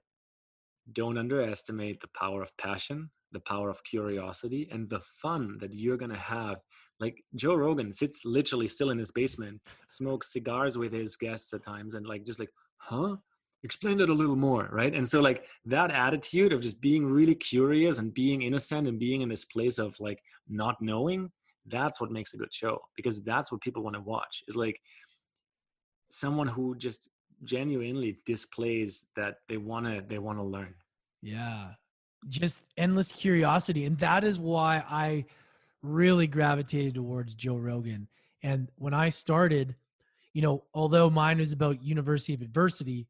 don't 0.92 1.16
underestimate 1.16 2.00
the 2.00 2.08
power 2.08 2.42
of 2.42 2.56
passion 2.56 3.10
the 3.34 3.40
power 3.40 3.68
of 3.68 3.84
curiosity 3.84 4.66
and 4.72 4.88
the 4.88 5.00
fun 5.00 5.58
that 5.60 5.74
you're 5.74 5.98
gonna 5.98 6.16
have. 6.16 6.62
Like 7.00 7.22
joe 7.34 7.56
rogan 7.56 7.92
sits 7.92 8.24
literally 8.24 8.68
still 8.68 8.90
in 8.90 8.98
his 8.98 9.10
basement 9.10 9.60
smokes 9.86 10.32
cigars 10.32 10.78
with 10.78 10.92
his 10.92 11.16
guests 11.16 11.52
at 11.52 11.64
times 11.64 11.96
and 11.96 12.06
like 12.06 12.24
just 12.24 12.40
like 12.40 12.50
huh? 12.78 13.16
Explain 13.64 13.96
that 13.98 14.10
a 14.10 14.14
little 14.14 14.36
more 14.36 14.68
right? 14.72 14.94
And 14.94 15.06
so 15.08 15.20
like 15.20 15.46
that 15.66 15.90
attitude 15.90 16.52
of 16.52 16.60
just 16.60 16.80
being 16.80 17.04
really 17.04 17.34
curious 17.34 17.98
and 17.98 18.14
being 18.14 18.42
innocent 18.42 18.88
and 18.88 18.98
being 18.98 19.20
in 19.22 19.28
this 19.28 19.44
place 19.44 19.78
of 19.78 19.98
like 20.00 20.22
not 20.48 20.80
knowing 20.80 21.30
that's 21.66 22.00
what 22.00 22.12
makes 22.12 22.34
a 22.34 22.36
good 22.36 22.52
show 22.52 22.78
because 22.94 23.24
that's 23.24 23.50
what 23.50 23.62
people 23.62 23.82
want 23.82 23.96
to 23.96 24.02
watch. 24.02 24.44
Is 24.48 24.56
like 24.56 24.78
someone 26.10 26.46
who 26.46 26.76
just 26.76 27.08
genuinely 27.44 28.18
displays 28.26 29.06
that 29.16 29.38
they 29.48 29.56
want 29.56 29.86
to 29.86 30.02
they 30.06 30.18
want 30.18 30.38
to 30.38 30.42
learn. 30.42 30.74
Yeah. 31.22 31.70
Just 32.28 32.60
endless 32.76 33.12
curiosity 33.12 33.84
and 33.84 33.98
that 33.98 34.24
is 34.24 34.38
why 34.38 34.82
i 34.88 35.24
really 35.82 36.26
gravitated 36.26 36.94
towards 36.94 37.34
joe 37.34 37.56
rogan. 37.56 38.08
And 38.42 38.68
when 38.76 38.94
i 38.94 39.08
started 39.08 39.74
you 40.32 40.42
know 40.42 40.64
although 40.74 41.10
mine 41.10 41.38
was 41.38 41.52
about 41.52 41.82
university 41.82 42.34
of 42.34 42.42
adversity 42.42 43.06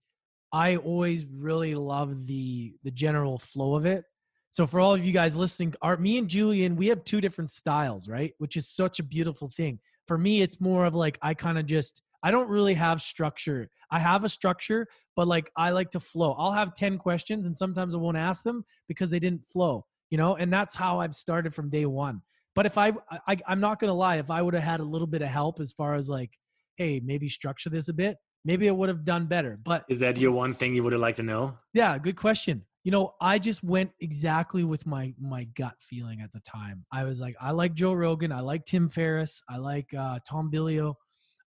i 0.53 0.77
always 0.77 1.25
really 1.25 1.75
loved 1.75 2.27
the 2.27 2.75
the 2.83 2.91
general 2.91 3.39
flow 3.39 3.77
of 3.77 3.87
it. 3.87 4.05
So 4.51 4.69
for 4.69 4.79
all 4.79 4.95
of 4.95 5.05
you 5.05 5.13
guys 5.13 5.37
listening 5.37 5.75
our 5.83 5.97
me 5.97 6.19
and 6.19 6.29
julian 6.29 6.77
we 6.77 6.89
have 6.89 7.05
two 7.05 7.21
different 7.21 7.51
styles 7.51 8.09
right? 8.09 8.35
Which 8.39 8.57
is 8.57 8.69
such 8.69 8.99
a 8.99 9.05
beautiful 9.05 9.49
thing. 9.49 9.79
For 10.09 10.19
me 10.19 10.43
it's 10.43 10.61
more 10.61 10.85
of 10.87 10.95
like 10.95 11.19
i 11.23 11.35
kind 11.35 11.59
of 11.59 11.67
just 11.67 12.03
I 12.25 12.31
don't 12.31 12.49
really 12.49 12.73
have 12.75 13.03
structure. 13.03 13.71
I 13.91 13.99
have 13.99 14.25
a 14.25 14.31
structure, 14.31 14.89
but 15.15 15.29
like 15.29 15.53
I 15.57 15.71
like 15.71 15.91
to 15.91 16.01
flow. 16.01 16.33
I'll 16.39 16.53
have 16.53 16.75
10 16.75 16.97
questions 16.97 17.47
and 17.47 17.55
sometimes 17.55 17.95
I 17.95 17.99
won't 17.99 18.17
ask 18.17 18.43
them 18.43 18.65
because 18.89 19.11
they 19.11 19.19
didn't 19.19 19.43
flow, 19.53 19.85
you 20.09 20.17
know? 20.17 20.35
And 20.35 20.51
that's 20.51 20.75
how 20.75 21.01
I've 21.01 21.15
started 21.15 21.55
from 21.55 21.69
day 21.69 21.85
one. 21.85 22.23
But 22.55 22.65
if 22.65 22.79
I, 22.79 22.93
I 23.29 23.37
I'm 23.47 23.61
not 23.61 23.79
going 23.79 23.91
to 23.91 23.95
lie, 23.95 24.17
if 24.17 24.31
I 24.31 24.41
would 24.41 24.55
have 24.55 24.63
had 24.63 24.81
a 24.81 24.85
little 24.85 25.07
bit 25.07 25.21
of 25.21 25.29
help 25.29 25.61
as 25.61 25.73
far 25.73 25.95
as 25.95 26.09
like, 26.09 26.31
hey, 26.77 26.99
maybe 27.05 27.29
structure 27.29 27.69
this 27.69 27.89
a 27.89 27.93
bit, 27.93 28.17
maybe 28.43 28.71
I 28.71 28.73
would 28.73 28.89
have 28.89 29.05
done 29.05 29.27
better. 29.27 29.59
But 29.63 29.85
is 29.91 29.99
that 30.01 30.19
your 30.19 30.33
one 30.33 30.55
thing 30.55 30.75
you 30.75 30.83
would 30.83 30.93
have 30.93 31.03
liked 31.03 31.19
to 31.19 31.23
know? 31.23 31.55
Yeah, 31.75 31.99
good 31.99 32.17
question. 32.17 32.63
You 32.85 32.91
know, 32.91 33.15
I 33.21 33.39
just 33.39 33.63
went 33.63 33.91
exactly 34.01 34.65
with 34.65 34.87
my 34.87 35.13
my 35.21 35.45
gut 35.57 35.75
feeling 35.81 36.21
at 36.23 36.33
the 36.33 36.41
time. 36.41 36.87
I 36.91 37.05
was 37.05 37.21
like, 37.21 37.35
I 37.41 37.51
like 37.51 37.75
Joe 37.75 37.93
Rogan, 37.93 38.33
I 38.33 38.41
like 38.41 38.65
Tim 38.65 38.89
Ferriss, 38.89 39.43
I 39.49 39.59
like 39.59 39.93
uh, 39.93 40.21
Tom 40.29 40.51
Bilyeu. 40.51 40.95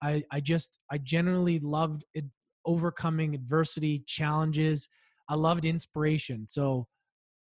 I, 0.02 0.22
I 0.30 0.40
just, 0.40 0.78
I 0.90 0.98
generally 0.98 1.59
loved 1.61 2.04
it, 2.14 2.24
overcoming 2.66 3.35
adversity, 3.35 4.02
challenges. 4.07 4.88
I 5.28 5.35
loved 5.35 5.64
inspiration. 5.64 6.46
So 6.48 6.87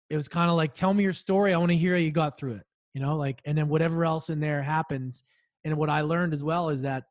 it 0.10 0.15
was 0.15 0.27
kind 0.27 0.49
of 0.49 0.58
like, 0.58 0.73
tell 0.73 0.93
me 0.93 1.03
your 1.03 1.13
story. 1.13 1.53
I 1.53 1.58
want 1.58 1.71
to 1.71 1.77
hear 1.77 1.93
how 1.93 1.99
you 1.99 2.12
got 2.12 2.38
through 2.38 2.56
it, 2.56 2.65
you 2.93 3.01
know, 3.01 3.15
like, 3.15 3.39
and 3.45 3.58
then 3.58 3.67
whatever 3.67 4.06
else 4.06 4.29
in 4.29 4.39
there 4.39 4.62
happens. 4.62 5.23
And 5.63 5.77
what 5.77 5.89
I 5.89 6.01
learned 6.01 6.34
as 6.34 6.43
well 6.43 6.69
is 6.69 6.82
that 6.82 7.06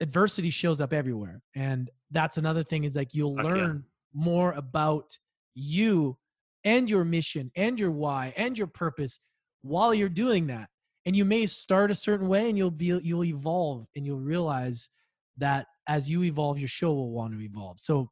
adversity 0.00 0.50
shows 0.50 0.80
up 0.80 0.92
everywhere. 0.92 1.40
And 1.54 1.90
that's 2.10 2.36
another 2.36 2.64
thing 2.64 2.84
is 2.84 2.94
like, 2.94 3.14
you'll 3.14 3.36
learn 3.36 3.84
more 4.12 4.52
about 4.52 5.16
you 5.54 6.16
and 6.64 6.90
your 6.90 7.04
mission 7.04 7.50
and 7.56 7.78
your 7.78 7.90
why 7.90 8.32
and 8.36 8.58
your 8.58 8.66
purpose 8.66 9.20
while 9.62 9.94
you're 9.94 10.08
doing 10.08 10.48
that 10.48 10.68
and 11.06 11.16
you 11.16 11.24
may 11.24 11.46
start 11.46 11.90
a 11.90 11.94
certain 11.94 12.28
way 12.28 12.48
and 12.48 12.56
you'll 12.58 12.70
be 12.70 12.86
you'll 13.02 13.24
evolve 13.24 13.86
and 13.96 14.06
you'll 14.06 14.20
realize 14.20 14.88
that 15.36 15.66
as 15.86 16.08
you 16.08 16.22
evolve, 16.22 16.58
your 16.58 16.68
show 16.68 16.92
will 16.94 17.10
want 17.12 17.34
to 17.34 17.40
evolve. 17.40 17.78
So 17.80 18.10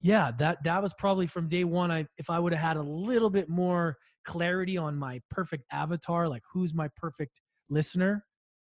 yeah, 0.00 0.30
that 0.38 0.62
that 0.64 0.82
was 0.82 0.94
probably 0.94 1.26
from 1.26 1.48
day 1.48 1.64
one. 1.64 1.90
I 1.90 2.06
if 2.18 2.30
I 2.30 2.38
would 2.38 2.52
have 2.52 2.62
had 2.62 2.76
a 2.76 2.82
little 2.82 3.30
bit 3.30 3.48
more 3.48 3.96
clarity 4.24 4.76
on 4.78 4.96
my 4.96 5.20
perfect 5.30 5.64
avatar, 5.72 6.28
like 6.28 6.42
who's 6.52 6.74
my 6.74 6.88
perfect 6.96 7.40
listener, 7.70 8.24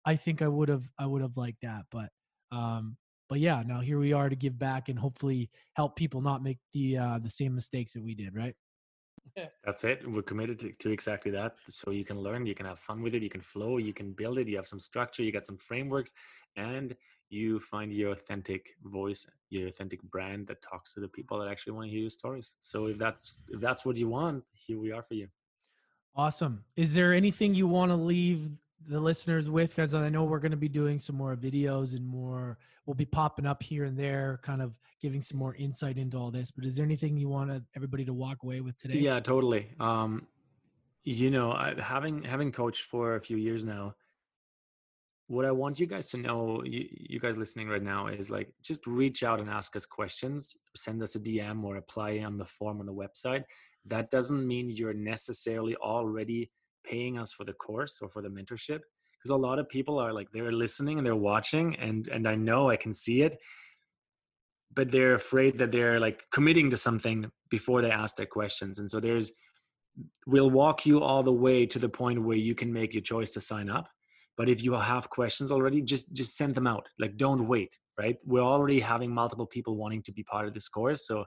I 0.06 0.16
think 0.16 0.42
I 0.42 0.48
would 0.48 0.70
have 0.70 0.86
I 1.00 1.06
would 1.08 1.22
have 1.22 1.38
liked 1.38 1.62
that. 1.64 1.86
But 1.92 2.10
um 2.52 2.98
but 3.30 3.40
yeah, 3.40 3.64
now 3.66 3.80
here 3.82 4.00
we 4.00 4.14
are 4.14 4.30
to 4.30 4.36
give 4.36 4.60
back 4.60 4.90
and 4.90 5.00
hopefully 5.00 5.50
help 5.76 5.96
people 5.96 6.22
not 6.22 6.44
make 6.44 6.60
the 6.74 6.98
uh 6.98 7.20
the 7.20 7.30
same 7.30 7.56
mistakes 7.56 7.94
that 7.94 8.04
we 8.04 8.16
did, 8.16 8.36
right? 8.36 8.56
That's 9.64 9.84
it. 9.84 10.10
We're 10.10 10.22
committed 10.22 10.60
to, 10.60 10.72
to 10.72 10.92
exactly 10.92 11.32
that. 11.32 11.56
So 11.70 11.92
you 11.92 12.04
can 12.04 12.20
learn, 12.20 12.46
you 12.46 12.56
can 12.56 12.66
have 12.66 12.80
fun 12.80 13.02
with 13.02 13.16
it, 13.16 13.24
you 13.24 13.30
can 13.30 13.42
flow, 13.42 13.78
you 13.78 13.94
can 13.94 14.12
build 14.12 14.38
it, 14.38 14.48
you 14.48 14.56
have 14.58 14.68
some 14.68 14.80
structure, 14.80 15.24
you 15.24 15.32
got 15.32 15.46
some 15.46 15.58
frameworks, 15.58 16.14
and 16.56 16.96
you 17.30 17.60
find 17.60 17.94
your 17.94 18.12
authentic 18.12 18.72
voice, 18.84 19.26
your 19.50 19.68
authentic 19.68 20.02
brand 20.04 20.48
that 20.48 20.62
talks 20.62 20.94
to 20.94 21.00
the 21.00 21.08
people 21.08 21.40
that 21.40 21.48
actually 21.48 21.74
want 21.74 21.86
to 21.88 21.92
hear 21.92 22.02
your 22.02 22.10
stories. 22.10 22.56
So 22.60 22.88
if 22.88 22.98
that's 22.98 23.40
if 23.50 23.60
that's 23.60 23.86
what 23.86 23.98
you 23.98 24.10
want, 24.10 24.44
here 24.54 24.80
we 24.80 24.92
are 24.92 25.04
for 25.04 25.14
you. 25.14 25.28
Awesome. 26.16 26.64
Is 26.76 26.94
there 26.94 27.14
anything 27.14 27.56
you 27.56 27.68
want 27.68 27.92
to 27.92 27.96
leave 27.96 28.50
the 28.88 29.00
listeners 29.00 29.50
with? 29.50 29.76
Because 29.76 29.94
I 29.94 30.10
know 30.10 30.24
we're 30.24 30.40
going 30.40 30.52
to 30.52 30.58
be 30.58 30.70
doing 30.70 31.00
some 31.00 31.16
more 31.16 31.36
videos 31.36 31.96
and 31.96 32.06
more. 32.06 32.58
We'll 32.86 32.96
be 32.96 33.06
popping 33.06 33.46
up 33.46 33.62
here 33.62 33.86
and 33.86 33.98
there, 33.98 34.40
kind 34.44 34.62
of 34.62 34.74
giving 35.02 35.22
some 35.22 35.38
more 35.38 35.56
insight 35.56 35.98
into 35.98 36.18
all 36.18 36.32
this. 36.32 36.52
But 36.52 36.66
is 36.66 36.76
there 36.76 36.86
anything 36.86 37.18
you 37.18 37.30
want 37.30 37.64
everybody 37.76 38.06
to 38.06 38.14
walk 38.14 38.44
away 38.44 38.62
with 38.62 38.78
today? 38.78 39.00
Yeah, 39.00 39.20
totally. 39.20 39.70
Um, 39.80 40.28
you 41.04 41.32
know, 41.32 41.52
I, 41.52 41.74
having 41.80 42.24
having 42.24 42.52
coached 42.52 42.84
for 42.84 43.16
a 43.16 43.22
few 43.22 43.38
years 43.38 43.66
now, 43.66 43.96
what 45.28 45.46
I 45.46 45.52
want 45.52 45.80
you 45.80 45.88
guys 45.88 46.10
to 46.10 46.18
know, 46.18 46.62
you, 46.64 46.88
you 46.92 47.20
guys 47.20 47.38
listening 47.38 47.70
right 47.70 47.82
now, 47.82 48.08
is 48.08 48.30
like 48.30 48.52
just 48.64 48.86
reach 48.86 49.24
out 49.24 49.40
and 49.40 49.50
ask 49.50 49.76
us 49.76 49.86
questions. 49.86 50.56
Send 50.76 51.02
us 51.02 51.16
a 51.16 51.20
DM 51.20 51.64
or 51.64 51.78
apply 51.78 52.20
on 52.20 52.38
the 52.38 52.46
form 52.46 52.80
on 52.80 52.86
the 52.86 52.94
website. 52.94 53.44
That 53.86 54.12
doesn't 54.12 54.46
mean 54.46 54.70
you're 54.70 54.94
necessarily 54.94 55.76
already 55.78 56.52
paying 56.84 57.18
us 57.18 57.34
for 57.34 57.44
the 57.44 57.54
course 57.54 58.00
or 58.02 58.10
for 58.10 58.22
the 58.22 58.30
mentorship 58.30 58.82
because 59.22 59.32
a 59.32 59.36
lot 59.36 59.60
of 59.60 59.70
people 59.70 60.00
are 60.00 60.14
like 60.14 60.28
they're 60.32 60.52
listening 60.52 60.98
and 60.98 61.06
they're 61.06 61.16
watching 61.16 61.76
and 61.76 62.08
and 62.08 62.28
I 62.28 62.36
know 62.36 62.70
I 62.70 62.76
can 62.76 62.94
see 62.94 63.22
it. 63.22 63.38
But 64.74 64.90
they're 64.90 65.16
afraid 65.16 65.58
that 65.58 65.72
they're 65.72 66.00
like 66.00 66.24
committing 66.32 66.70
to 66.70 66.78
something 66.78 67.30
before 67.50 67.82
they 67.82 67.92
ask 67.92 68.16
their 68.16 68.26
questions 68.26 68.80
and 68.80 68.90
so 68.90 69.00
there's 69.00 69.34
we'll 70.26 70.50
walk 70.50 70.86
you 70.86 71.02
all 71.02 71.22
the 71.22 71.34
way 71.34 71.66
to 71.66 71.78
the 71.78 71.90
point 71.90 72.24
where 72.24 72.38
you 72.38 72.56
can 72.56 72.72
make 72.72 72.94
your 72.94 73.02
choice 73.02 73.32
to 73.32 73.42
sign 73.42 73.70
up 73.70 73.90
but 74.38 74.48
if 74.48 74.64
you 74.64 74.72
have 74.72 75.10
questions 75.10 75.52
already 75.52 75.82
just 75.82 76.14
just 76.14 76.38
send 76.38 76.56
them 76.56 76.66
out 76.66 76.88
like 77.00 77.18
don't 77.18 77.48
wait 77.48 77.78
right? 78.00 78.18
We're 78.26 78.42
already 78.42 78.80
having 78.80 79.14
multiple 79.14 79.46
people 79.46 79.76
wanting 79.76 80.02
to 80.04 80.12
be 80.12 80.24
part 80.24 80.48
of 80.48 80.54
this 80.54 80.70
course 80.70 81.06
so 81.06 81.26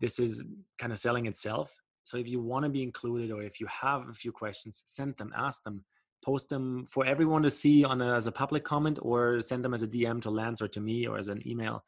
this 0.00 0.18
is 0.18 0.44
kind 0.78 0.92
of 0.92 0.98
selling 0.98 1.26
itself 1.26 1.72
so 2.04 2.16
if 2.16 2.28
you 2.28 2.40
want 2.40 2.64
to 2.64 2.68
be 2.68 2.82
included 2.82 3.30
or 3.30 3.42
if 3.42 3.60
you 3.60 3.66
have 3.66 4.08
a 4.08 4.12
few 4.12 4.32
questions 4.32 4.82
send 4.86 5.16
them 5.16 5.30
ask 5.36 5.62
them 5.64 5.84
post 6.24 6.48
them 6.48 6.84
for 6.84 7.04
everyone 7.04 7.42
to 7.42 7.50
see 7.50 7.84
on 7.84 8.00
a, 8.00 8.14
as 8.14 8.26
a 8.26 8.32
public 8.32 8.64
comment 8.64 8.98
or 9.02 9.40
send 9.40 9.64
them 9.64 9.74
as 9.74 9.82
a 9.82 9.88
dm 9.88 10.20
to 10.22 10.30
lance 10.30 10.62
or 10.62 10.68
to 10.68 10.80
me 10.80 11.06
or 11.06 11.18
as 11.18 11.28
an 11.28 11.46
email 11.46 11.82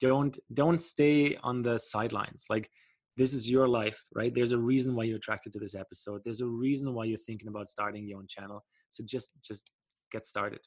don't 0.00 0.38
don't 0.54 0.78
stay 0.78 1.36
on 1.42 1.62
the 1.62 1.78
sidelines 1.78 2.46
like 2.48 2.68
this 3.16 3.32
is 3.32 3.48
your 3.50 3.68
life 3.68 4.04
right 4.14 4.34
there's 4.34 4.52
a 4.52 4.58
reason 4.58 4.94
why 4.94 5.04
you're 5.04 5.16
attracted 5.16 5.52
to 5.52 5.58
this 5.58 5.74
episode 5.74 6.20
there's 6.24 6.40
a 6.40 6.46
reason 6.46 6.92
why 6.94 7.04
you're 7.04 7.18
thinking 7.18 7.48
about 7.48 7.68
starting 7.68 8.06
your 8.06 8.18
own 8.18 8.26
channel 8.28 8.64
so 8.90 9.04
just 9.04 9.34
just 9.42 9.70
get 10.10 10.26
started. 10.26 10.60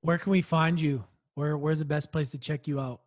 Where 0.00 0.18
can 0.18 0.30
we 0.30 0.42
find 0.42 0.80
you? 0.80 1.04
Where 1.34 1.56
Where's 1.56 1.78
the 1.78 1.84
best 1.84 2.12
place 2.12 2.30
to 2.30 2.38
check 2.38 2.66
you 2.66 2.80
out? 2.80 3.00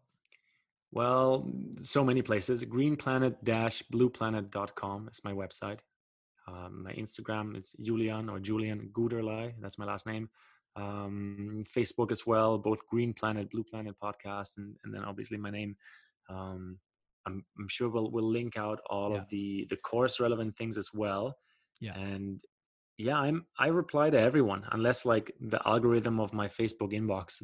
Well, 0.92 1.50
so 1.84 2.04
many 2.04 2.22
places. 2.22 2.66
Greenplanet-blueplanet.com 2.66 5.10
is 5.12 5.22
my 5.24 5.34
website. 5.34 5.80
Um, 6.48 6.84
my 6.84 6.94
Instagram 6.94 7.58
is 7.58 7.76
Julian 7.82 8.30
or 8.30 8.40
Julian 8.40 8.90
Guderlei. 8.92 9.54
That's 9.62 9.78
my 9.78 9.86
last 9.86 10.08
name. 10.08 10.30
Um, 10.76 11.64
Facebook 11.68 12.12
as 12.12 12.26
well, 12.26 12.58
both 12.58 12.88
Green 12.88 13.14
Planet, 13.14 13.52
Blue 13.52 13.64
Planet 13.64 13.96
podcast, 14.04 14.58
and, 14.58 14.76
and 14.84 14.92
then 14.94 15.04
obviously 15.04 15.38
my 15.38 15.52
name. 15.52 15.76
Um, 16.30 16.80
I'm, 17.28 17.46
I'm, 17.60 17.68
sure 17.68 17.90
we'll 17.90 18.10
we'll 18.12 18.32
link 18.32 18.58
out 18.58 18.80
all 18.90 19.12
yeah. 19.12 19.20
of 19.20 19.30
the 19.30 19.68
the 19.70 19.78
course 19.78 20.20
relevant 20.20 20.58
things 20.58 20.78
as 20.78 20.90
well. 20.94 21.36
Yeah. 21.82 21.98
And 21.98 22.42
yeah 23.00 23.18
i'm 23.18 23.46
i 23.58 23.68
reply 23.68 24.10
to 24.10 24.20
everyone 24.20 24.64
unless 24.74 25.06
like 25.06 25.32
the 25.40 25.60
algorithm 25.66 26.20
of 26.20 26.34
my 26.34 26.48
facebook 26.48 26.92
inbox 26.92 27.42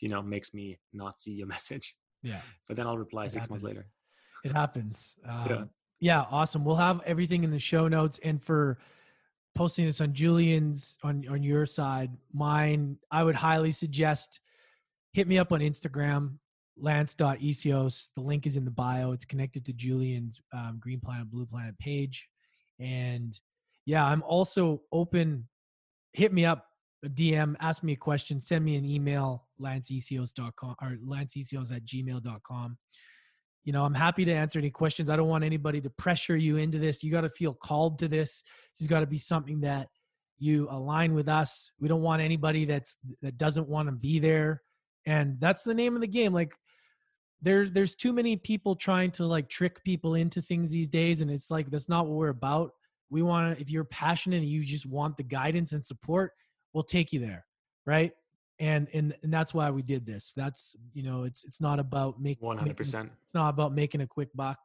you 0.00 0.08
know 0.08 0.22
makes 0.22 0.54
me 0.54 0.78
not 0.92 1.18
see 1.18 1.32
your 1.32 1.46
message 1.56 1.96
yeah. 2.22 2.40
But 2.68 2.76
then 2.76 2.86
i'll 2.86 2.98
reply 2.98 3.26
it 3.26 3.32
six 3.32 3.46
happens. 3.46 3.62
months 3.62 3.76
later. 3.76 3.86
It 4.44 4.52
happens. 4.52 5.16
Um, 5.28 5.46
yeah. 5.48 5.64
yeah 6.00 6.24
awesome. 6.30 6.64
We'll 6.64 6.76
have 6.76 7.00
everything 7.04 7.44
in 7.44 7.50
the 7.50 7.58
show 7.58 7.88
notes 7.88 8.18
and 8.22 8.42
for 8.42 8.78
posting 9.56 9.84
this 9.84 10.00
on 10.00 10.14
julian's 10.14 10.96
on 11.02 11.24
on 11.28 11.42
your 11.42 11.66
side 11.66 12.08
mine 12.32 12.96
i 13.10 13.20
would 13.20 13.34
highly 13.34 13.72
suggest 13.72 14.38
hit 15.12 15.26
me 15.26 15.38
up 15.38 15.50
on 15.50 15.58
instagram 15.58 16.38
lance.ecos 16.80 18.08
the 18.16 18.20
link 18.20 18.46
is 18.46 18.56
in 18.56 18.64
the 18.64 18.70
bio. 18.70 19.12
It's 19.12 19.24
connected 19.24 19.64
to 19.66 19.72
julian's 19.72 20.40
um, 20.52 20.78
green 20.80 21.00
planet 21.00 21.30
blue 21.30 21.46
planet 21.46 21.78
page. 21.78 22.28
And 22.78 23.38
yeah, 23.86 24.04
I'm 24.04 24.22
also 24.22 24.82
open. 24.92 25.46
Hit 26.12 26.32
me 26.32 26.44
up, 26.44 26.66
a 27.04 27.08
DM, 27.08 27.54
ask 27.60 27.82
me 27.82 27.92
a 27.92 27.96
question, 27.96 28.40
send 28.40 28.64
me 28.64 28.76
an 28.76 28.84
email, 28.84 29.46
lanceecios.com 29.60 30.76
or 30.82 30.96
lanceecios 31.06 31.74
at 31.74 31.84
gmail.com. 31.84 32.78
You 33.64 33.72
know, 33.72 33.84
I'm 33.84 33.94
happy 33.94 34.24
to 34.24 34.32
answer 34.32 34.58
any 34.58 34.70
questions. 34.70 35.10
I 35.10 35.16
don't 35.16 35.28
want 35.28 35.44
anybody 35.44 35.80
to 35.82 35.90
pressure 35.90 36.36
you 36.36 36.56
into 36.56 36.78
this. 36.78 37.02
You 37.02 37.10
got 37.10 37.22
to 37.22 37.30
feel 37.30 37.52
called 37.52 37.98
to 37.98 38.08
this. 38.08 38.42
This 38.72 38.80
has 38.80 38.88
got 38.88 39.00
to 39.00 39.06
be 39.06 39.18
something 39.18 39.60
that 39.60 39.88
you 40.38 40.66
align 40.70 41.14
with 41.14 41.28
us. 41.28 41.70
We 41.78 41.88
don't 41.88 42.00
want 42.00 42.22
anybody 42.22 42.64
that's 42.64 42.96
that 43.20 43.36
doesn't 43.36 43.68
want 43.68 43.88
to 43.88 43.92
be 43.92 44.18
there. 44.18 44.62
And 45.06 45.38
that's 45.38 45.62
the 45.62 45.74
name 45.74 45.94
of 45.94 46.00
the 46.00 46.08
game. 46.08 46.32
Like 46.32 46.54
there's 47.42 47.70
there's 47.72 47.94
too 47.94 48.12
many 48.12 48.36
people 48.36 48.76
trying 48.76 49.10
to 49.10 49.24
like 49.24 49.48
trick 49.48 49.82
people 49.84 50.14
into 50.14 50.42
things 50.42 50.70
these 50.70 50.88
days 50.88 51.20
and 51.20 51.30
it's 51.30 51.50
like 51.50 51.70
that's 51.70 51.88
not 51.88 52.06
what 52.06 52.16
we're 52.16 52.28
about 52.28 52.72
we 53.10 53.22
want 53.22 53.54
to 53.54 53.60
if 53.60 53.70
you're 53.70 53.84
passionate 53.84 54.38
and 54.38 54.48
you 54.48 54.62
just 54.62 54.86
want 54.86 55.16
the 55.16 55.22
guidance 55.22 55.72
and 55.72 55.84
support 55.84 56.32
we'll 56.72 56.82
take 56.82 57.12
you 57.12 57.20
there 57.20 57.44
right 57.86 58.12
and 58.60 58.88
and 58.92 59.14
and 59.22 59.32
that's 59.32 59.52
why 59.52 59.70
we 59.70 59.82
did 59.82 60.06
this. 60.06 60.32
That's 60.36 60.76
you 60.92 61.02
know 61.02 61.24
it's 61.24 61.42
it's 61.44 61.60
not 61.60 61.80
about 61.80 62.20
making 62.20 62.46
100% 62.46 63.10
it's 63.24 63.34
not 63.34 63.48
about 63.48 63.74
making 63.74 64.02
a 64.02 64.06
quick 64.06 64.28
buck 64.34 64.58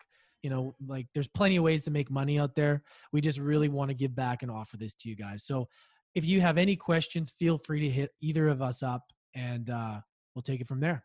you 0.44 0.50
know 0.50 0.76
like 0.86 1.08
there's 1.14 1.30
plenty 1.30 1.56
of 1.56 1.64
ways 1.64 1.84
to 1.86 1.92
make 1.92 2.12
money 2.12 2.38
out 2.38 2.56
there. 2.56 2.84
We 3.12 3.22
just 3.22 3.40
really 3.40 3.70
want 3.70 3.90
to 3.90 3.96
give 3.96 4.16
back 4.16 4.44
and 4.44 4.52
offer 4.52 4.78
this 4.78 4.94
to 4.96 5.10
you 5.10 5.16
guys. 5.16 5.46
So 5.46 5.68
if 6.14 6.26
you 6.26 6.42
have 6.42 6.58
any 6.58 6.76
questions 6.76 7.34
feel 7.40 7.58
free 7.58 7.80
to 7.80 7.90
hit 7.90 8.12
either 8.22 8.50
of 8.50 8.62
us 8.62 8.84
up 8.84 9.04
and 9.34 9.70
uh 9.70 10.02
we'll 10.36 10.44
take 10.44 10.62
it 10.62 10.68
from 10.68 10.82
there. 10.82 11.04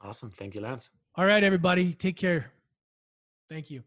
Awesome. 0.00 0.30
Thank 0.30 0.54
you 0.54 0.60
lance. 0.60 0.90
All 1.16 1.26
right 1.26 1.42
everybody. 1.42 1.92
Take 1.92 2.16
care. 2.16 2.52
Thank 3.50 3.70
you 3.70 3.82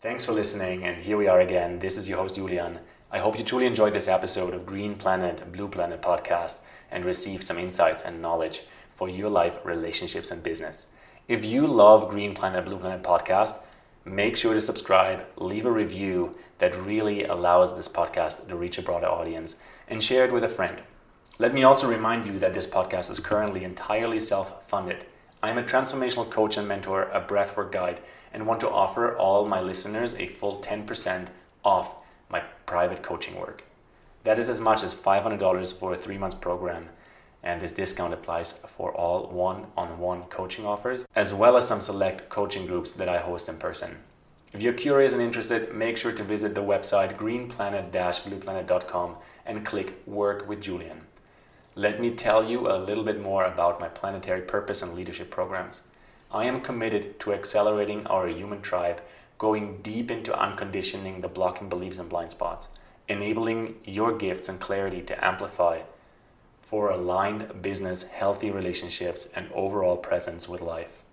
Thanks 0.00 0.24
for 0.24 0.30
listening, 0.30 0.84
and 0.84 0.98
here 0.98 1.16
we 1.16 1.26
are 1.26 1.40
again. 1.40 1.80
This 1.80 1.96
is 1.96 2.08
your 2.08 2.18
host, 2.18 2.36
Julian. 2.36 2.78
I 3.10 3.18
hope 3.18 3.36
you 3.36 3.42
truly 3.42 3.66
enjoyed 3.66 3.94
this 3.94 4.06
episode 4.06 4.54
of 4.54 4.64
Green 4.64 4.94
Planet, 4.94 5.50
Blue 5.50 5.66
Planet 5.66 6.00
podcast 6.00 6.60
and 6.88 7.04
received 7.04 7.44
some 7.44 7.58
insights 7.58 8.00
and 8.00 8.22
knowledge 8.22 8.62
for 8.90 9.08
your 9.08 9.28
life, 9.28 9.58
relationships, 9.64 10.30
and 10.30 10.40
business. 10.40 10.86
If 11.26 11.44
you 11.44 11.66
love 11.66 12.10
Green 12.10 12.32
Planet, 12.32 12.64
Blue 12.64 12.78
Planet 12.78 13.02
podcast, 13.02 13.58
make 14.04 14.36
sure 14.36 14.54
to 14.54 14.60
subscribe, 14.60 15.26
leave 15.36 15.66
a 15.66 15.72
review 15.72 16.36
that 16.58 16.78
really 16.78 17.24
allows 17.24 17.74
this 17.74 17.88
podcast 17.88 18.46
to 18.46 18.54
reach 18.54 18.78
a 18.78 18.82
broader 18.82 19.08
audience, 19.08 19.56
and 19.88 20.00
share 20.00 20.24
it 20.24 20.30
with 20.30 20.44
a 20.44 20.48
friend. 20.48 20.80
Let 21.40 21.52
me 21.52 21.64
also 21.64 21.90
remind 21.90 22.24
you 22.24 22.38
that 22.38 22.54
this 22.54 22.68
podcast 22.68 23.10
is 23.10 23.18
currently 23.18 23.64
entirely 23.64 24.20
self 24.20 24.64
funded. 24.68 25.06
I 25.40 25.50
am 25.50 25.58
a 25.58 25.62
transformational 25.62 26.28
coach 26.28 26.56
and 26.56 26.66
mentor, 26.66 27.04
a 27.04 27.20
breathwork 27.20 27.70
guide, 27.70 28.00
and 28.32 28.46
want 28.46 28.60
to 28.60 28.68
offer 28.68 29.16
all 29.16 29.44
my 29.44 29.60
listeners 29.60 30.14
a 30.14 30.26
full 30.26 30.60
10% 30.60 31.28
off 31.64 31.94
my 32.28 32.40
private 32.66 33.02
coaching 33.02 33.38
work. 33.38 33.64
That 34.24 34.38
is 34.38 34.48
as 34.48 34.60
much 34.60 34.82
as 34.82 34.96
$500 34.96 35.78
for 35.78 35.92
a 35.92 35.96
three 35.96 36.18
month 36.18 36.40
program, 36.40 36.88
and 37.42 37.60
this 37.60 37.70
discount 37.70 38.12
applies 38.12 38.52
for 38.52 38.92
all 38.92 39.28
one 39.28 39.66
on 39.76 40.00
one 40.00 40.24
coaching 40.24 40.66
offers, 40.66 41.06
as 41.14 41.32
well 41.32 41.56
as 41.56 41.68
some 41.68 41.80
select 41.80 42.28
coaching 42.28 42.66
groups 42.66 42.92
that 42.92 43.08
I 43.08 43.18
host 43.18 43.48
in 43.48 43.58
person. 43.58 43.98
If 44.52 44.62
you're 44.62 44.72
curious 44.72 45.12
and 45.12 45.22
interested, 45.22 45.74
make 45.74 45.96
sure 45.96 46.12
to 46.12 46.24
visit 46.24 46.54
the 46.54 46.62
website 46.62 47.16
greenplanet 47.16 47.92
blueplanet.com 47.92 49.18
and 49.46 49.64
click 49.64 50.02
Work 50.06 50.48
with 50.48 50.62
Julian. 50.62 51.07
Let 51.78 52.00
me 52.00 52.10
tell 52.10 52.50
you 52.50 52.68
a 52.68 52.74
little 52.74 53.04
bit 53.04 53.22
more 53.22 53.44
about 53.44 53.78
my 53.78 53.86
planetary 53.86 54.40
purpose 54.40 54.82
and 54.82 54.94
leadership 54.94 55.30
programs. 55.30 55.82
I 56.28 56.42
am 56.46 56.60
committed 56.60 57.20
to 57.20 57.32
accelerating 57.32 58.04
our 58.08 58.26
human 58.26 58.62
tribe, 58.62 59.00
going 59.38 59.80
deep 59.80 60.10
into 60.10 60.36
unconditioning 60.36 61.20
the 61.20 61.28
blocking 61.28 61.68
beliefs 61.68 62.00
and 62.00 62.08
blind 62.08 62.32
spots, 62.32 62.68
enabling 63.08 63.76
your 63.84 64.12
gifts 64.18 64.48
and 64.48 64.58
clarity 64.58 65.02
to 65.02 65.24
amplify 65.24 65.82
for 66.60 66.90
aligned 66.90 67.62
business, 67.62 68.02
healthy 68.02 68.50
relationships, 68.50 69.28
and 69.36 69.48
overall 69.54 69.96
presence 69.96 70.48
with 70.48 70.60
life. 70.60 71.04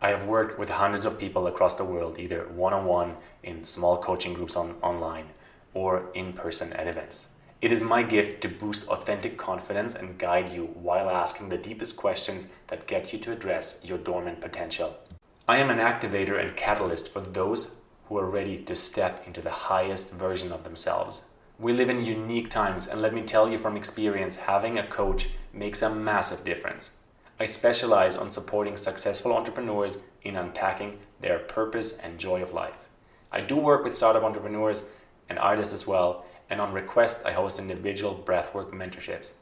I 0.00 0.08
have 0.08 0.24
worked 0.24 0.58
with 0.58 0.70
hundreds 0.70 1.04
of 1.04 1.18
people 1.18 1.46
across 1.46 1.74
the 1.74 1.84
world, 1.84 2.18
either 2.18 2.44
one 2.48 2.72
on 2.72 2.86
one 2.86 3.16
in 3.42 3.64
small 3.64 3.98
coaching 3.98 4.32
groups 4.32 4.56
on, 4.56 4.76
online 4.80 5.26
or 5.74 6.08
in 6.14 6.32
person 6.32 6.72
at 6.72 6.86
events. 6.86 7.26
It 7.62 7.70
is 7.70 7.84
my 7.84 8.02
gift 8.02 8.40
to 8.40 8.48
boost 8.48 8.88
authentic 8.88 9.38
confidence 9.38 9.94
and 9.94 10.18
guide 10.18 10.48
you 10.48 10.64
while 10.74 11.08
asking 11.08 11.48
the 11.48 11.56
deepest 11.56 11.96
questions 11.96 12.48
that 12.66 12.88
get 12.88 13.12
you 13.12 13.20
to 13.20 13.30
address 13.30 13.80
your 13.84 13.98
dormant 13.98 14.40
potential. 14.40 14.98
I 15.46 15.58
am 15.58 15.70
an 15.70 15.78
activator 15.78 16.40
and 16.40 16.56
catalyst 16.56 17.12
for 17.12 17.20
those 17.20 17.76
who 18.08 18.18
are 18.18 18.28
ready 18.28 18.58
to 18.58 18.74
step 18.74 19.24
into 19.28 19.40
the 19.40 19.70
highest 19.70 20.12
version 20.12 20.50
of 20.50 20.64
themselves. 20.64 21.22
We 21.56 21.72
live 21.72 21.88
in 21.88 22.04
unique 22.04 22.50
times, 22.50 22.88
and 22.88 23.00
let 23.00 23.14
me 23.14 23.22
tell 23.22 23.48
you 23.48 23.58
from 23.58 23.76
experience, 23.76 24.34
having 24.34 24.76
a 24.76 24.84
coach 24.84 25.28
makes 25.52 25.82
a 25.82 25.94
massive 25.94 26.42
difference. 26.42 26.96
I 27.38 27.44
specialize 27.44 28.16
on 28.16 28.28
supporting 28.28 28.76
successful 28.76 29.32
entrepreneurs 29.32 29.98
in 30.24 30.34
unpacking 30.34 30.98
their 31.20 31.38
purpose 31.38 31.96
and 31.96 32.18
joy 32.18 32.42
of 32.42 32.52
life. 32.52 32.88
I 33.30 33.40
do 33.40 33.54
work 33.54 33.84
with 33.84 33.94
startup 33.94 34.24
entrepreneurs 34.24 34.82
and 35.28 35.38
artists 35.38 35.72
as 35.72 35.86
well, 35.86 36.26
and 36.52 36.60
on 36.60 36.74
request, 36.74 37.22
I 37.24 37.32
host 37.32 37.58
individual 37.58 38.14
breathwork 38.14 38.72
mentorships. 38.72 39.32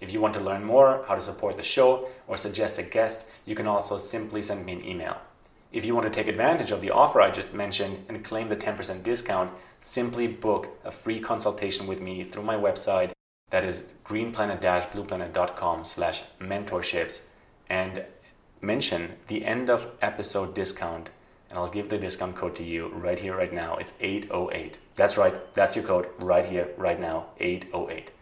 If 0.00 0.12
you 0.12 0.20
want 0.20 0.34
to 0.34 0.40
learn 0.40 0.64
more 0.64 1.04
how 1.06 1.14
to 1.14 1.20
support 1.20 1.56
the 1.56 1.62
show 1.62 2.08
or 2.26 2.36
suggest 2.36 2.76
a 2.76 2.82
guest, 2.82 3.24
you 3.46 3.54
can 3.54 3.68
also 3.68 3.98
simply 3.98 4.42
send 4.42 4.66
me 4.66 4.72
an 4.72 4.84
email. 4.84 5.18
If 5.70 5.86
you 5.86 5.94
want 5.94 6.08
to 6.08 6.12
take 6.12 6.26
advantage 6.26 6.72
of 6.72 6.80
the 6.80 6.90
offer 6.90 7.20
I 7.20 7.30
just 7.30 7.54
mentioned 7.54 8.04
and 8.08 8.24
claim 8.24 8.48
the 8.48 8.56
10% 8.56 9.04
discount, 9.04 9.52
simply 9.78 10.26
book 10.26 10.76
a 10.84 10.90
free 10.90 11.20
consultation 11.20 11.86
with 11.86 12.00
me 12.00 12.24
through 12.24 12.42
my 12.42 12.56
website 12.56 13.12
that 13.50 13.64
is 13.64 13.92
greenplanet-blueplanet.com 14.04 15.84
slash 15.84 16.24
mentorships 16.40 17.22
and 17.68 18.04
mention 18.60 19.14
the 19.28 19.44
end 19.44 19.70
of 19.70 19.86
episode 20.02 20.52
discount 20.56 21.10
and 21.50 21.58
I'll 21.58 21.68
give 21.68 21.88
the 21.88 21.98
discount 21.98 22.36
code 22.36 22.54
to 22.56 22.62
you 22.62 22.88
right 22.88 23.18
here, 23.18 23.36
right 23.36 23.52
now. 23.52 23.76
It's 23.76 23.92
808. 24.00 24.78
That's 24.94 25.18
right, 25.18 25.52
that's 25.52 25.76
your 25.76 25.84
code 25.84 26.08
right 26.18 26.46
here, 26.46 26.68
right 26.78 26.98
now, 26.98 27.26
808. 27.40 28.12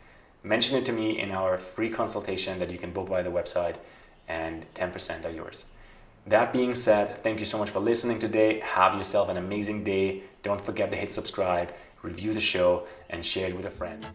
Mention 0.43 0.77
it 0.79 0.87
to 0.87 0.93
me 0.93 1.21
in 1.21 1.31
our 1.31 1.59
free 1.59 1.91
consultation 1.91 2.59
that 2.59 2.71
you 2.71 2.79
can 2.79 2.91
book 2.91 3.09
by 3.09 3.23
the 3.23 3.31
website, 3.31 3.77
and 4.27 4.67
10% 4.75 5.25
are 5.25 5.31
yours. 5.31 5.67
That 6.27 6.53
being 6.53 6.75
said, 6.75 7.23
thank 7.23 7.39
you 7.39 7.47
so 7.47 7.59
much 7.59 7.71
for 7.71 7.81
listening 7.81 8.19
today. 8.19 8.61
Have 8.61 8.97
yourself 8.97 9.29
an 9.29 9.37
amazing 9.37 9.85
day. 9.85 10.23
Don't 10.43 10.61
forget 10.61 10.91
to 10.91 10.97
hit 10.97 11.13
subscribe, 11.13 11.73
review 12.03 12.33
the 12.33 12.41
show, 12.41 12.87
and 13.09 13.25
share 13.25 13.49
it 13.49 13.57
with 13.57 13.67
a 13.67 13.71
friend. 13.71 14.07